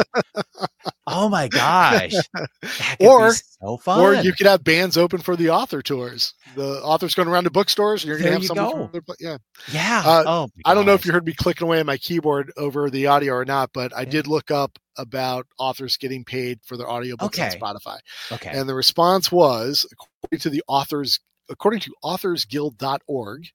oh 1.08 1.30
my 1.30 1.48
gosh. 1.48 2.14
or 3.00 3.32
so 3.34 3.78
fun. 3.78 4.00
Or 4.00 4.14
you 4.16 4.34
could 4.34 4.48
have 4.48 4.64
bands 4.64 4.98
open 4.98 5.20
for 5.20 5.36
the 5.36 5.50
author 5.50 5.82
tours. 5.82 6.34
The 6.56 6.82
author's 6.84 7.16
going 7.16 7.30
around 7.30 7.46
to 7.46 7.50
bookstores. 7.50 8.04
And 8.04 8.10
you're 8.10 8.18
going 8.18 8.28
to 8.28 8.34
have 8.34 8.42
you 8.42 8.48
someone. 8.48 8.90
From, 8.90 9.04
yeah. 9.20 9.38
Yeah. 9.72 10.04
Uh, 10.06 10.24
oh. 10.28 10.50
I 10.66 10.74
don't 10.74 10.86
know 10.86 10.94
if 10.94 11.06
you 11.06 11.14
heard 11.14 11.26
me 11.26 11.34
clicking 11.34 11.68
away 11.68 11.80
on 11.80 11.86
my 11.86 11.98
keyboard 11.98 12.52
over 12.58 12.90
the 12.90 13.08
audio 13.08 13.34
or 13.34 13.46
not, 13.46 13.72
but 13.74 13.96
I 13.96 14.04
did 14.04 14.28
look 14.28 14.52
up 14.52 14.78
about 14.98 15.48
authors 15.58 15.96
getting 15.96 16.26
paid 16.26 16.60
for 16.66 16.76
their 16.76 16.88
audiobooks 16.88 17.24
okay. 17.24 17.46
on 17.46 17.52
Spotify. 17.52 18.00
Okay. 18.32 18.52
And 18.52 18.68
the 18.68 18.76
response 18.76 19.32
was, 19.32 19.86
according 19.92 20.40
to 20.40 20.50
the 20.50 20.64
authors, 20.68 21.20
according 21.50 21.80
to 21.82 21.94
authorsguild.org, 22.04 23.48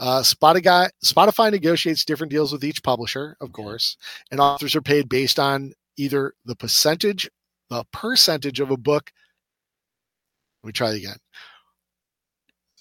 uh, 0.00 0.20
Spotify, 0.20 0.88
Spotify 1.04 1.50
negotiates 1.50 2.04
different 2.04 2.30
deals 2.30 2.52
with 2.52 2.64
each 2.64 2.82
publisher, 2.82 3.36
of 3.40 3.52
course, 3.52 3.96
and 4.30 4.40
authors 4.40 4.74
are 4.74 4.82
paid 4.82 5.08
based 5.08 5.38
on 5.38 5.72
either 5.96 6.34
the 6.44 6.56
percentage, 6.56 7.30
the 7.70 7.84
percentage 7.92 8.60
of 8.60 8.70
a 8.70 8.76
book. 8.76 9.12
Let 10.62 10.68
me 10.68 10.72
try 10.72 10.90
it 10.90 10.98
again. 10.98 11.16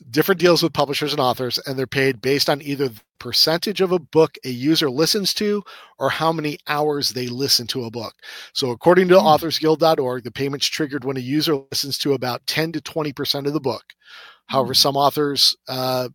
Different 0.10 0.42
deals 0.42 0.64
with 0.64 0.74
publishers 0.74 1.14
and 1.14 1.22
authors, 1.22 1.60
and 1.60 1.78
they're 1.78 1.88
paid 1.88 2.20
based 2.20 2.50
on 2.50 2.62
either 2.62 2.90
the 2.90 3.02
percentage 3.20 3.80
of 3.80 3.92
a 3.92 4.00
book 4.00 4.36
a 4.44 4.50
user 4.50 4.90
listens 4.90 5.34
to 5.36 5.64
or 6.00 6.10
how 6.10 6.34
many 6.34 6.58
hours 6.68 7.12
they 7.12 7.28
listen 7.28 7.68
to 7.68 7.86
a 7.86 7.92
book. 7.92 8.14
So, 8.54 8.72
according 8.72 9.08
to 9.10 9.16
mm. 9.16 9.22
authorsguild.org, 9.22 10.24
the 10.24 10.32
payment's 10.32 10.66
triggered 10.66 11.06
when 11.06 11.16
a 11.16 11.22
user 11.22 11.56
listens 11.72 11.98
to 12.00 12.14
about 12.14 12.46
10 12.48 12.74
to 12.74 12.82
20% 12.82 13.46
of 13.46 13.54
the 13.54 13.62
book. 13.62 13.84
However, 14.48 14.74
mm. 14.74 14.78
some 14.78 14.98
authors 14.98 15.56
uh, 15.70 16.10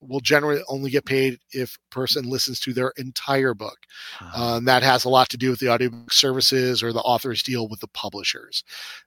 will 0.00 0.20
generally 0.20 0.62
only 0.68 0.90
get 0.90 1.04
paid 1.04 1.38
if 1.52 1.78
person 1.90 2.28
listens 2.28 2.60
to 2.60 2.72
their 2.72 2.92
entire 2.96 3.54
book. 3.54 3.78
Uh-huh. 4.20 4.56
Um, 4.56 4.64
that 4.64 4.82
has 4.82 5.04
a 5.04 5.08
lot 5.08 5.28
to 5.30 5.36
do 5.36 5.50
with 5.50 5.60
the 5.60 5.70
audiobook 5.70 6.12
services 6.12 6.82
or 6.82 6.92
the 6.92 7.00
authors 7.00 7.42
deal 7.42 7.68
with 7.68 7.80
the 7.80 7.88
publishers. 7.88 8.64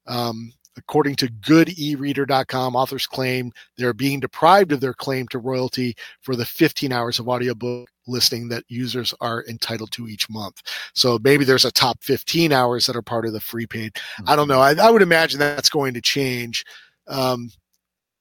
Um, 0.08 0.52
according 0.78 1.16
to 1.16 1.28
goodereader.com, 1.28 2.76
authors 2.76 3.08
claim 3.08 3.52
they're 3.78 3.94
being 3.94 4.20
deprived 4.20 4.72
of 4.72 4.80
their 4.80 4.94
claim 4.94 5.28
to 5.30 5.40
royalty 5.40 5.96
for 6.22 6.36
the 6.36 6.46
15 6.46 6.92
hours 6.92 7.20
of 7.20 7.28
audiobook 7.28 7.90
listening 8.08 8.50
that 8.50 8.64
users 8.68 9.14
are 9.22 9.46
entitled 9.48 9.92
to 9.92 10.08
each 10.08 10.30
month. 10.30 10.62
So 10.94 11.20
maybe 11.24 11.46
there's 11.46 11.66
a 11.66 11.72
top 11.72 12.04
15 12.04 12.52
hours 12.52 12.86
that 12.86 12.96
are 12.96 13.02
part 13.02 13.26
of 13.26 13.34
the 13.34 13.40
free 13.40 13.68
paid. 13.68 13.94
Mm-hmm. 13.94 14.30
I 14.30 14.36
don't 14.36 14.48
know. 14.48 14.60
I, 14.60 14.74
I, 14.74 14.90
would 14.90 15.02
imagine 15.02 15.40
that's 15.40 15.70
going 15.70 15.94
to 15.94 16.02
change. 16.02 16.66
Um, 17.08 17.52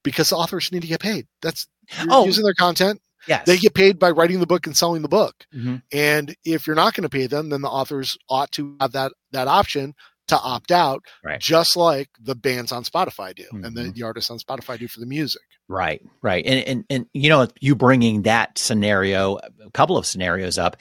because 0.02 0.32
authors 0.32 0.72
need 0.72 0.82
to 0.82 0.88
get 0.88 1.00
paid. 1.00 1.26
That's 1.42 1.66
oh. 2.08 2.24
using 2.24 2.44
their 2.44 2.54
content. 2.54 3.00
Yes. 3.28 3.44
They 3.46 3.58
get 3.58 3.74
paid 3.74 3.98
by 3.98 4.10
writing 4.10 4.40
the 4.40 4.46
book 4.46 4.66
and 4.66 4.76
selling 4.76 5.02
the 5.02 5.08
book. 5.08 5.34
Mm-hmm. 5.54 5.76
And 5.92 6.34
if 6.44 6.66
you're 6.66 6.76
not 6.76 6.94
going 6.94 7.02
to 7.02 7.10
pay 7.10 7.26
them, 7.26 7.50
then 7.50 7.60
the 7.60 7.68
authors 7.68 8.16
ought 8.28 8.50
to 8.52 8.76
have 8.80 8.92
that 8.92 9.12
that 9.32 9.46
option 9.46 9.94
to 10.28 10.40
opt 10.40 10.70
out, 10.70 11.04
right. 11.24 11.40
just 11.40 11.76
like 11.76 12.08
the 12.20 12.34
bands 12.34 12.72
on 12.72 12.84
Spotify 12.84 13.34
do 13.34 13.42
mm-hmm. 13.44 13.64
and 13.64 13.76
the, 13.76 13.82
mm-hmm. 13.82 13.92
the 13.92 14.02
artists 14.04 14.30
on 14.30 14.38
Spotify 14.38 14.78
do 14.78 14.88
for 14.88 15.00
the 15.00 15.06
music. 15.06 15.42
Right, 15.68 16.02
right. 16.22 16.44
And, 16.46 16.66
and, 16.66 16.84
and, 16.88 17.06
you 17.12 17.28
know, 17.28 17.48
you 17.60 17.74
bringing 17.74 18.22
that 18.22 18.56
scenario, 18.56 19.36
a 19.36 19.70
couple 19.72 19.98
of 19.98 20.06
scenarios 20.06 20.56
up, 20.56 20.76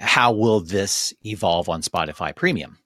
how 0.00 0.32
will 0.32 0.60
this 0.60 1.12
evolve 1.24 1.68
on 1.68 1.82
Spotify 1.82 2.34
Premium? 2.34 2.78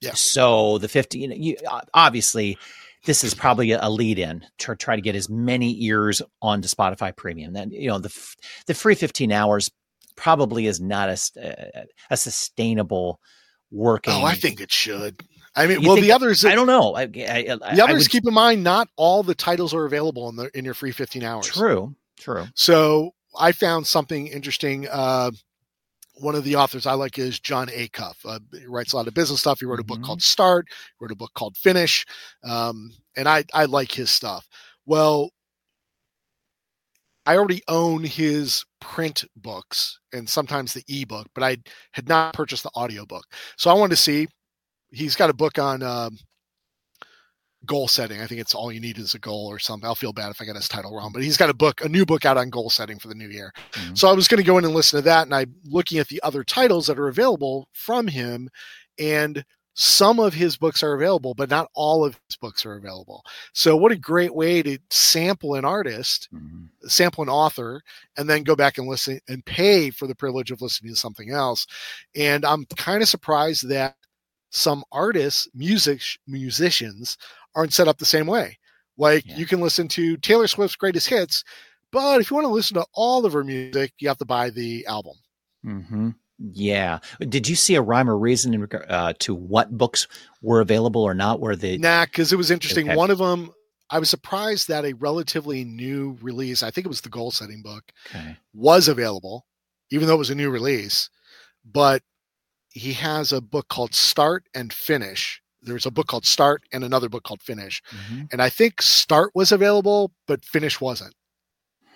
Yeah. 0.00 0.12
So 0.14 0.78
the 0.78 0.88
50, 0.88 1.18
you 1.18 1.28
know, 1.28 1.36
you, 1.36 1.56
obviously, 1.94 2.58
this 3.04 3.24
is 3.24 3.34
probably 3.34 3.72
a 3.72 3.88
lead 3.88 4.18
in 4.18 4.44
to 4.58 4.76
try 4.76 4.96
to 4.96 5.02
get 5.02 5.16
as 5.16 5.28
many 5.28 5.82
ears 5.84 6.22
onto 6.40 6.68
Spotify 6.68 7.14
Premium. 7.14 7.52
Then, 7.52 7.70
you 7.70 7.88
know, 7.88 7.98
the, 7.98 8.34
the 8.66 8.74
free 8.74 8.94
15 8.94 9.32
hours 9.32 9.70
probably 10.16 10.66
is 10.66 10.80
not 10.80 11.08
a, 11.08 11.86
a 12.10 12.16
sustainable 12.16 13.18
working. 13.70 14.14
Oh, 14.14 14.24
I 14.24 14.34
think 14.34 14.60
it 14.60 14.70
should. 14.70 15.22
I 15.54 15.66
mean, 15.66 15.82
you 15.82 15.88
well, 15.88 16.00
the 16.00 16.12
others. 16.12 16.44
I 16.44 16.54
don't 16.54 16.66
know. 16.66 16.94
I, 16.94 17.02
I, 17.02 17.06
the 17.06 17.80
others, 17.82 18.04
would, 18.04 18.10
keep 18.10 18.26
in 18.26 18.32
mind, 18.32 18.64
not 18.64 18.88
all 18.96 19.22
the 19.22 19.34
titles 19.34 19.74
are 19.74 19.84
available 19.84 20.28
in 20.28 20.36
the 20.36 20.50
in 20.56 20.64
your 20.64 20.74
free 20.74 20.92
15 20.92 21.22
hours. 21.22 21.46
True. 21.46 21.94
True. 22.18 22.46
So 22.54 23.14
I 23.38 23.52
found 23.52 23.86
something 23.86 24.28
interesting. 24.28 24.86
Uh, 24.90 25.32
one 26.14 26.34
of 26.34 26.44
the 26.44 26.56
authors 26.56 26.86
I 26.86 26.94
like 26.94 27.18
is 27.18 27.40
Jon 27.40 27.68
Acuff. 27.68 28.16
Uh, 28.24 28.38
he 28.52 28.66
writes 28.66 28.92
a 28.92 28.96
lot 28.96 29.08
of 29.08 29.14
business 29.14 29.40
stuff. 29.40 29.60
He 29.60 29.66
wrote 29.66 29.80
a 29.80 29.84
book 29.84 29.98
mm-hmm. 29.98 30.06
called 30.06 30.22
Start. 30.22 30.66
He 30.68 31.04
wrote 31.04 31.12
a 31.12 31.16
book 31.16 31.32
called 31.34 31.56
Finish, 31.56 32.04
um, 32.44 32.92
and 33.16 33.28
I 33.28 33.44
I 33.54 33.64
like 33.64 33.92
his 33.92 34.10
stuff. 34.10 34.46
Well, 34.86 35.30
I 37.24 37.36
already 37.36 37.62
own 37.68 38.02
his 38.02 38.64
print 38.80 39.24
books 39.36 40.00
and 40.12 40.28
sometimes 40.28 40.74
the 40.74 40.84
ebook, 40.88 41.28
but 41.34 41.44
I 41.44 41.58
had 41.92 42.08
not 42.08 42.34
purchased 42.34 42.64
the 42.64 42.70
audiobook. 42.76 43.24
So 43.56 43.70
I 43.70 43.74
wanted 43.74 43.96
to 43.96 44.02
see. 44.02 44.26
He's 44.90 45.16
got 45.16 45.30
a 45.30 45.34
book 45.34 45.58
on 45.58 45.82
um, 45.82 46.18
goal 47.66 47.88
setting. 47.88 48.20
I 48.20 48.26
think 48.26 48.40
it's 48.40 48.54
all 48.54 48.72
you 48.72 48.80
need 48.80 48.98
is 48.98 49.14
a 49.14 49.18
goal 49.18 49.46
or 49.46 49.58
something. 49.58 49.86
I'll 49.86 49.94
feel 49.94 50.12
bad 50.12 50.30
if 50.30 50.40
I 50.40 50.44
get 50.44 50.56
his 50.56 50.68
title 50.68 50.94
wrong, 50.94 51.12
but 51.12 51.22
he's 51.22 51.36
got 51.36 51.50
a 51.50 51.54
book, 51.54 51.84
a 51.84 51.88
new 51.88 52.04
book 52.04 52.24
out 52.24 52.36
on 52.36 52.50
goal 52.50 52.70
setting 52.70 52.98
for 52.98 53.08
the 53.08 53.14
new 53.14 53.28
year. 53.28 53.52
Mm-hmm. 53.72 53.94
So 53.94 54.08
I 54.08 54.12
was 54.12 54.28
going 54.28 54.42
to 54.42 54.46
go 54.46 54.58
in 54.58 54.64
and 54.64 54.74
listen 54.74 54.98
to 54.98 55.04
that, 55.04 55.26
and 55.26 55.34
I'm 55.34 55.54
looking 55.64 55.98
at 55.98 56.08
the 56.08 56.20
other 56.22 56.44
titles 56.44 56.86
that 56.86 56.98
are 56.98 57.08
available 57.08 57.68
from 57.72 58.08
him, 58.08 58.48
and 58.98 59.44
some 59.74 60.20
of 60.20 60.34
his 60.34 60.56
books 60.56 60.82
are 60.82 60.92
available, 60.92 61.34
but 61.34 61.48
not 61.48 61.70
all 61.74 62.04
of 62.04 62.18
his 62.28 62.36
books 62.36 62.66
are 62.66 62.74
available. 62.74 63.24
So, 63.54 63.74
what 63.76 63.92
a 63.92 63.96
great 63.96 64.34
way 64.34 64.62
to 64.62 64.78
sample 64.90 65.54
an 65.54 65.64
artist, 65.64 66.28
mm-hmm. 66.32 66.64
sample 66.88 67.22
an 67.22 67.30
author, 67.30 67.82
and 68.16 68.28
then 68.28 68.42
go 68.42 68.54
back 68.54 68.76
and 68.76 68.86
listen 68.86 69.20
and 69.28 69.44
pay 69.44 69.90
for 69.90 70.06
the 70.06 70.14
privilege 70.14 70.50
of 70.50 70.60
listening 70.60 70.92
to 70.92 71.00
something 71.00 71.30
else. 71.30 71.66
And 72.14 72.44
I'm 72.44 72.66
kind 72.76 73.02
of 73.02 73.08
surprised 73.08 73.68
that 73.68 73.96
some 74.50 74.84
artists, 74.92 75.48
music 75.54 76.02
musicians, 76.26 77.16
aren't 77.54 77.72
set 77.72 77.88
up 77.88 77.98
the 77.98 78.04
same 78.04 78.26
way. 78.26 78.58
Like 78.96 79.26
yeah. 79.26 79.36
you 79.36 79.46
can 79.46 79.60
listen 79.60 79.88
to 79.88 80.16
Taylor 80.18 80.46
Swift's 80.46 80.76
greatest 80.76 81.08
hits, 81.08 81.44
but 81.90 82.20
if 82.20 82.30
you 82.30 82.34
want 82.34 82.46
to 82.46 82.52
listen 82.52 82.74
to 82.76 82.86
all 82.94 83.24
of 83.24 83.32
her 83.32 83.44
music, 83.44 83.92
you 83.98 84.08
have 84.08 84.18
to 84.18 84.24
buy 84.24 84.50
the 84.50 84.86
album. 84.86 85.14
Mm-hmm. 85.64 86.10
Yeah. 86.38 86.98
Did 87.20 87.48
you 87.48 87.54
see 87.54 87.74
a 87.76 87.82
rhyme 87.82 88.10
or 88.10 88.18
reason 88.18 88.54
in 88.54 88.60
regard 88.60 88.86
uh, 88.88 89.12
to 89.20 89.34
what 89.34 89.76
books 89.76 90.08
were 90.40 90.60
available 90.60 91.02
or 91.02 91.14
not? 91.14 91.40
Were 91.40 91.54
they? 91.54 91.78
Nah, 91.78 92.04
because 92.04 92.32
it 92.32 92.36
was 92.36 92.50
interesting. 92.50 92.88
Okay. 92.88 92.96
One 92.96 93.10
of 93.10 93.18
them, 93.18 93.52
I 93.90 93.98
was 93.98 94.10
surprised 94.10 94.68
that 94.68 94.84
a 94.84 94.94
relatively 94.94 95.64
new 95.64 96.18
release, 96.20 96.62
I 96.62 96.70
think 96.70 96.86
it 96.86 96.88
was 96.88 97.02
the 97.02 97.08
goal 97.10 97.30
setting 97.30 97.62
book, 97.62 97.84
okay. 98.10 98.36
was 98.54 98.88
available, 98.88 99.46
even 99.90 100.08
though 100.08 100.14
it 100.14 100.18
was 100.18 100.30
a 100.30 100.34
new 100.34 100.50
release. 100.50 101.10
But 101.64 102.02
he 102.70 102.94
has 102.94 103.32
a 103.32 103.40
book 103.40 103.68
called 103.68 103.94
Start 103.94 104.44
and 104.54 104.72
Finish. 104.72 105.41
There's 105.62 105.86
a 105.86 105.90
book 105.90 106.08
called 106.08 106.26
Start 106.26 106.62
and 106.72 106.84
another 106.84 107.08
book 107.08 107.24
called 107.24 107.42
Finish. 107.42 107.82
Mm-hmm. 107.90 108.24
And 108.32 108.42
I 108.42 108.48
think 108.48 108.82
Start 108.82 109.30
was 109.34 109.52
available, 109.52 110.12
but 110.26 110.44
Finish 110.44 110.80
wasn't. 110.80 111.14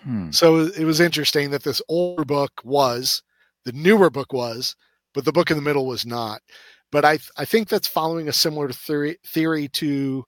Hmm. 0.03 0.31
So 0.31 0.59
it 0.59 0.85
was 0.85 0.99
interesting 0.99 1.51
that 1.51 1.63
this 1.63 1.81
older 1.89 2.23
book 2.23 2.51
was 2.63 3.21
the 3.65 3.73
newer 3.73 4.09
book 4.09 4.31
was, 4.31 4.75
but 5.13 5.25
the 5.25 5.31
book 5.31 5.51
in 5.51 5.57
the 5.57 5.63
middle 5.63 5.85
was 5.85 6.05
not. 6.05 6.41
But 6.91 7.03
I 7.03 7.19
I 7.37 7.45
think 7.45 7.67
that's 7.67 7.87
following 7.87 8.29
a 8.29 8.33
similar 8.33 8.69
theory 8.69 9.17
theory 9.25 9.67
to 9.69 10.23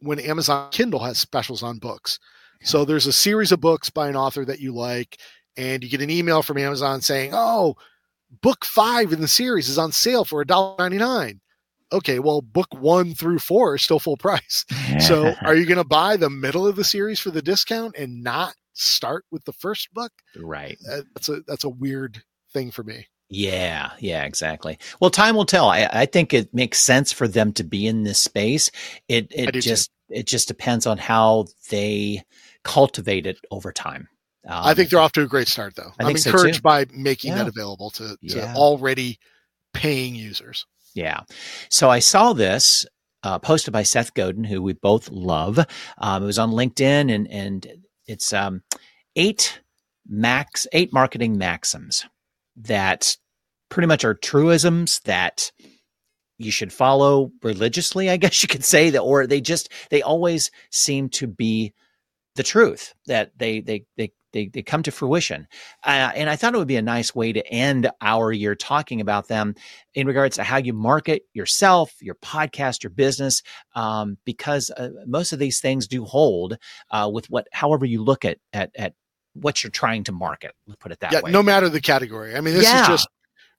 when 0.00 0.20
Amazon 0.20 0.70
Kindle 0.70 1.00
has 1.00 1.18
specials 1.18 1.62
on 1.62 1.78
books. 1.78 2.18
So 2.64 2.84
there's 2.84 3.08
a 3.08 3.12
series 3.12 3.50
of 3.50 3.60
books 3.60 3.90
by 3.90 4.08
an 4.08 4.14
author 4.14 4.44
that 4.44 4.60
you 4.60 4.72
like, 4.72 5.18
and 5.56 5.82
you 5.82 5.90
get 5.90 6.00
an 6.00 6.10
email 6.10 6.42
from 6.42 6.58
Amazon 6.58 7.00
saying, 7.00 7.32
"Oh, 7.34 7.74
book 8.40 8.64
five 8.64 9.12
in 9.12 9.20
the 9.20 9.26
series 9.26 9.68
is 9.68 9.78
on 9.78 9.90
sale 9.90 10.24
for 10.24 10.44
$1.99." 10.44 11.40
Okay, 11.92 12.18
well, 12.18 12.40
book 12.40 12.68
one 12.72 13.14
through 13.14 13.38
four 13.38 13.74
is 13.74 13.82
still 13.82 13.98
full 13.98 14.16
price. 14.16 14.64
so 15.00 15.34
are 15.42 15.54
you 15.54 15.66
going 15.66 15.78
to 15.78 15.84
buy 15.84 16.16
the 16.16 16.30
middle 16.30 16.66
of 16.66 16.76
the 16.76 16.84
series 16.84 17.20
for 17.20 17.30
the 17.30 17.42
discount 17.42 17.96
and 17.96 18.22
not 18.22 18.54
start 18.72 19.24
with 19.30 19.44
the 19.44 19.52
first 19.52 19.92
book? 19.92 20.12
Right. 20.36 20.78
Uh, 20.90 21.02
that's 21.14 21.28
a 21.28 21.40
that's 21.46 21.64
a 21.64 21.68
weird 21.68 22.22
thing 22.52 22.70
for 22.70 22.82
me. 22.82 23.06
Yeah, 23.28 23.92
yeah, 23.98 24.24
exactly. 24.24 24.78
Well, 25.00 25.10
time 25.10 25.36
will 25.36 25.46
tell. 25.46 25.70
I, 25.70 25.88
I 25.90 26.06
think 26.06 26.34
it 26.34 26.52
makes 26.52 26.78
sense 26.78 27.12
for 27.12 27.26
them 27.26 27.52
to 27.54 27.64
be 27.64 27.86
in 27.86 28.02
this 28.02 28.20
space. 28.20 28.70
It 29.08 29.28
it 29.30 29.52
just 29.52 29.90
too. 30.08 30.16
it 30.18 30.26
just 30.26 30.48
depends 30.48 30.86
on 30.86 30.98
how 30.98 31.46
they 31.70 32.24
cultivate 32.62 33.26
it 33.26 33.38
over 33.50 33.72
time. 33.72 34.08
Um, 34.46 34.60
I 34.64 34.74
think 34.74 34.90
they're 34.90 35.00
off 35.00 35.12
to 35.12 35.22
a 35.22 35.26
great 35.26 35.48
start, 35.48 35.76
though. 35.76 35.92
I 35.98 36.10
am 36.10 36.16
encouraged 36.16 36.56
so 36.56 36.62
by 36.62 36.86
making 36.92 37.30
yeah. 37.30 37.38
that 37.38 37.48
available 37.48 37.90
to, 37.90 38.08
to 38.08 38.16
yeah. 38.20 38.54
already 38.56 39.18
paying 39.72 40.14
users. 40.14 40.66
Yeah. 40.94 41.20
So 41.70 41.90
I 41.90 41.98
saw 42.00 42.32
this 42.32 42.86
uh, 43.22 43.38
posted 43.38 43.72
by 43.72 43.82
Seth 43.82 44.14
Godin, 44.14 44.44
who 44.44 44.62
we 44.62 44.72
both 44.72 45.10
love. 45.10 45.58
Um, 45.98 46.22
it 46.22 46.26
was 46.26 46.38
on 46.38 46.50
LinkedIn, 46.50 47.14
and 47.14 47.28
and 47.30 47.66
it's 48.06 48.32
um, 48.32 48.62
eight 49.16 49.60
max 50.06 50.66
eight 50.72 50.92
marketing 50.92 51.38
maxims 51.38 52.04
that 52.56 53.16
pretty 53.72 53.86
much 53.86 54.04
are 54.04 54.14
truisms 54.14 55.00
that 55.04 55.50
you 56.38 56.50
should 56.50 56.72
follow 56.72 57.30
religiously, 57.42 58.10
I 58.10 58.16
guess 58.18 58.42
you 58.42 58.48
could 58.48 58.64
say 58.64 58.90
that, 58.90 59.00
or 59.00 59.26
they 59.26 59.40
just, 59.40 59.70
they 59.90 60.02
always 60.02 60.50
seem 60.70 61.08
to 61.10 61.26
be 61.26 61.72
the 62.36 62.42
truth 62.42 62.94
that 63.06 63.32
they, 63.38 63.60
they, 63.60 63.84
they, 63.96 64.12
they, 64.32 64.46
they 64.48 64.62
come 64.62 64.82
to 64.82 64.90
fruition. 64.90 65.46
Uh, 65.84 66.10
and 66.14 66.28
I 66.28 66.36
thought 66.36 66.54
it 66.54 66.58
would 66.58 66.68
be 66.68 66.76
a 66.76 66.82
nice 66.82 67.14
way 67.14 67.32
to 67.32 67.46
end 67.46 67.90
our 68.00 68.32
year 68.32 68.54
talking 68.54 69.00
about 69.00 69.28
them 69.28 69.54
in 69.94 70.06
regards 70.06 70.36
to 70.36 70.42
how 70.42 70.56
you 70.56 70.72
market 70.72 71.22
yourself, 71.32 71.94
your 72.00 72.16
podcast, 72.16 72.82
your 72.82 72.90
business, 72.90 73.42
um, 73.74 74.18
because 74.24 74.70
uh, 74.70 74.90
most 75.06 75.32
of 75.32 75.38
these 75.38 75.60
things 75.60 75.86
do 75.86 76.04
hold 76.04 76.58
uh, 76.90 77.10
with 77.12 77.30
what, 77.30 77.46
however 77.52 77.84
you 77.84 78.02
look 78.02 78.24
at, 78.24 78.38
at, 78.52 78.70
at 78.74 78.94
what 79.34 79.62
you're 79.62 79.70
trying 79.70 80.04
to 80.04 80.12
market. 80.12 80.52
Let's 80.66 80.78
put 80.78 80.92
it 80.92 81.00
that 81.00 81.12
yeah, 81.12 81.20
way. 81.22 81.30
No 81.30 81.42
matter 81.42 81.68
the 81.68 81.80
category. 81.80 82.36
I 82.36 82.40
mean, 82.40 82.54
this 82.54 82.64
yeah. 82.64 82.82
is 82.82 82.88
just 82.88 83.08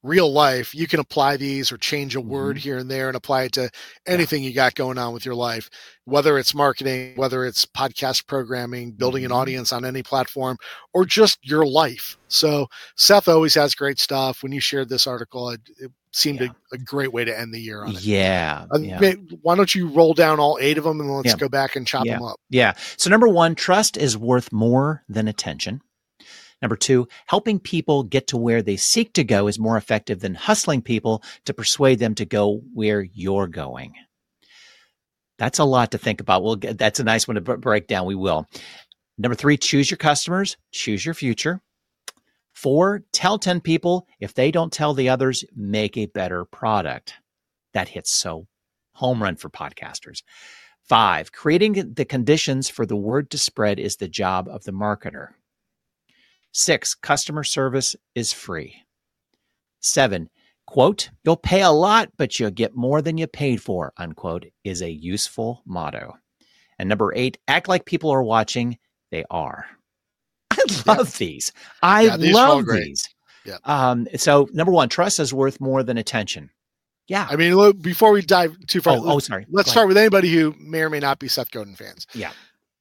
real 0.04 0.32
life. 0.32 0.76
You 0.76 0.86
can 0.86 1.00
apply 1.00 1.38
these 1.38 1.72
or 1.72 1.78
change 1.78 2.16
a 2.16 2.22
word 2.22 2.58
mm-hmm. 2.58 2.64
here 2.64 2.78
and 2.78 2.92
there 2.92 3.08
and 3.08 3.16
apply 3.16 3.44
it 3.44 3.54
to 3.54 3.72
anything 4.06 4.44
you 4.44 4.54
got 4.54 4.76
going 4.76 4.98
on 4.98 5.14
with 5.14 5.26
your 5.26 5.34
life, 5.34 5.70
whether 6.04 6.38
it's 6.38 6.54
marketing, 6.54 7.14
whether 7.16 7.46
it's 7.46 7.66
podcast 7.66 8.28
programming, 8.28 8.92
building 8.92 9.24
mm-hmm. 9.24 9.32
an 9.32 9.38
audience 9.38 9.72
on 9.72 9.86
any 9.86 10.04
platform, 10.04 10.58
or 10.94 11.06
just 11.06 11.40
your 11.42 11.66
life. 11.66 12.18
So 12.28 12.68
Seth 12.98 13.28
always 13.28 13.56
has 13.56 13.74
great 13.74 14.00
stuff. 14.00 14.44
When 14.44 14.52
you 14.52 14.60
shared 14.60 14.90
this 14.90 15.08
article, 15.08 15.50
it, 15.50 15.62
it 15.80 15.92
seemed 16.12 16.42
yeah. 16.42 16.50
a, 16.72 16.76
a, 16.76 16.78
great 16.78 17.12
way 17.12 17.26
to 17.26 17.38
end 17.38 17.54
the 17.54 17.60
year 17.60 17.84
on 17.84 17.96
it. 17.96 18.04
Yeah, 18.04 18.66
uh, 18.74 18.80
yeah. 18.80 19.14
Why 19.42 19.56
don't 19.56 19.74
you 19.74 19.88
roll 19.88 20.14
down 20.14 20.40
all 20.40 20.58
eight 20.62 20.78
of 20.78 20.84
them 20.84 21.00
and 21.00 21.10
let's 21.10 21.30
yeah. 21.30 21.38
go 21.38 21.50
back 21.50 21.76
and 21.76 21.88
chop 21.88 22.06
them 22.06 22.22
up? 22.22 22.40
Yeah. 22.50 22.74
So 22.98 23.10
number 23.10 23.28
one, 23.28 23.56
trust 23.56 23.98
is 23.98 24.18
worth 24.18 24.52
more 24.52 25.04
than 25.08 25.28
attention. 25.28 25.82
Number 26.64 26.78
two, 26.78 27.10
helping 27.26 27.60
people 27.60 28.04
get 28.04 28.28
to 28.28 28.38
where 28.38 28.62
they 28.62 28.78
seek 28.78 29.12
to 29.14 29.26
go 29.26 29.48
is 29.48 29.60
more 29.60 29.76
effective 29.76 30.22
than 30.22 30.34
hustling 30.34 30.82
people 30.82 31.22
to 31.44 31.54
persuade 31.54 32.00
them 32.00 32.16
to 32.16 32.26
go 32.26 32.62
where 32.74 33.04
you're 33.04 33.48
going. 33.48 33.96
That's 35.38 35.60
a 35.60 35.66
lot 35.66 35.92
to 35.92 35.98
think 35.98 36.22
about. 36.22 36.42
We'll 36.42 36.56
that's 36.56 37.02
a 37.02 37.04
nice 37.04 37.28
one 37.28 37.36
to 37.36 37.42
break 37.42 37.88
down. 37.88 38.06
We 38.06 38.16
will. 38.16 38.48
Number 39.18 39.36
three, 39.36 39.58
choose 39.58 39.92
your 39.92 39.98
customers, 39.98 40.56
choose 40.72 41.06
your 41.06 41.14
future. 41.14 41.62
Four, 42.54 43.04
tell 43.12 43.38
10 43.38 43.60
people. 43.60 44.08
If 44.22 44.34
they 44.34 44.50
don't 44.50 44.72
tell 44.72 44.94
the 44.94 45.10
others, 45.10 45.44
make 45.54 45.98
a 45.98 46.06
better 46.06 46.46
product. 46.46 47.16
That 47.74 47.90
hits 47.90 48.10
so 48.10 48.48
home 48.94 49.22
run 49.22 49.36
for 49.36 49.50
podcasters. 49.50 50.24
Five, 50.82 51.34
creating 51.34 51.94
the 51.96 52.06
conditions 52.06 52.70
for 52.70 52.86
the 52.86 52.96
word 52.96 53.32
to 53.32 53.38
spread 53.38 53.80
is 53.80 53.98
the 53.98 54.08
job 54.08 54.48
of 54.48 54.64
the 54.64 54.72
marketer. 54.72 55.32
Six, 56.54 56.94
customer 56.94 57.44
service 57.44 57.96
is 58.14 58.32
free. 58.32 58.76
Seven, 59.80 60.30
quote, 60.68 61.10
you'll 61.24 61.36
pay 61.36 61.64
a 61.64 61.72
lot, 61.72 62.10
but 62.18 62.40
you'll 62.40 62.52
get 62.52 62.76
more 62.76 63.02
than 63.02 63.18
you 63.18 63.26
paid 63.26 63.62
for, 63.62 63.92
unquote, 63.98 64.46
is 64.64 64.82
a 64.82 64.90
useful 64.90 65.64
motto. 65.66 66.16
And 66.78 66.88
number 66.88 67.12
eight, 67.16 67.40
act 67.48 67.68
like 67.68 67.86
people 67.86 68.12
are 68.12 68.24
watching. 68.24 68.78
They 69.12 69.26
are. 69.32 69.66
I 70.52 70.58
love 70.86 71.10
yeah. 71.10 71.18
these. 71.18 71.54
I 71.82 72.02
yeah, 72.04 72.18
these 72.18 72.36
love 72.36 72.66
these. 72.68 73.10
Yeah. 73.46 73.58
Um, 73.66 74.08
so 74.16 74.48
number 74.54 74.72
one, 74.72 74.90
trust 74.90 75.20
is 75.20 75.34
worth 75.34 75.60
more 75.60 75.82
than 75.82 75.98
attention. 75.98 76.52
Yeah. 77.08 77.28
I 77.30 77.36
mean, 77.36 77.56
look, 77.56 77.82
before 77.82 78.12
we 78.12 78.22
dive 78.22 78.56
too 78.68 78.80
far, 78.80 78.98
oh, 78.98 79.14
oh 79.14 79.20
sorry. 79.20 79.48
Let's 79.50 79.72
start 79.72 79.88
with 79.88 79.98
anybody 79.98 80.32
who 80.32 80.56
may 80.60 80.82
or 80.82 80.90
may 80.92 81.00
not 81.00 81.18
be 81.18 81.28
Seth 81.28 81.52
Godin 81.52 81.76
fans. 81.76 82.06
Yeah. 82.14 82.32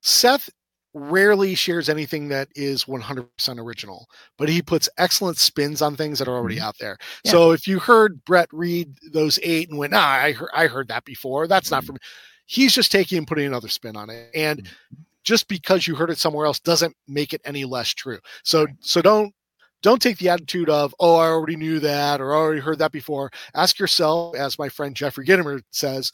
Seth 0.03 0.51
rarely 0.95 1.55
shares 1.55 1.89
anything 1.89 2.29
that 2.29 2.49
is 2.55 2.85
100% 2.85 3.27
original, 3.59 4.07
but 4.37 4.49
he 4.49 4.61
puts 4.61 4.89
excellent 4.99 5.39
spins 5.39 5.81
on 5.83 5.97
things 5.97 6.19
that 6.19 6.29
are 6.29 6.37
already 6.37 6.57
mm-hmm. 6.57 6.65
out 6.65 6.79
there. 6.79 6.99
Yeah. 7.25 7.33
So 7.33 7.53
if 7.53 7.67
you 7.67 7.79
heard 7.79 8.25
Brett 8.25 8.49
read 8.53 8.95
those 9.13 9.39
eight 9.43 9.71
and 9.71 9.79
went, 9.79 9.95
"Ah, 9.95 10.15
I 10.23 10.33
heard, 10.33 10.51
I 10.55 10.67
heard 10.67 10.89
that 10.89 11.05
before," 11.05 11.47
that's 11.47 11.69
mm-hmm. 11.69 11.75
not 11.77 11.85
for 11.85 11.93
me. 11.93 11.99
He's 12.47 12.75
just 12.75 12.93
taking 12.93 13.19
and 13.19 13.27
putting 13.27 13.47
another 13.47 13.69
spin 13.69 13.97
on 13.97 14.11
it, 14.11 14.31
and 14.35 14.63
mm-hmm. 14.63 15.03
just 15.25 15.49
because 15.49 15.87
you 15.87 15.95
heard 15.95 16.11
it 16.11 16.19
somewhere 16.19 16.47
else 16.47 16.61
doesn't 16.61 16.95
make 17.09 17.33
it 17.33 17.41
any 17.45 17.65
less 17.65 17.89
true. 17.95 18.19
So, 18.45 18.65
right. 18.65 18.75
so 18.81 19.01
don't 19.01 19.35
don't 19.83 20.01
take 20.01 20.19
the 20.19 20.29
attitude 20.29 20.71
of, 20.71 20.95
oh, 21.01 21.17
I 21.17 21.27
already 21.27 21.57
knew 21.57 21.81
that 21.81 22.21
or 22.21 22.33
I 22.33 22.37
already 22.37 22.61
heard 22.61 22.79
that 22.79 22.93
before. 22.93 23.31
Ask 23.55 23.79
yourself, 23.79 24.37
as 24.37 24.59
my 24.59 24.69
friend 24.69 24.95
Jeffrey 24.95 25.27
Gitomer 25.27 25.61
says, 25.73 26.13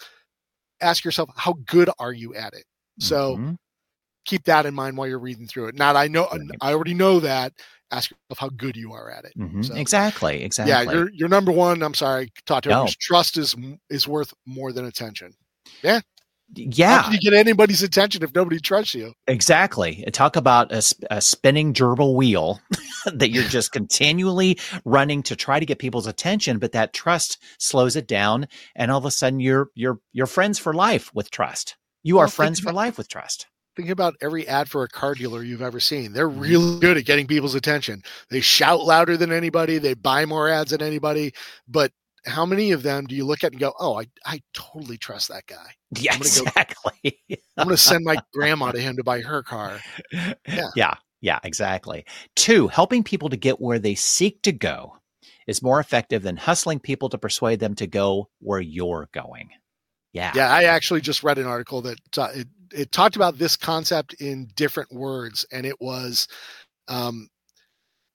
ask 0.81 1.05
yourself, 1.05 1.29
how 1.37 1.55
good 1.67 1.91
are 1.99 2.13
you 2.13 2.35
at 2.35 2.55
it? 2.55 2.65
So 2.99 3.37
mm-hmm. 3.37 3.55
Keep 4.25 4.45
that 4.45 4.67
in 4.67 4.75
mind 4.75 4.97
while 4.97 5.09
you're 5.09 5.19
reading 5.19 5.47
through 5.47 5.69
it. 5.69 5.75
Not, 5.77 5.97
I 5.97 6.09
know, 6.09 6.29
I 6.61 6.73
already 6.73 6.95
know 6.95 7.21
that. 7.21 7.53
Ask 7.91 8.11
yourself 8.11 8.39
how 8.39 8.49
good 8.51 8.77
you 8.77 8.93
are 8.93 9.11
at 9.11 9.25
it. 9.25 9.33
Mm-hmm. 9.39 9.63
So, 9.63 9.75
exactly. 9.75 10.43
Exactly. 10.43 10.73
Yeah. 10.73 10.93
You're, 10.93 11.11
you're 11.11 11.29
number 11.29 11.53
one. 11.53 11.83
I'm 11.83 11.95
sorry. 11.95 12.31
Talk 12.45 12.65
to 12.65 12.69
no. 12.69 12.89
Trust 13.01 13.39
is, 13.39 13.57
is 13.89 14.07
worth 14.07 14.35
more 14.45 14.73
than 14.73 14.85
attention. 14.85 15.33
Yeah 15.83 16.01
yeah. 16.55 16.99
How 16.99 17.03
can 17.05 17.13
you 17.13 17.19
get 17.19 17.35
anybody's 17.35 17.83
attention 17.83 18.23
if 18.23 18.35
nobody 18.35 18.59
trusts 18.59 18.95
you? 18.95 19.13
Exactly. 19.27 20.05
Talk 20.13 20.37
about 20.37 20.73
a, 20.73 20.83
a 21.11 21.21
spinning 21.21 21.75
gerbil 21.75 22.15
wheel 22.15 22.61
that 23.07 23.31
you're 23.31 23.45
just 23.45 23.73
continually 23.73 24.59
running 24.85 25.23
to 25.25 25.37
try 25.37 25.61
to 25.61 25.67
get 25.67 25.79
people's 25.79 26.07
attention, 26.07 26.59
but 26.59 26.73
that 26.73 26.93
trust 26.93 27.39
slows 27.59 27.97
it 27.97 28.07
down, 28.07 28.49
and 28.75 28.91
all 28.91 28.99
of 28.99 29.05
a 29.05 29.11
sudden 29.11 29.41
you're 29.41 29.69
you're 29.75 30.01
you're 30.13 30.27
friends 30.27 30.59
for 30.59 30.73
life 30.73 31.15
with 31.15 31.31
trust. 31.31 31.77
You 32.03 32.17
well, 32.17 32.25
are 32.25 32.29
friends 32.29 32.61
for 32.61 32.73
life 32.73 32.97
with 32.97 33.09
trust. 33.09 33.47
Think 33.79 33.91
about 33.91 34.17
every 34.21 34.49
ad 34.49 34.69
for 34.69 34.83
a 34.83 34.89
car 34.89 35.15
dealer 35.15 35.45
you've 35.45 35.63
ever 35.63 35.79
seen. 35.79 36.13
They're 36.13 36.29
mm-hmm. 36.29 36.41
really 36.41 36.81
good 36.81 36.97
at 36.97 37.05
getting 37.05 37.29
people's 37.29 37.55
attention. 37.55 38.03
They 38.29 38.41
shout 38.41 38.81
louder 38.81 39.17
than 39.17 39.31
anybody. 39.31 39.79
They 39.79 39.95
buy 39.95 40.27
more 40.27 40.49
ads 40.49 40.73
than 40.73 40.83
anybody, 40.83 41.33
but 41.69 41.93
how 42.27 42.45
many 42.45 42.73
of 42.73 42.83
them 42.83 43.07
do 43.07 43.15
you 43.15 43.25
look 43.25 43.45
at 43.45 43.53
and 43.53 43.61
go, 43.61 43.73
"Oh, 43.79 43.97
I 43.97 44.07
I 44.27 44.41
totally 44.53 44.99
trust 44.99 45.29
that 45.29 45.47
guy." 45.47 45.75
Yeah, 45.97 46.15
I'm 46.15 46.19
gonna 46.19 46.27
exactly. 46.27 47.21
Go, 47.31 47.37
I'm 47.57 47.69
going 47.69 47.77
to 47.77 47.77
send 47.77 48.05
my 48.05 48.17
grandma 48.35 48.73
to 48.73 48.81
him 48.81 48.97
to 48.97 49.05
buy 49.05 49.21
her 49.21 49.45
car. 49.45 49.79
Yeah. 50.13 50.33
Yeah. 50.75 50.95
Yeah, 51.21 51.39
exactly. 51.45 52.05
Two, 52.35 52.67
helping 52.67 53.05
people 53.05 53.29
to 53.29 53.37
get 53.37 53.61
where 53.61 53.79
they 53.79 53.95
seek 53.95 54.43
to 54.43 54.51
go 54.51 54.97
is 55.47 55.63
more 55.63 55.79
effective 55.79 56.25
than 56.25 56.37
hustling 56.37 56.81
people 56.81 57.09
to 57.11 57.19
persuade 57.19 57.61
them 57.61 57.77
to 57.77 57.87
go 57.87 58.29
where 58.41 58.61
you're 58.61 59.09
going. 59.13 59.51
Yeah. 60.13 60.33
Yeah, 60.35 60.53
I 60.53 60.65
actually 60.65 61.01
just 61.01 61.23
read 61.23 61.39
an 61.39 61.47
article 61.47 61.83
that 61.83 61.99
uh, 62.19 62.31
it, 62.35 62.49
it 62.73 62.93
talked 62.93 63.17
about 63.17 63.39
this 63.39 63.57
concept 63.57 64.15
in 64.15 64.49
different 64.55 64.93
words 64.93 65.47
and 65.53 65.67
it 65.67 65.81
was 65.81 66.29
um 66.89 67.29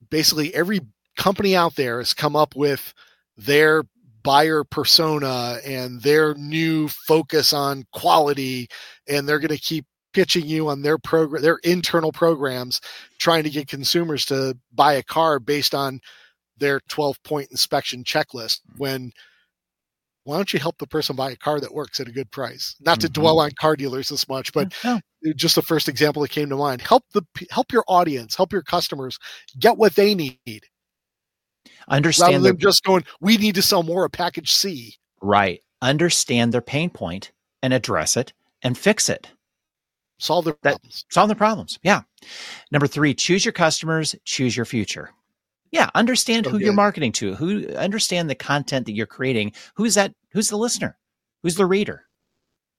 basically 0.09 0.53
every 0.53 0.81
company 1.17 1.55
out 1.55 1.75
there 1.75 1.99
has 1.99 2.13
come 2.13 2.35
up 2.35 2.55
with 2.55 2.93
their 3.37 3.83
buyer 4.23 4.63
persona 4.63 5.57
and 5.65 6.01
their 6.01 6.33
new 6.35 6.87
focus 6.87 7.53
on 7.53 7.85
quality 7.91 8.67
and 9.07 9.27
they're 9.27 9.39
going 9.39 9.49
to 9.49 9.57
keep 9.57 9.85
pitching 10.13 10.45
you 10.45 10.69
on 10.69 10.81
their 10.81 10.97
program 10.97 11.41
their 11.41 11.57
internal 11.63 12.11
programs 12.11 12.79
trying 13.19 13.43
to 13.43 13.49
get 13.49 13.67
consumers 13.67 14.25
to 14.25 14.57
buy 14.71 14.93
a 14.93 15.03
car 15.03 15.39
based 15.39 15.75
on 15.75 15.99
their 16.57 16.79
12 16.89 17.21
point 17.23 17.51
inspection 17.51 18.03
checklist. 18.03 18.61
When 18.77 19.11
why 20.25 20.37
don't 20.37 20.53
you 20.53 20.59
help 20.59 20.77
the 20.77 20.87
person 20.87 21.15
buy 21.15 21.31
a 21.31 21.35
car 21.35 21.59
that 21.59 21.73
works 21.73 21.99
at 21.99 22.07
a 22.07 22.11
good 22.11 22.29
price 22.31 22.75
not 22.81 22.99
to 22.99 23.07
mm-hmm. 23.07 23.21
dwell 23.21 23.39
on 23.39 23.51
car 23.51 23.75
dealers 23.75 24.09
this 24.09 24.27
much 24.27 24.51
but 24.53 24.73
just 25.35 25.55
the 25.55 25.61
first 25.61 25.87
example 25.89 26.21
that 26.21 26.31
came 26.31 26.49
to 26.49 26.55
mind 26.55 26.81
help 26.81 27.03
the 27.13 27.23
help 27.49 27.71
your 27.71 27.83
audience 27.87 28.35
help 28.35 28.51
your 28.51 28.63
customers 28.63 29.17
get 29.59 29.77
what 29.77 29.95
they 29.95 30.15
need 30.15 30.39
Understand 31.87 32.33
rather 32.33 32.47
than 32.49 32.57
just 32.57 32.83
going, 32.83 33.03
we 33.19 33.37
need 33.37 33.55
to 33.55 33.61
sell 33.61 33.83
more 33.83 34.05
of 34.05 34.11
package 34.11 34.51
C. 34.51 34.95
Right. 35.21 35.61
Understand 35.81 36.53
their 36.53 36.61
pain 36.61 36.89
point 36.89 37.31
and 37.61 37.73
address 37.73 38.17
it 38.17 38.33
and 38.61 38.77
fix 38.77 39.09
it. 39.09 39.29
Solve 40.19 40.45
their 40.45 40.55
that, 40.63 40.71
problems. 40.71 41.05
Solve 41.09 41.29
their 41.29 41.35
problems. 41.35 41.79
Yeah. 41.83 42.01
Number 42.71 42.87
three, 42.87 43.13
choose 43.13 43.43
your 43.43 43.51
customers, 43.51 44.15
choose 44.23 44.55
your 44.55 44.65
future. 44.65 45.11
Yeah, 45.73 45.89
understand 45.95 46.45
who 46.45 46.59
you're 46.59 46.71
marketing 46.71 47.13
to. 47.13 47.33
Who 47.33 47.67
understand 47.69 48.29
the 48.29 48.35
content 48.35 48.85
that 48.85 48.93
you're 48.93 49.07
creating. 49.07 49.53
Who's 49.75 49.95
that? 49.95 50.13
Who's 50.31 50.49
the 50.49 50.55
listener? 50.55 50.99
Who's 51.41 51.55
the 51.55 51.65
reader? 51.65 52.05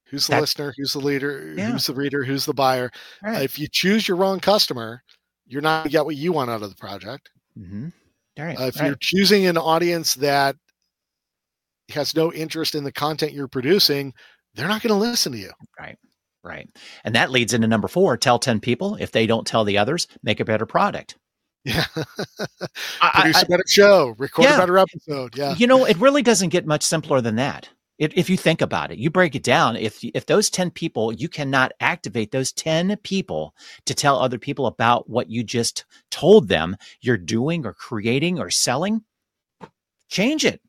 Who's 0.07 0.29
the 0.29 0.35
that, 0.35 0.43
listener? 0.43 0.73
Who's 0.77 0.93
the 0.93 1.01
leader? 1.01 1.55
Yeah. 1.57 1.73
Who's 1.73 1.87
the 1.87 1.95
reader? 1.95 2.23
Who's 2.23 2.47
the 2.47 2.55
buyer? 2.55 2.93
Right. 3.21 3.39
Uh, 3.39 3.41
if 3.41 3.59
you 3.59 3.67
choose 3.69 4.07
your 4.07 4.17
wrong 4.17 4.39
customer, 4.39 5.03
you're 5.45 5.61
not 5.61 5.79
going 5.79 5.91
to 5.91 5.91
get 5.91 6.05
what 6.05 6.15
you 6.15 6.33
want 6.33 6.51
out 6.51 6.63
of 6.63 6.71
the 6.71 6.77
project. 6.77 7.31
Mm-hmm. 7.59 7.89
Right. 8.39 8.61
Uh, 8.61 8.67
if 8.67 8.77
All 8.77 8.85
you're 8.85 8.93
right. 8.93 9.01
choosing 9.01 9.47
an 9.47 9.59
audience 9.59 10.15
that 10.15 10.55
has 11.89 12.15
no 12.15 12.33
interest 12.33 12.77
in 12.77 12.85
the 12.85 12.93
content 12.93 13.33
you're 13.33 13.49
producing, 13.49 14.15
they're 14.55 14.69
not 14.69 14.83
going 14.83 14.95
to 14.95 15.11
listen 15.11 15.33
to 15.33 15.39
you. 15.39 15.51
Right. 15.77 15.99
Right. 16.45 16.69
And 17.03 17.17
that 17.17 17.33
leads 17.33 17.55
into 17.55 17.67
number 17.67 17.89
four 17.89 18.17
tell 18.17 18.39
10 18.39 18.61
people. 18.61 18.95
If 19.01 19.11
they 19.11 19.27
don't 19.27 19.49
tell 19.49 19.65
the 19.65 19.79
others, 19.79 20.07
make 20.23 20.39
a 20.39 20.45
better 20.45 20.67
product. 20.67 21.17
Yeah. 21.65 21.85
Produce 21.95 23.37
I, 23.37 23.43
a 23.43 23.47
better 23.47 23.65
show, 23.67 24.15
record 24.19 24.43
yeah. 24.43 24.57
a 24.57 24.59
better 24.59 24.79
episode. 24.79 25.37
Yeah. 25.37 25.55
You 25.57 25.67
know, 25.67 25.87
it 25.87 25.97
really 25.99 26.23
doesn't 26.23 26.51
get 26.51 26.67
much 26.67 26.83
simpler 26.83 27.21
than 27.21 27.37
that. 27.37 27.69
if 27.99 28.29
you 28.29 28.37
think 28.37 28.61
about 28.61 28.91
it, 28.91 28.99
you 28.99 29.09
break 29.11 29.35
it 29.35 29.43
down. 29.43 29.77
If 29.77 30.03
if 30.03 30.27
those 30.27 30.51
ten 30.51 30.71
people, 30.71 31.13
you 31.13 31.29
cannot 31.29 31.73
activate 31.81 32.33
those 32.33 32.53
ten 32.53 32.97
people 32.99 33.55
to 33.87 33.95
tell 33.95 34.19
other 34.19 34.39
people 34.39 34.67
about 34.67 35.09
what 35.09 35.31
you 35.31 35.43
just 35.43 35.85
told 36.11 36.49
them 36.49 36.77
you're 37.01 37.17
doing 37.17 37.65
or 37.65 37.73
creating 37.73 38.39
or 38.39 38.51
selling, 38.51 39.03
change 40.09 40.45
it. 40.45 40.61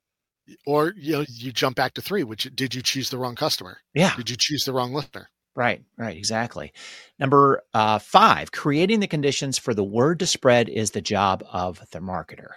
Or 0.65 0.93
you 0.95 1.13
know, 1.13 1.25
you 1.27 1.51
jump 1.51 1.75
back 1.75 1.95
to 1.95 2.01
three. 2.01 2.23
Which 2.23 2.43
did 2.55 2.73
you 2.75 2.81
choose 2.81 3.09
the 3.09 3.17
wrong 3.17 3.35
customer? 3.35 3.79
Yeah. 3.93 4.15
Did 4.15 4.29
you 4.29 4.37
choose 4.37 4.63
the 4.63 4.73
wrong 4.73 4.93
listener? 4.93 5.29
Right, 5.55 5.83
right, 5.97 6.17
exactly. 6.17 6.73
Number 7.17 7.63
uh, 7.73 7.99
five, 7.99 8.51
creating 8.51 8.99
the 8.99 9.07
conditions 9.07 9.57
for 9.57 9.73
the 9.73 9.83
word 9.83 10.19
to 10.19 10.27
spread 10.27 10.67
is 10.67 10.91
the 10.91 11.01
job 11.01 11.45
of 11.49 11.81
the 11.91 11.99
marketer. 11.99 12.49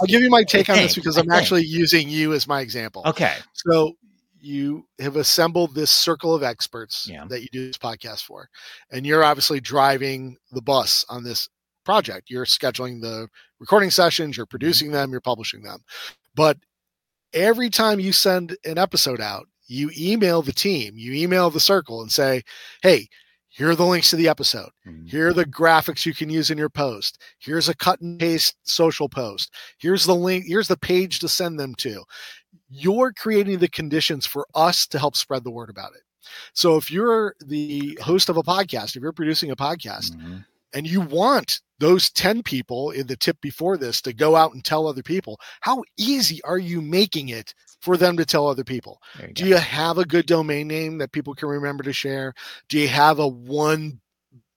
I'll 0.00 0.06
give 0.06 0.22
you 0.22 0.30
my 0.30 0.44
take 0.44 0.70
on 0.70 0.76
this 0.76 0.94
because 0.94 1.18
I'm 1.18 1.30
actually 1.30 1.64
using 1.64 2.08
you 2.08 2.32
as 2.32 2.48
my 2.48 2.62
example. 2.62 3.02
Okay. 3.04 3.34
So 3.52 3.96
you 4.40 4.86
have 4.98 5.16
assembled 5.16 5.74
this 5.74 5.90
circle 5.90 6.34
of 6.34 6.42
experts 6.42 7.06
yeah. 7.06 7.26
that 7.28 7.42
you 7.42 7.48
do 7.52 7.66
this 7.66 7.76
podcast 7.76 8.22
for, 8.22 8.48
and 8.90 9.06
you're 9.06 9.22
obviously 9.22 9.60
driving 9.60 10.38
the 10.50 10.62
bus 10.62 11.04
on 11.10 11.22
this 11.22 11.50
project. 11.84 12.30
You're 12.30 12.46
scheduling 12.46 13.02
the 13.02 13.28
recording 13.58 13.90
sessions, 13.90 14.38
you're 14.38 14.46
mm-hmm. 14.46 14.50
producing 14.50 14.92
them, 14.92 15.10
you're 15.10 15.20
publishing 15.20 15.62
them. 15.62 15.80
But 16.34 16.56
every 17.34 17.68
time 17.68 18.00
you 18.00 18.12
send 18.12 18.56
an 18.64 18.78
episode 18.78 19.20
out, 19.20 19.46
you 19.70 19.90
email 19.96 20.42
the 20.42 20.52
team, 20.52 20.94
you 20.96 21.12
email 21.12 21.48
the 21.48 21.60
circle 21.60 22.02
and 22.02 22.10
say, 22.10 22.42
hey, 22.82 23.08
here 23.48 23.70
are 23.70 23.76
the 23.76 23.86
links 23.86 24.10
to 24.10 24.16
the 24.16 24.28
episode. 24.28 24.70
Mm-hmm. 24.86 25.06
Here 25.06 25.28
are 25.28 25.32
the 25.32 25.44
graphics 25.44 26.04
you 26.04 26.12
can 26.12 26.28
use 26.28 26.50
in 26.50 26.58
your 26.58 26.68
post. 26.68 27.22
Here's 27.38 27.68
a 27.68 27.74
cut 27.74 28.00
and 28.00 28.18
paste 28.18 28.56
social 28.64 29.08
post. 29.08 29.54
Here's 29.78 30.04
the 30.04 30.14
link. 30.14 30.44
Here's 30.46 30.68
the 30.68 30.76
page 30.76 31.20
to 31.20 31.28
send 31.28 31.58
them 31.58 31.74
to. 31.76 32.02
You're 32.68 33.12
creating 33.12 33.58
the 33.58 33.68
conditions 33.68 34.26
for 34.26 34.46
us 34.54 34.86
to 34.88 34.98
help 34.98 35.16
spread 35.16 35.44
the 35.44 35.50
word 35.50 35.70
about 35.70 35.92
it. 35.94 36.02
So 36.52 36.76
if 36.76 36.90
you're 36.90 37.34
the 37.44 37.98
host 38.02 38.28
of 38.28 38.36
a 38.36 38.42
podcast, 38.42 38.96
if 38.96 39.02
you're 39.02 39.12
producing 39.12 39.50
a 39.52 39.56
podcast 39.56 40.12
mm-hmm. 40.12 40.38
and 40.74 40.86
you 40.86 41.00
want 41.00 41.60
those 41.78 42.10
10 42.10 42.42
people 42.42 42.90
in 42.90 43.06
the 43.06 43.16
tip 43.16 43.40
before 43.40 43.76
this 43.76 44.00
to 44.02 44.12
go 44.12 44.36
out 44.36 44.52
and 44.52 44.64
tell 44.64 44.86
other 44.86 45.02
people, 45.02 45.40
how 45.60 45.82
easy 45.96 46.42
are 46.42 46.58
you 46.58 46.80
making 46.80 47.30
it 47.30 47.54
for 47.80 47.96
them 47.96 48.16
to 48.16 48.24
tell 48.24 48.46
other 48.46 48.64
people? 48.64 49.00
You 49.20 49.32
Do 49.32 49.42
go. 49.44 49.48
you 49.48 49.56
have 49.56 49.98
a 49.98 50.04
good 50.04 50.26
domain 50.26 50.68
name 50.68 50.98
that 50.98 51.12
people 51.12 51.34
can 51.34 51.48
remember 51.48 51.82
to 51.84 51.92
share? 51.92 52.34
Do 52.68 52.78
you 52.78 52.88
have 52.88 53.18
a 53.18 53.28
one 53.28 54.00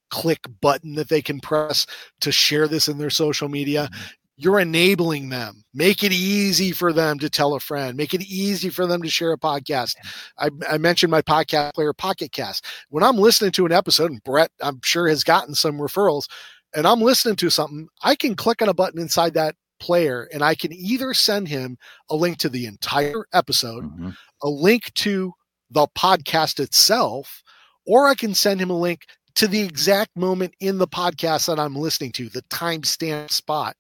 click 0.10 0.46
button 0.62 0.94
that 0.96 1.10
they 1.10 1.22
can 1.22 1.40
press 1.40 1.88
to 2.22 2.32
share 2.32 2.68
this 2.68 2.88
in 2.88 2.98
their 2.98 3.10
social 3.10 3.50
media? 3.50 3.90
Mm-hmm. 3.92 4.04
You're 4.36 4.60
enabling 4.60 5.30
them. 5.30 5.64
Make 5.76 6.04
it 6.04 6.12
easy 6.12 6.72
for 6.72 6.92
them 6.92 7.20
to 7.20 7.30
tell 7.30 7.54
a 7.54 7.60
friend. 7.60 7.96
Make 7.96 8.16
it 8.16 8.24
easy 8.24 8.70
for 8.70 8.88
them 8.88 9.04
to 9.04 9.10
share 9.10 9.32
a 9.32 9.38
podcast. 9.38 9.96
I, 10.40 10.50
I 10.68 10.80
mentioned 10.80 11.12
my 11.12 11.22
podcast 11.22 11.76
player, 11.76 11.94
Pocket 11.94 12.32
Cast. 12.32 12.66
When 12.90 13.04
I'm 13.04 13.18
listening 13.18 13.52
to 13.52 13.66
an 13.68 13.72
episode, 13.72 14.10
and 14.10 14.24
Brett, 14.24 14.50
I'm 14.60 14.80
sure, 14.84 15.08
has 15.08 15.24
gotten 15.24 15.54
some 15.54 15.78
referrals, 15.78 16.28
and 16.76 16.88
I'm 16.88 17.00
listening 17.00 17.36
to 17.38 17.52
something, 17.52 17.88
I 18.02 18.16
can 18.16 18.36
click 18.36 18.64
on 18.64 18.70
a 18.70 18.74
button 18.74 19.00
inside 19.00 19.36
that 19.36 19.56
player 19.84 20.30
and 20.32 20.42
I 20.42 20.56
can 20.56 20.72
either 20.72 21.14
send 21.14 21.50
him 21.50 21.78
a 22.10 22.16
link 22.16 22.38
to 22.38 22.48
the 22.48 22.68
entire 22.68 23.26
episode, 23.34 23.84
mm-hmm. 23.84 24.12
a 24.42 24.50
link 24.50 24.94
to 24.94 25.34
the 25.72 25.88
podcast 25.90 26.62
itself, 26.62 27.44
or 27.86 28.08
I 28.08 28.16
can 28.16 28.34
send 28.34 28.62
him 28.62 28.70
a 28.70 28.80
link 28.80 29.02
to 29.36 29.46
the 29.46 29.60
exact 29.60 30.16
moment 30.16 30.54
in 30.62 30.78
the 30.78 30.88
podcast 30.88 31.48
that 31.48 31.60
I'm 31.60 31.76
listening 31.76 32.14
to, 32.14 32.30
the 32.30 32.44
timestamp 32.44 33.30
spot. 33.30 33.76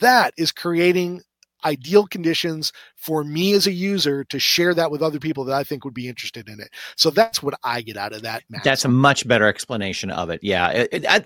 That 0.00 0.34
is 0.36 0.50
creating 0.50 1.22
ideal 1.64 2.06
conditions 2.06 2.72
for 2.94 3.24
me 3.24 3.52
as 3.52 3.66
a 3.66 3.72
user 3.72 4.24
to 4.24 4.38
share 4.38 4.74
that 4.74 4.90
with 4.90 5.02
other 5.02 5.18
people 5.18 5.44
that 5.44 5.54
I 5.54 5.64
think 5.64 5.84
would 5.84 5.94
be 5.94 6.08
interested 6.08 6.48
in 6.48 6.60
it. 6.60 6.70
So 6.96 7.10
that's 7.10 7.42
what 7.42 7.54
I 7.64 7.82
get 7.82 7.96
out 7.96 8.12
of 8.12 8.22
that. 8.22 8.44
That's 8.64 8.84
a 8.84 8.88
much 8.88 9.26
better 9.26 9.46
explanation 9.46 10.10
of 10.10 10.30
it. 10.30 10.40
Yeah. 10.42 10.70
It, 10.70 10.88
it, 10.92 11.06
I, 11.08 11.24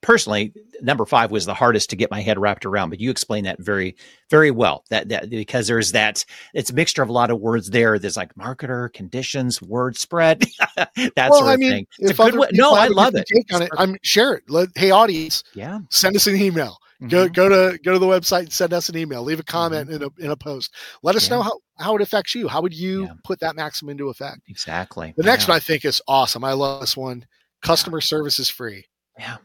personally, 0.00 0.52
number 0.80 1.04
five 1.04 1.30
was 1.30 1.46
the 1.46 1.54
hardest 1.54 1.90
to 1.90 1.96
get 1.96 2.10
my 2.10 2.20
head 2.20 2.38
wrapped 2.38 2.64
around, 2.64 2.90
but 2.90 3.00
you 3.00 3.10
explain 3.10 3.44
that 3.44 3.60
very, 3.60 3.96
very 4.30 4.50
well. 4.50 4.84
That 4.90 5.08
that 5.08 5.30
because 5.30 5.66
there's 5.66 5.92
that 5.92 6.24
it's 6.52 6.70
a 6.70 6.74
mixture 6.74 7.02
of 7.02 7.08
a 7.08 7.12
lot 7.12 7.30
of 7.30 7.40
words 7.40 7.70
there. 7.70 7.98
There's 7.98 8.16
like 8.16 8.34
marketer, 8.34 8.92
conditions, 8.92 9.60
word 9.60 9.96
spread, 9.96 10.44
that 10.76 10.90
well, 11.16 11.34
sort 11.34 11.42
of 11.42 11.48
I 11.48 11.56
mean, 11.56 11.70
thing. 11.70 11.86
It's 11.98 12.18
a 12.18 12.22
good 12.30 12.38
way. 12.38 12.48
No, 12.52 12.74
I 12.74 12.88
love 12.88 13.14
it. 13.14 13.26
Take 13.32 13.52
on 13.54 13.62
it, 13.62 13.70
I'm 13.76 13.96
share 14.02 14.34
it. 14.34 14.44
Let, 14.48 14.68
hey, 14.74 14.90
audience, 14.90 15.44
yeah, 15.54 15.80
send 15.90 16.16
us 16.16 16.26
an 16.26 16.36
email. 16.36 16.78
Mm-hmm. 17.02 17.08
Go 17.08 17.28
go 17.28 17.48
to 17.48 17.78
go 17.78 17.92
to 17.92 17.98
the 17.98 18.06
website 18.06 18.40
and 18.40 18.52
send 18.52 18.72
us 18.72 18.88
an 18.88 18.96
email. 18.96 19.22
Leave 19.22 19.40
a 19.40 19.44
comment 19.44 19.88
mm-hmm. 19.88 20.02
in 20.02 20.10
a 20.18 20.24
in 20.26 20.30
a 20.30 20.36
post. 20.36 20.74
Let 21.02 21.16
us 21.16 21.28
yeah. 21.28 21.36
know 21.36 21.42
how, 21.42 21.60
how 21.78 21.96
it 21.96 22.02
affects 22.02 22.34
you. 22.34 22.48
How 22.48 22.62
would 22.62 22.74
you 22.74 23.04
yeah. 23.04 23.12
put 23.24 23.40
that 23.40 23.56
maximum 23.56 23.90
into 23.90 24.08
effect? 24.08 24.40
Exactly. 24.48 25.12
The 25.16 25.24
next 25.24 25.48
one 25.48 25.56
I 25.56 25.60
think 25.60 25.84
is 25.84 26.00
awesome. 26.06 26.44
I 26.44 26.52
love 26.52 26.80
this 26.80 26.96
one. 26.96 27.26
Customer 27.62 27.98
yeah. 27.98 28.02
service 28.02 28.38
is 28.38 28.48
free. 28.48 28.84
Yeah. 29.18 29.38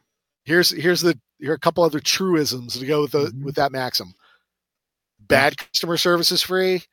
Here's 0.44 0.70
here's 0.70 1.02
the 1.02 1.20
here 1.40 1.52
are 1.52 1.56
a 1.56 1.60
couple 1.60 1.84
other 1.84 2.00
truisms 2.00 2.78
to 2.78 2.86
go 2.86 3.02
with 3.02 3.12
the 3.12 3.26
mm-hmm. 3.28 3.44
with 3.44 3.56
that 3.56 3.72
maxim. 3.72 4.14
Bad 5.28 5.58
customer 5.58 5.98
service 5.98 6.32
is 6.32 6.42
free 6.42 6.84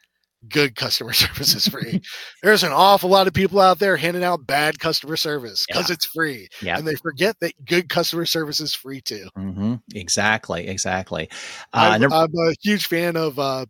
good 0.49 0.75
customer 0.75 1.13
service 1.15 1.55
is 1.55 1.69
free. 1.69 2.03
There's 2.43 2.63
an 2.63 2.73
awful 2.73 3.11
lot 3.11 3.27
of 3.27 3.35
people 3.35 3.61
out 3.61 3.79
there 3.79 3.97
handing 3.97 4.25
out 4.25 4.47
bad 4.47 4.79
customer 4.79 5.17
service 5.17 5.65
because 5.67 5.89
yeah. 5.89 5.95
it's 5.95 6.07
free. 6.07 6.49
Yeah. 6.63 6.79
And 6.79 6.87
they 6.87 6.95
forget 6.97 7.37
that 7.41 7.53
good 7.65 7.89
customer 7.89 8.27
service 8.27 8.61
is 8.61 8.75
free 8.75 9.01
too. 9.01 9.29
Mm-hmm. 9.37 9.75
Exactly. 9.95 10.69
Exactly. 10.69 11.29
Uh, 11.73 11.99
I'm, 12.01 12.13
I'm, 12.13 12.31
a 12.35 12.55
huge 12.63 12.87
fan 12.87 13.17
of 13.17 13.39
uh, 13.39 13.67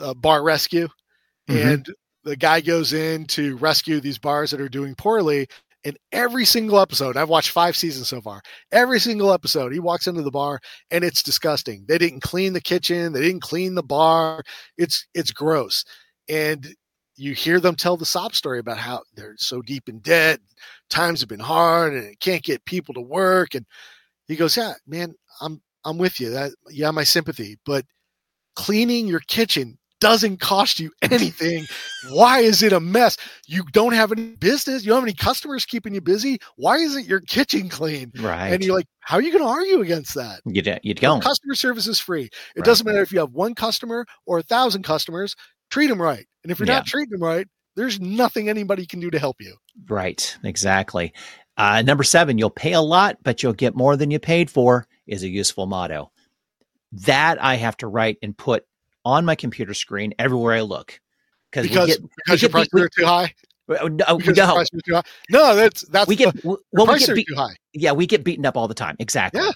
uh, 0.00 0.14
Bar 0.14 0.42
Rescue. 0.42 0.88
Mm-hmm. 1.48 1.68
And 1.68 1.86
the 2.24 2.36
guy 2.36 2.60
goes 2.60 2.92
in 2.92 3.26
to 3.26 3.56
rescue 3.56 4.00
these 4.00 4.18
bars 4.18 4.50
that 4.50 4.60
are 4.60 4.68
doing 4.68 4.94
poorly. 4.94 5.48
And 5.84 5.96
every 6.10 6.44
single 6.44 6.80
episode, 6.80 7.16
I've 7.16 7.28
watched 7.28 7.50
five 7.50 7.76
seasons 7.76 8.08
so 8.08 8.20
far. 8.20 8.42
Every 8.72 8.98
single 8.98 9.32
episode, 9.32 9.72
he 9.72 9.78
walks 9.78 10.06
into 10.08 10.22
the 10.22 10.30
bar 10.32 10.60
and 10.90 11.04
it's 11.04 11.22
disgusting. 11.22 11.84
They 11.86 11.98
didn't 11.98 12.20
clean 12.20 12.52
the 12.54 12.60
kitchen, 12.60 13.12
they 13.12 13.20
didn't 13.20 13.42
clean 13.42 13.74
the 13.74 13.82
bar. 13.82 14.42
It's 14.76 15.06
it's 15.14 15.30
gross. 15.30 15.84
And 16.28 16.74
you 17.16 17.32
hear 17.34 17.60
them 17.60 17.76
tell 17.76 17.96
the 17.96 18.04
sob 18.06 18.34
story 18.34 18.58
about 18.58 18.78
how 18.78 19.02
they're 19.14 19.36
so 19.38 19.62
deep 19.62 19.88
in 19.88 20.00
debt, 20.00 20.40
times 20.90 21.20
have 21.20 21.28
been 21.28 21.40
hard, 21.40 21.94
and 21.94 22.04
it 22.04 22.20
can't 22.20 22.42
get 22.42 22.64
people 22.66 22.94
to 22.94 23.00
work. 23.00 23.54
And 23.54 23.64
he 24.28 24.36
goes, 24.36 24.56
"Yeah, 24.56 24.74
man, 24.86 25.14
I'm 25.40 25.62
I'm 25.84 25.98
with 25.98 26.20
you. 26.20 26.30
That 26.30 26.52
yeah, 26.70 26.90
my 26.90 27.04
sympathy. 27.04 27.58
But 27.64 27.84
cleaning 28.56 29.06
your 29.08 29.20
kitchen 29.20 29.78
doesn't 30.00 30.38
cost 30.40 30.80
you 30.80 30.92
anything. 31.02 31.66
Why 32.10 32.40
is 32.40 32.62
it 32.62 32.72
a 32.72 32.80
mess? 32.80 33.16
You 33.46 33.64
don't 33.72 33.92
have 33.92 34.12
any 34.12 34.36
business. 34.36 34.84
You 34.84 34.90
don't 34.90 34.98
have 34.98 35.04
any 35.04 35.14
customers 35.14 35.64
keeping 35.64 35.94
you 35.94 36.00
busy. 36.00 36.38
Why 36.56 36.76
isn't 36.76 37.06
your 37.06 37.20
kitchen 37.20 37.68
clean? 37.68 38.12
Right. 38.18 38.48
And 38.48 38.64
you're 38.64 38.76
like, 38.76 38.86
how 39.00 39.16
are 39.16 39.22
you 39.22 39.32
going 39.32 39.44
to 39.44 39.50
argue 39.50 39.80
against 39.80 40.14
that? 40.14 40.40
You, 40.44 40.62
d- 40.62 40.80
you 40.82 40.94
don't. 40.94 41.22
Customer 41.22 41.54
service 41.54 41.86
is 41.86 42.00
free. 42.00 42.24
It 42.24 42.30
right. 42.56 42.64
doesn't 42.64 42.86
matter 42.86 43.02
if 43.02 43.12
you 43.12 43.20
have 43.20 43.32
one 43.32 43.54
customer 43.54 44.06
or 44.26 44.38
a 44.38 44.42
thousand 44.42 44.82
customers. 44.82 45.34
Treat 45.70 45.88
them 45.88 46.00
right. 46.00 46.26
And 46.42 46.52
if 46.52 46.58
you're 46.58 46.68
yeah. 46.68 46.76
not 46.76 46.86
treating 46.86 47.10
them 47.10 47.22
right, 47.22 47.46
there's 47.74 48.00
nothing 48.00 48.48
anybody 48.48 48.86
can 48.86 49.00
do 49.00 49.10
to 49.10 49.18
help 49.18 49.36
you. 49.40 49.54
Right. 49.88 50.36
Exactly. 50.44 51.12
Uh, 51.56 51.82
number 51.82 52.04
seven, 52.04 52.38
you'll 52.38 52.50
pay 52.50 52.74
a 52.74 52.80
lot, 52.80 53.18
but 53.22 53.42
you'll 53.42 53.52
get 53.52 53.74
more 53.74 53.96
than 53.96 54.10
you 54.10 54.18
paid 54.18 54.50
for 54.50 54.86
is 55.06 55.22
a 55.22 55.28
useful 55.28 55.66
motto. 55.66 56.10
That 56.92 57.42
I 57.42 57.56
have 57.56 57.76
to 57.78 57.86
write 57.86 58.18
and 58.22 58.36
put 58.36 58.64
on 59.06 59.24
my 59.24 59.36
computer 59.36 59.72
screen 59.72 60.12
everywhere 60.18 60.54
I 60.54 60.62
look. 60.62 61.00
Because 61.52 61.68
get, 61.68 62.00
because 62.16 62.42
your 62.42 62.50
prices 62.50 62.70
are 62.74 62.88
too 62.88 63.06
high. 63.06 63.32
No, 63.68 63.86
no. 63.86 65.02
no, 65.30 65.56
that's 65.56 65.82
that's 65.88 66.08
we 66.08 66.16
get 66.16 66.34
the, 66.34 66.58
well, 66.72 66.86
we 66.86 66.98
get 66.98 67.14
beat, 67.14 67.26
too 67.28 67.36
high. 67.36 67.54
Yeah, 67.72 67.92
we 67.92 68.06
get 68.06 68.24
beaten 68.24 68.44
up 68.44 68.56
all 68.56 68.68
the 68.68 68.74
time. 68.74 68.96
Exactly. 68.98 69.40
Yeah. 69.40 69.52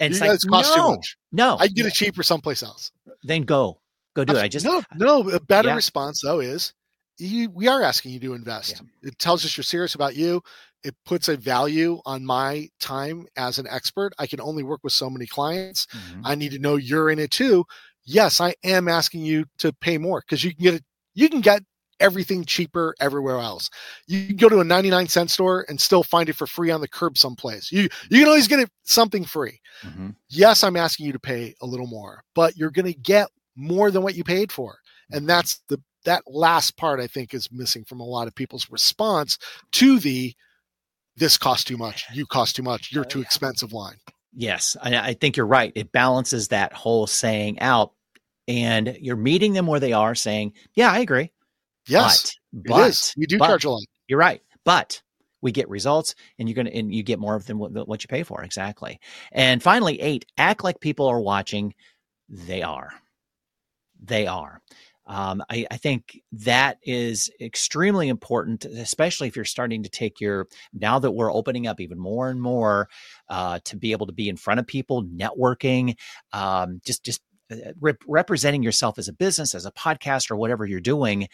And 0.00 0.14
you 0.14 0.24
it's 0.24 0.44
like, 0.44 0.50
cost 0.50 0.76
no, 0.76 0.82
too 0.82 0.90
much. 0.96 1.16
No, 1.32 1.56
I 1.60 1.68
get 1.68 1.86
it 1.86 1.92
cheaper 1.92 2.22
someplace 2.22 2.62
else. 2.62 2.90
Then 3.22 3.42
go, 3.42 3.78
go 4.14 4.24
do 4.24 4.34
it. 4.34 4.42
I 4.42 4.48
just 4.48 4.66
no, 4.66 4.82
no. 4.96 5.28
A 5.30 5.38
better 5.38 5.68
yeah. 5.68 5.76
response 5.76 6.20
though 6.22 6.40
is 6.40 6.72
you, 7.18 7.50
we 7.50 7.68
are 7.68 7.82
asking 7.82 8.12
you 8.12 8.20
to 8.20 8.34
invest. 8.34 8.82
Yeah. 9.02 9.10
It 9.10 9.18
tells 9.18 9.44
us 9.44 9.56
you're 9.56 9.64
serious 9.64 9.94
about 9.94 10.16
you. 10.16 10.42
It 10.82 10.94
puts 11.06 11.28
a 11.28 11.36
value 11.36 12.00
on 12.04 12.24
my 12.24 12.68
time 12.80 13.26
as 13.36 13.58
an 13.58 13.66
expert. 13.70 14.12
I 14.18 14.26
can 14.26 14.40
only 14.40 14.62
work 14.62 14.80
with 14.82 14.92
so 14.92 15.08
many 15.08 15.26
clients. 15.26 15.86
Mm-hmm. 15.86 16.20
I 16.24 16.34
need 16.34 16.52
to 16.52 16.58
know 16.58 16.76
you're 16.76 17.08
in 17.10 17.18
it 17.18 17.30
too 17.30 17.64
yes, 18.04 18.40
I 18.40 18.54
am 18.64 18.88
asking 18.88 19.22
you 19.22 19.44
to 19.58 19.72
pay 19.72 19.98
more 19.98 20.20
because 20.20 20.44
you 20.44 20.54
can 20.54 20.62
get 20.62 20.74
it. 20.74 20.84
You 21.14 21.28
can 21.28 21.40
get 21.40 21.62
everything 22.00 22.44
cheaper 22.44 22.94
everywhere 23.00 23.38
else. 23.38 23.70
You 24.06 24.26
can 24.26 24.36
go 24.36 24.48
to 24.48 24.60
a 24.60 24.64
99 24.64 25.08
cent 25.08 25.30
store 25.30 25.64
and 25.68 25.80
still 25.80 26.02
find 26.02 26.28
it 26.28 26.36
for 26.36 26.46
free 26.46 26.70
on 26.70 26.80
the 26.80 26.88
curb 26.88 27.16
someplace. 27.16 27.70
You 27.70 27.88
you 28.10 28.20
can 28.20 28.28
always 28.28 28.48
get 28.48 28.60
it 28.60 28.70
something 28.82 29.24
free. 29.24 29.60
Mm-hmm. 29.82 30.10
Yes, 30.28 30.64
I'm 30.64 30.76
asking 30.76 31.06
you 31.06 31.12
to 31.12 31.20
pay 31.20 31.54
a 31.62 31.66
little 31.66 31.86
more, 31.86 32.22
but 32.34 32.56
you're 32.56 32.70
going 32.70 32.92
to 32.92 32.98
get 32.98 33.28
more 33.56 33.90
than 33.90 34.02
what 34.02 34.14
you 34.14 34.24
paid 34.24 34.50
for. 34.50 34.78
And 35.10 35.20
mm-hmm. 35.20 35.26
that's 35.28 35.60
the 35.68 35.80
that 36.04 36.22
last 36.26 36.76
part 36.76 37.00
I 37.00 37.06
think 37.06 37.32
is 37.32 37.50
missing 37.50 37.84
from 37.84 38.00
a 38.00 38.04
lot 38.04 38.28
of 38.28 38.34
people's 38.34 38.70
response 38.70 39.38
to 39.72 39.98
the 39.98 40.34
this 41.16 41.38
costs 41.38 41.64
too 41.64 41.76
much, 41.76 42.04
you 42.12 42.26
cost 42.26 42.56
too 42.56 42.62
much, 42.62 42.92
you're 42.92 43.04
oh, 43.04 43.08
too 43.08 43.20
expensive 43.20 43.72
line. 43.72 43.96
Yes, 44.36 44.76
I, 44.80 44.96
I 44.96 45.14
think 45.14 45.36
you're 45.36 45.46
right. 45.46 45.72
It 45.74 45.92
balances 45.92 46.48
that 46.48 46.72
whole 46.72 47.06
saying 47.06 47.60
out, 47.60 47.92
and 48.48 48.96
you're 49.00 49.16
meeting 49.16 49.52
them 49.52 49.66
where 49.66 49.80
they 49.80 49.92
are, 49.92 50.14
saying, 50.14 50.54
"Yeah, 50.74 50.90
I 50.90 50.98
agree." 50.98 51.30
Yes, 51.86 52.36
but, 52.52 52.68
but 52.68 53.14
we 53.16 53.26
do 53.26 53.38
but, 53.38 53.46
charge 53.46 53.64
a 53.64 53.70
lot. 53.70 53.82
You're 54.08 54.18
right, 54.18 54.42
but 54.64 55.02
we 55.40 55.52
get 55.52 55.68
results, 55.68 56.14
and 56.38 56.48
you're 56.48 56.56
gonna 56.56 56.70
and 56.70 56.92
you 56.92 57.02
get 57.02 57.18
more 57.18 57.36
of 57.36 57.46
them 57.46 57.58
what 57.58 58.02
you 58.02 58.08
pay 58.08 58.22
for 58.22 58.42
exactly. 58.42 58.98
And 59.30 59.62
finally, 59.62 60.00
eight, 60.00 60.24
act 60.36 60.64
like 60.64 60.80
people 60.80 61.06
are 61.06 61.20
watching. 61.20 61.74
They 62.28 62.62
are. 62.62 62.90
They 64.02 64.26
are. 64.26 64.60
Um, 65.06 65.42
I, 65.50 65.66
I, 65.70 65.76
think 65.76 66.22
that 66.32 66.78
is 66.82 67.30
extremely 67.38 68.08
important, 68.08 68.64
especially 68.64 69.28
if 69.28 69.36
you're 69.36 69.44
starting 69.44 69.82
to 69.82 69.90
take 69.90 70.18
your 70.18 70.48
now 70.72 70.98
that 70.98 71.10
we're 71.10 71.32
opening 71.32 71.66
up 71.66 71.78
even 71.78 71.98
more 71.98 72.30
and 72.30 72.40
more 72.40 72.88
uh, 73.28 73.58
to 73.64 73.76
be 73.76 73.92
able 73.92 74.06
to 74.06 74.14
be 74.14 74.30
in 74.30 74.36
front 74.36 74.60
of 74.60 74.66
people, 74.66 75.04
networking, 75.04 75.96
um, 76.32 76.80
just 76.86 77.04
just 77.04 77.20
uh, 77.52 77.72
rep- 77.80 78.02
representing 78.06 78.62
yourself 78.62 78.98
as 78.98 79.08
a 79.08 79.12
business, 79.12 79.54
as 79.54 79.66
a 79.66 79.72
podcast, 79.72 80.30
or 80.30 80.36
whatever 80.36 80.64
you're 80.64 80.80
doing. 80.80 81.28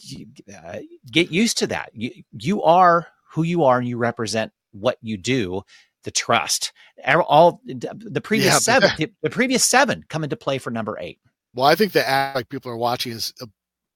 You, 0.00 0.26
uh, 0.64 0.78
get 1.10 1.30
used 1.30 1.58
to 1.58 1.66
that. 1.68 1.90
You, 1.92 2.10
you 2.32 2.62
are 2.62 3.06
who 3.32 3.42
you 3.42 3.64
are, 3.64 3.78
and 3.78 3.86
you 3.86 3.98
represent 3.98 4.50
what 4.72 4.96
you 5.02 5.18
do 5.18 5.62
the 6.04 6.10
trust. 6.10 6.72
All 7.06 7.60
the 7.64 8.20
previous 8.22 8.54
yeah, 8.54 8.58
seven, 8.58 8.90
the 9.22 9.30
previous 9.30 9.64
seven 9.64 10.04
come 10.08 10.24
into 10.24 10.36
play 10.36 10.58
for 10.58 10.70
number 10.70 10.96
eight. 11.00 11.18
Well, 11.54 11.66
I 11.66 11.74
think 11.74 11.92
the 11.92 12.06
act 12.06 12.36
like 12.36 12.48
people 12.48 12.70
are 12.70 12.76
watching 12.76 13.12
is 13.12 13.32
a, 13.40 13.46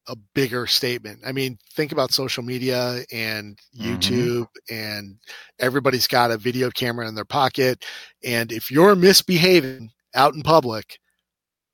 a 0.06 0.16
bigger 0.34 0.66
statement. 0.66 1.20
I 1.26 1.32
mean, 1.32 1.58
think 1.72 1.92
about 1.92 2.12
social 2.12 2.42
media 2.42 3.04
and 3.12 3.58
mm-hmm. 3.76 3.94
YouTube, 3.94 4.46
mm-hmm. 4.70 4.74
and 4.74 5.16
everybody's 5.58 6.06
got 6.06 6.30
a 6.30 6.38
video 6.38 6.70
camera 6.70 7.08
in 7.08 7.14
their 7.14 7.24
pocket. 7.24 7.84
And 8.24 8.52
if 8.52 8.70
you're 8.70 8.94
misbehaving 8.94 9.90
out 10.14 10.34
in 10.34 10.42
public, 10.42 10.98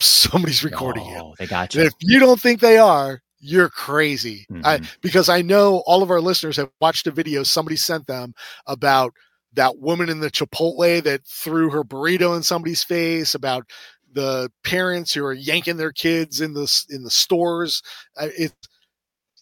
somebody's 0.01 0.65
recording 0.65 1.05
oh, 1.07 1.29
you. 1.29 1.35
They 1.39 1.47
got 1.47 1.75
you. 1.75 1.83
And 1.83 1.89
if 1.89 1.95
you 2.01 2.19
don't 2.19 2.41
think 2.41 2.61
they 2.61 2.79
are, 2.79 3.21
you're 3.39 3.69
crazy. 3.69 4.47
Mm-hmm. 4.51 4.65
I, 4.65 4.81
because 5.03 5.29
I 5.29 5.43
know 5.43 5.83
all 5.87 6.03
of 6.03 6.11
our 6.11 6.21
listeners 6.21 6.57
have 6.57 6.71
watched 6.81 7.07
a 7.07 7.11
video 7.11 7.43
somebody 7.43 7.77
sent 7.77 8.07
them 8.07 8.35
about 8.67 9.13
that 9.53 9.79
woman 9.79 10.09
in 10.09 10.21
the 10.21 10.31
Chipotle 10.31 11.03
that 11.05 11.25
threw 11.27 11.71
her 11.71 11.85
burrito 11.85 12.37
in 12.37 12.43
somebody's 12.43 12.83
face, 12.83 13.35
about 13.35 13.71
the 14.15 14.51
parents 14.65 15.13
who 15.13 15.25
are 15.25 15.35
yanking 15.35 15.77
their 15.77 15.93
kids 15.93 16.41
in 16.41 16.55
the 16.55 16.85
in 16.91 17.03
the 17.03 17.11
stores. 17.11 17.83
Uh, 18.21 18.29
it 18.39 18.53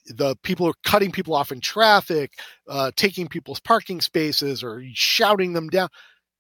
the 0.07 0.37
people 0.43 0.67
are 0.67 0.75
cutting 0.85 1.13
people 1.13 1.35
off 1.35 1.53
in 1.53 1.61
traffic, 1.61 2.33
uh, 2.69 2.91
taking 2.97 3.29
people's 3.29 3.61
parking 3.61 4.01
spaces, 4.01 4.63
or 4.63 4.83
shouting 4.95 5.53
them 5.53 5.69
down. 5.69 5.89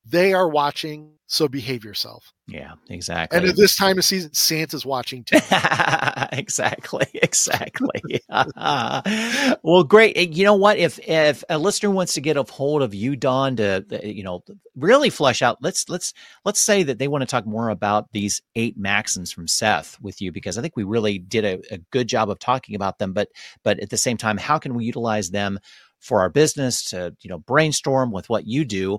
They 0.04 0.32
are 0.32 0.48
watching, 0.48 1.12
so 1.26 1.46
behave 1.46 1.84
yourself. 1.84 2.32
Yeah, 2.48 2.72
exactly. 2.90 3.38
And 3.38 3.48
at 3.48 3.56
this 3.56 3.76
time 3.76 3.98
of 3.98 4.04
season, 4.04 4.34
Santa's 4.34 4.84
watching 4.84 5.22
too. 5.22 5.38
exactly, 6.32 7.06
exactly. 7.14 8.20
well, 9.62 9.84
great. 9.84 10.16
You 10.34 10.44
know 10.44 10.56
what? 10.56 10.76
If 10.76 10.98
if 11.08 11.44
a 11.48 11.56
listener 11.56 11.90
wants 11.90 12.14
to 12.14 12.20
get 12.20 12.36
a 12.36 12.42
hold 12.42 12.82
of 12.82 12.94
you, 12.94 13.14
Don, 13.14 13.56
to 13.56 13.84
uh, 13.92 13.98
you 14.02 14.24
know 14.24 14.42
really 14.74 15.08
flesh 15.08 15.40
out, 15.40 15.58
let's 15.62 15.88
let's 15.88 16.12
let's 16.44 16.60
say 16.60 16.82
that 16.82 16.98
they 16.98 17.06
want 17.06 17.22
to 17.22 17.26
talk 17.26 17.46
more 17.46 17.68
about 17.68 18.10
these 18.12 18.42
eight 18.56 18.76
maxims 18.76 19.30
from 19.30 19.46
Seth 19.46 19.98
with 20.00 20.20
you, 20.20 20.32
because 20.32 20.58
I 20.58 20.62
think 20.62 20.76
we 20.76 20.84
really 20.84 21.18
did 21.18 21.44
a, 21.44 21.60
a 21.74 21.78
good 21.92 22.08
job 22.08 22.28
of 22.28 22.40
talking 22.40 22.74
about 22.74 22.98
them. 22.98 23.12
But 23.12 23.28
but 23.62 23.78
at 23.78 23.90
the 23.90 23.96
same 23.96 24.16
time, 24.16 24.36
how 24.36 24.58
can 24.58 24.74
we 24.74 24.84
utilize 24.84 25.30
them 25.30 25.60
for 26.00 26.20
our 26.20 26.28
business 26.28 26.90
to 26.90 27.14
you 27.20 27.30
know 27.30 27.38
brainstorm 27.38 28.10
with 28.10 28.28
what 28.28 28.46
you 28.46 28.64
do, 28.64 28.98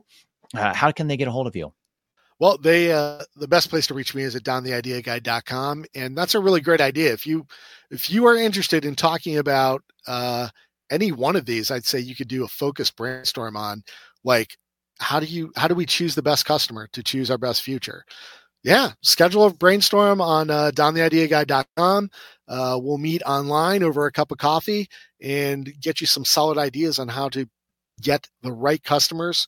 uh, 0.53 0.73
how 0.73 0.91
can 0.91 1.07
they 1.07 1.17
get 1.17 1.27
a 1.27 1.31
hold 1.31 1.47
of 1.47 1.55
you? 1.55 1.73
Well, 2.39 2.57
they 2.57 2.91
uh, 2.91 3.23
the 3.35 3.47
best 3.47 3.69
place 3.69 3.87
to 3.87 3.93
reach 3.93 4.13
me 4.15 4.23
is 4.23 4.35
at 4.35 4.43
dontheideaguy.com, 4.43 5.85
and 5.95 6.17
that's 6.17 6.35
a 6.35 6.39
really 6.39 6.61
great 6.61 6.81
idea. 6.81 7.13
If 7.13 7.25
you 7.25 7.45
if 7.91 8.09
you 8.09 8.25
are 8.27 8.35
interested 8.35 8.85
in 8.85 8.95
talking 8.95 9.37
about 9.37 9.83
uh, 10.07 10.49
any 10.91 11.11
one 11.11 11.35
of 11.35 11.45
these, 11.45 11.71
I'd 11.71 11.85
say 11.85 11.99
you 11.99 12.15
could 12.15 12.27
do 12.27 12.43
a 12.43 12.47
focused 12.47 12.97
brainstorm 12.97 13.55
on 13.55 13.83
like 14.23 14.57
how 14.99 15.19
do 15.19 15.25
you 15.25 15.51
how 15.55 15.67
do 15.67 15.75
we 15.75 15.85
choose 15.85 16.15
the 16.15 16.21
best 16.21 16.45
customer 16.45 16.87
to 16.93 17.03
choose 17.03 17.29
our 17.29 17.37
best 17.37 17.61
future 17.61 18.05
yeah 18.63 18.91
schedule 19.01 19.45
a 19.45 19.53
brainstorm 19.53 20.21
on 20.21 20.49
uh, 20.49 20.71
dontheideaguy.com 20.73 22.09
uh, 22.47 22.79
we'll 22.81 22.97
meet 22.97 23.21
online 23.25 23.83
over 23.83 24.05
a 24.05 24.11
cup 24.11 24.31
of 24.31 24.37
coffee 24.37 24.87
and 25.21 25.73
get 25.79 26.01
you 26.01 26.07
some 26.07 26.25
solid 26.25 26.57
ideas 26.57 26.99
on 26.99 27.07
how 27.07 27.29
to 27.29 27.47
get 28.01 28.27
the 28.41 28.51
right 28.51 28.83
customers 28.83 29.47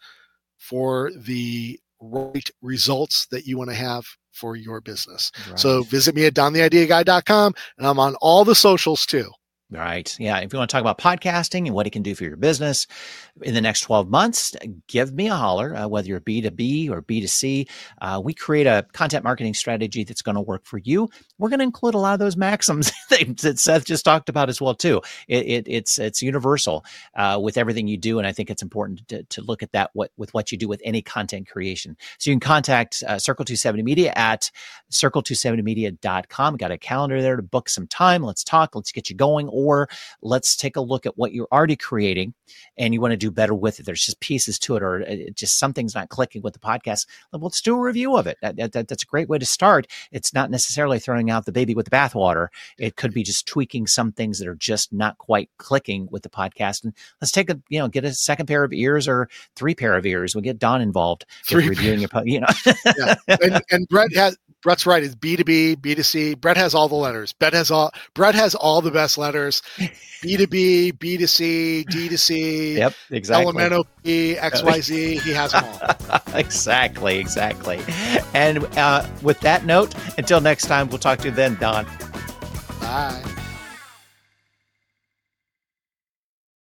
for 0.58 1.12
the 1.16 1.80
right 2.02 2.50
results 2.62 3.26
that 3.28 3.46
you 3.46 3.58
want 3.58 3.70
to 3.70 3.76
have 3.76 4.06
for 4.32 4.56
your 4.56 4.82
business 4.82 5.32
right. 5.50 5.60
so 5.60 5.84
visit 5.84 6.14
me 6.14 6.26
at 6.26 6.34
dontheideaguy.com 6.34 7.54
and 7.78 7.88
i'm 7.88 8.00
on 8.00 8.16
all 8.16 8.44
the 8.44 8.56
socials 8.56 9.06
too 9.06 9.30
Right. 9.72 10.16
Yeah. 10.20 10.38
If 10.38 10.54
you 10.54 10.60
want 10.60 10.70
to 10.70 10.76
talk 10.76 10.82
about 10.82 11.00
podcasting 11.00 11.66
and 11.66 11.74
what 11.74 11.88
it 11.88 11.90
can 11.90 12.04
do 12.04 12.14
for 12.14 12.24
your 12.24 12.36
business 12.38 12.86
in 13.42 13.56
the 13.56 13.62
next 13.62 13.82
12 13.82 14.08
months, 14.08 14.56
give 14.88 15.12
me 15.12 15.28
a 15.28 15.34
holler, 15.34 15.76
uh, 15.76 15.88
whether 15.88 16.08
you're 16.08 16.22
B2B 16.22 16.92
or 16.92 17.02
B2C. 17.02 17.68
Uh, 18.00 18.22
we 18.24 18.32
create 18.36 18.68
a 18.68 18.86
content 18.94 19.24
marketing 19.24 19.56
strategy 19.56 20.04
that's 20.04 20.22
going 20.22 20.36
to 20.36 20.42
work 20.42 20.66
for 20.66 20.78
you. 20.78 21.10
We're 21.40 21.50
going 21.50 21.60
to 21.60 21.66
include 21.66 21.96
a 21.96 21.98
lot 21.98 22.14
of 22.14 22.20
those 22.20 22.38
maxims 22.38 22.92
that 23.10 23.56
Seth 23.58 23.86
just 23.86 24.06
talked 24.06 24.30
about 24.30 24.50
as 24.50 24.62
well, 24.62 24.76
too. 24.76 25.02
It, 25.28 25.48
it, 25.48 25.68
it's, 25.68 25.98
it's 25.98 26.22
universal 26.22 26.86
uh, 27.16 27.40
with 27.42 27.58
everything 27.58 27.88
you 27.88 27.98
do. 27.98 28.20
And 28.20 28.28
I 28.28 28.34
think 28.34 28.52
it's 28.52 28.62
important 28.62 29.08
to, 29.08 29.24
to 29.24 29.42
look 29.42 29.64
at 29.64 29.72
that 29.72 29.90
what, 29.94 30.12
with 30.16 30.32
what 30.36 30.52
you 30.52 30.60
do 30.60 30.68
with 30.68 30.82
any 30.86 31.02
content 31.02 31.50
creation. 31.50 31.98
So 32.20 32.30
you 32.30 32.36
can 32.36 32.40
contact 32.40 33.04
uh, 33.08 33.18
Circle 33.18 33.46
270 33.46 33.82
Media 33.82 34.14
at 34.16 34.52
circle270media.com. 34.92 36.58
Got 36.58 36.72
a 36.72 36.78
calendar 36.78 37.20
there 37.20 37.36
to 37.36 37.42
book 37.42 37.68
some 37.68 37.88
time. 37.88 38.22
Let's 38.22 38.44
talk. 38.44 38.76
Let's 38.76 38.92
get 38.92 39.10
you 39.10 39.16
going 39.16 39.50
or 39.56 39.88
let's 40.22 40.56
take 40.56 40.76
a 40.76 40.82
look 40.82 41.06
at 41.06 41.18
what 41.18 41.34
you're 41.34 41.48
already 41.52 41.76
creating 41.76 42.34
and 42.78 42.94
you 42.94 43.02
want 43.02 43.12
to 43.14 43.18
do 43.18 43.32
better 43.32 43.56
with 43.56 43.80
it. 43.80 43.86
There's 43.86 44.06
just 44.06 44.20
pieces 44.20 44.60
to 44.60 44.76
it, 44.76 44.84
or 44.84 45.02
uh, 45.02 45.06
it 45.08 45.36
just 45.36 45.58
something's 45.58 45.96
not 45.96 46.10
clicking 46.10 46.42
with 46.42 46.54
the 46.54 46.60
podcast. 46.60 47.08
Let's 47.32 47.62
do 47.62 47.76
a 47.76 47.82
review 47.82 48.18
of 48.18 48.28
it. 48.28 48.38
That, 48.42 48.58
that, 48.58 48.88
that's 48.88 49.04
a 49.04 49.08
great 49.08 49.30
way 49.30 49.38
to 49.38 49.46
start. 49.46 49.88
It's 50.12 50.34
not 50.34 50.52
necessarily 50.52 51.00
throwing 51.00 51.30
out 51.30 51.46
the 51.46 51.52
baby 51.52 51.74
with 51.74 51.86
the 51.86 51.96
bathwater. 51.96 52.48
It 52.78 52.98
could 52.98 53.14
be 53.14 53.24
just 53.24 53.48
tweaking 53.48 53.88
some 53.88 54.12
things 54.12 54.40
that 54.40 54.48
are 54.48 54.56
just 54.56 54.92
not 54.92 55.18
quite 55.18 55.50
clicking 55.58 56.08
with 56.12 56.24
the 56.24 56.30
podcast. 56.30 56.84
And 56.84 56.94
let's 57.22 57.32
take 57.32 57.50
a, 57.50 57.60
you 57.70 57.80
know, 57.80 57.88
get 57.88 58.04
a 58.04 58.14
second 58.14 58.48
pair 58.48 58.64
of 58.64 58.74
ears 58.74 59.08
or 59.08 59.30
three 59.56 59.76
pair 59.76 59.96
of 59.96 60.06
ears. 60.06 60.36
We'll 60.36 60.42
get 60.42 60.60
Don 60.60 60.82
involved 60.82 61.26
three 61.48 61.70
reviewing 61.70 62.00
your, 62.02 62.10
podcast, 62.10 62.26
you 62.26 62.42
know. 62.42 62.48
yeah. 62.98 63.16
And, 63.42 63.62
and 63.72 63.88
Brett 63.88 64.14
has, 64.14 64.38
Brett's 64.66 64.88
right. 64.88 65.04
It's 65.04 65.14
B 65.14 65.36
two 65.36 65.44
B, 65.44 65.76
B 65.76 65.94
two 65.94 66.02
C. 66.02 66.34
Brett 66.34 66.58
has 66.58 66.74
all 66.74 66.90
the 66.90 66.96
letters. 66.96 67.34
Brett 67.34 67.54
has 67.54 67.70
all. 67.70 67.92
Brett 68.16 68.34
has 68.34 68.56
all 68.56 68.82
the 68.82 68.90
best 68.90 69.16
letters. 69.16 69.62
B 70.24 70.38
two 70.38 70.48
B, 70.48 70.90
B 70.90 71.18
two 71.18 71.28
C, 71.28 71.84
D 71.84 72.10
two 72.10 72.18
C. 72.18 72.78
Yep, 72.78 72.96
exactly. 73.12 73.44
Elemental 73.44 73.86
P, 74.04 74.36
X 74.36 74.64
Y 74.64 74.80
Z. 74.82 75.18
He 75.18 75.34
has 75.34 75.52
them 75.52 75.66
all. 75.66 76.20
exactly, 76.34 77.20
exactly. 77.20 77.80
And 78.34 78.66
uh, 78.76 79.08
with 79.22 79.40
that 79.42 79.66
note, 79.66 79.94
until 80.18 80.42
next 80.42 80.66
time, 80.66 80.90
we'll 80.90 80.98
talk 80.98 81.20
to 81.20 81.26
you 81.26 81.32
then, 81.32 81.58
Don. 81.58 81.86
Bye. 82.82 83.35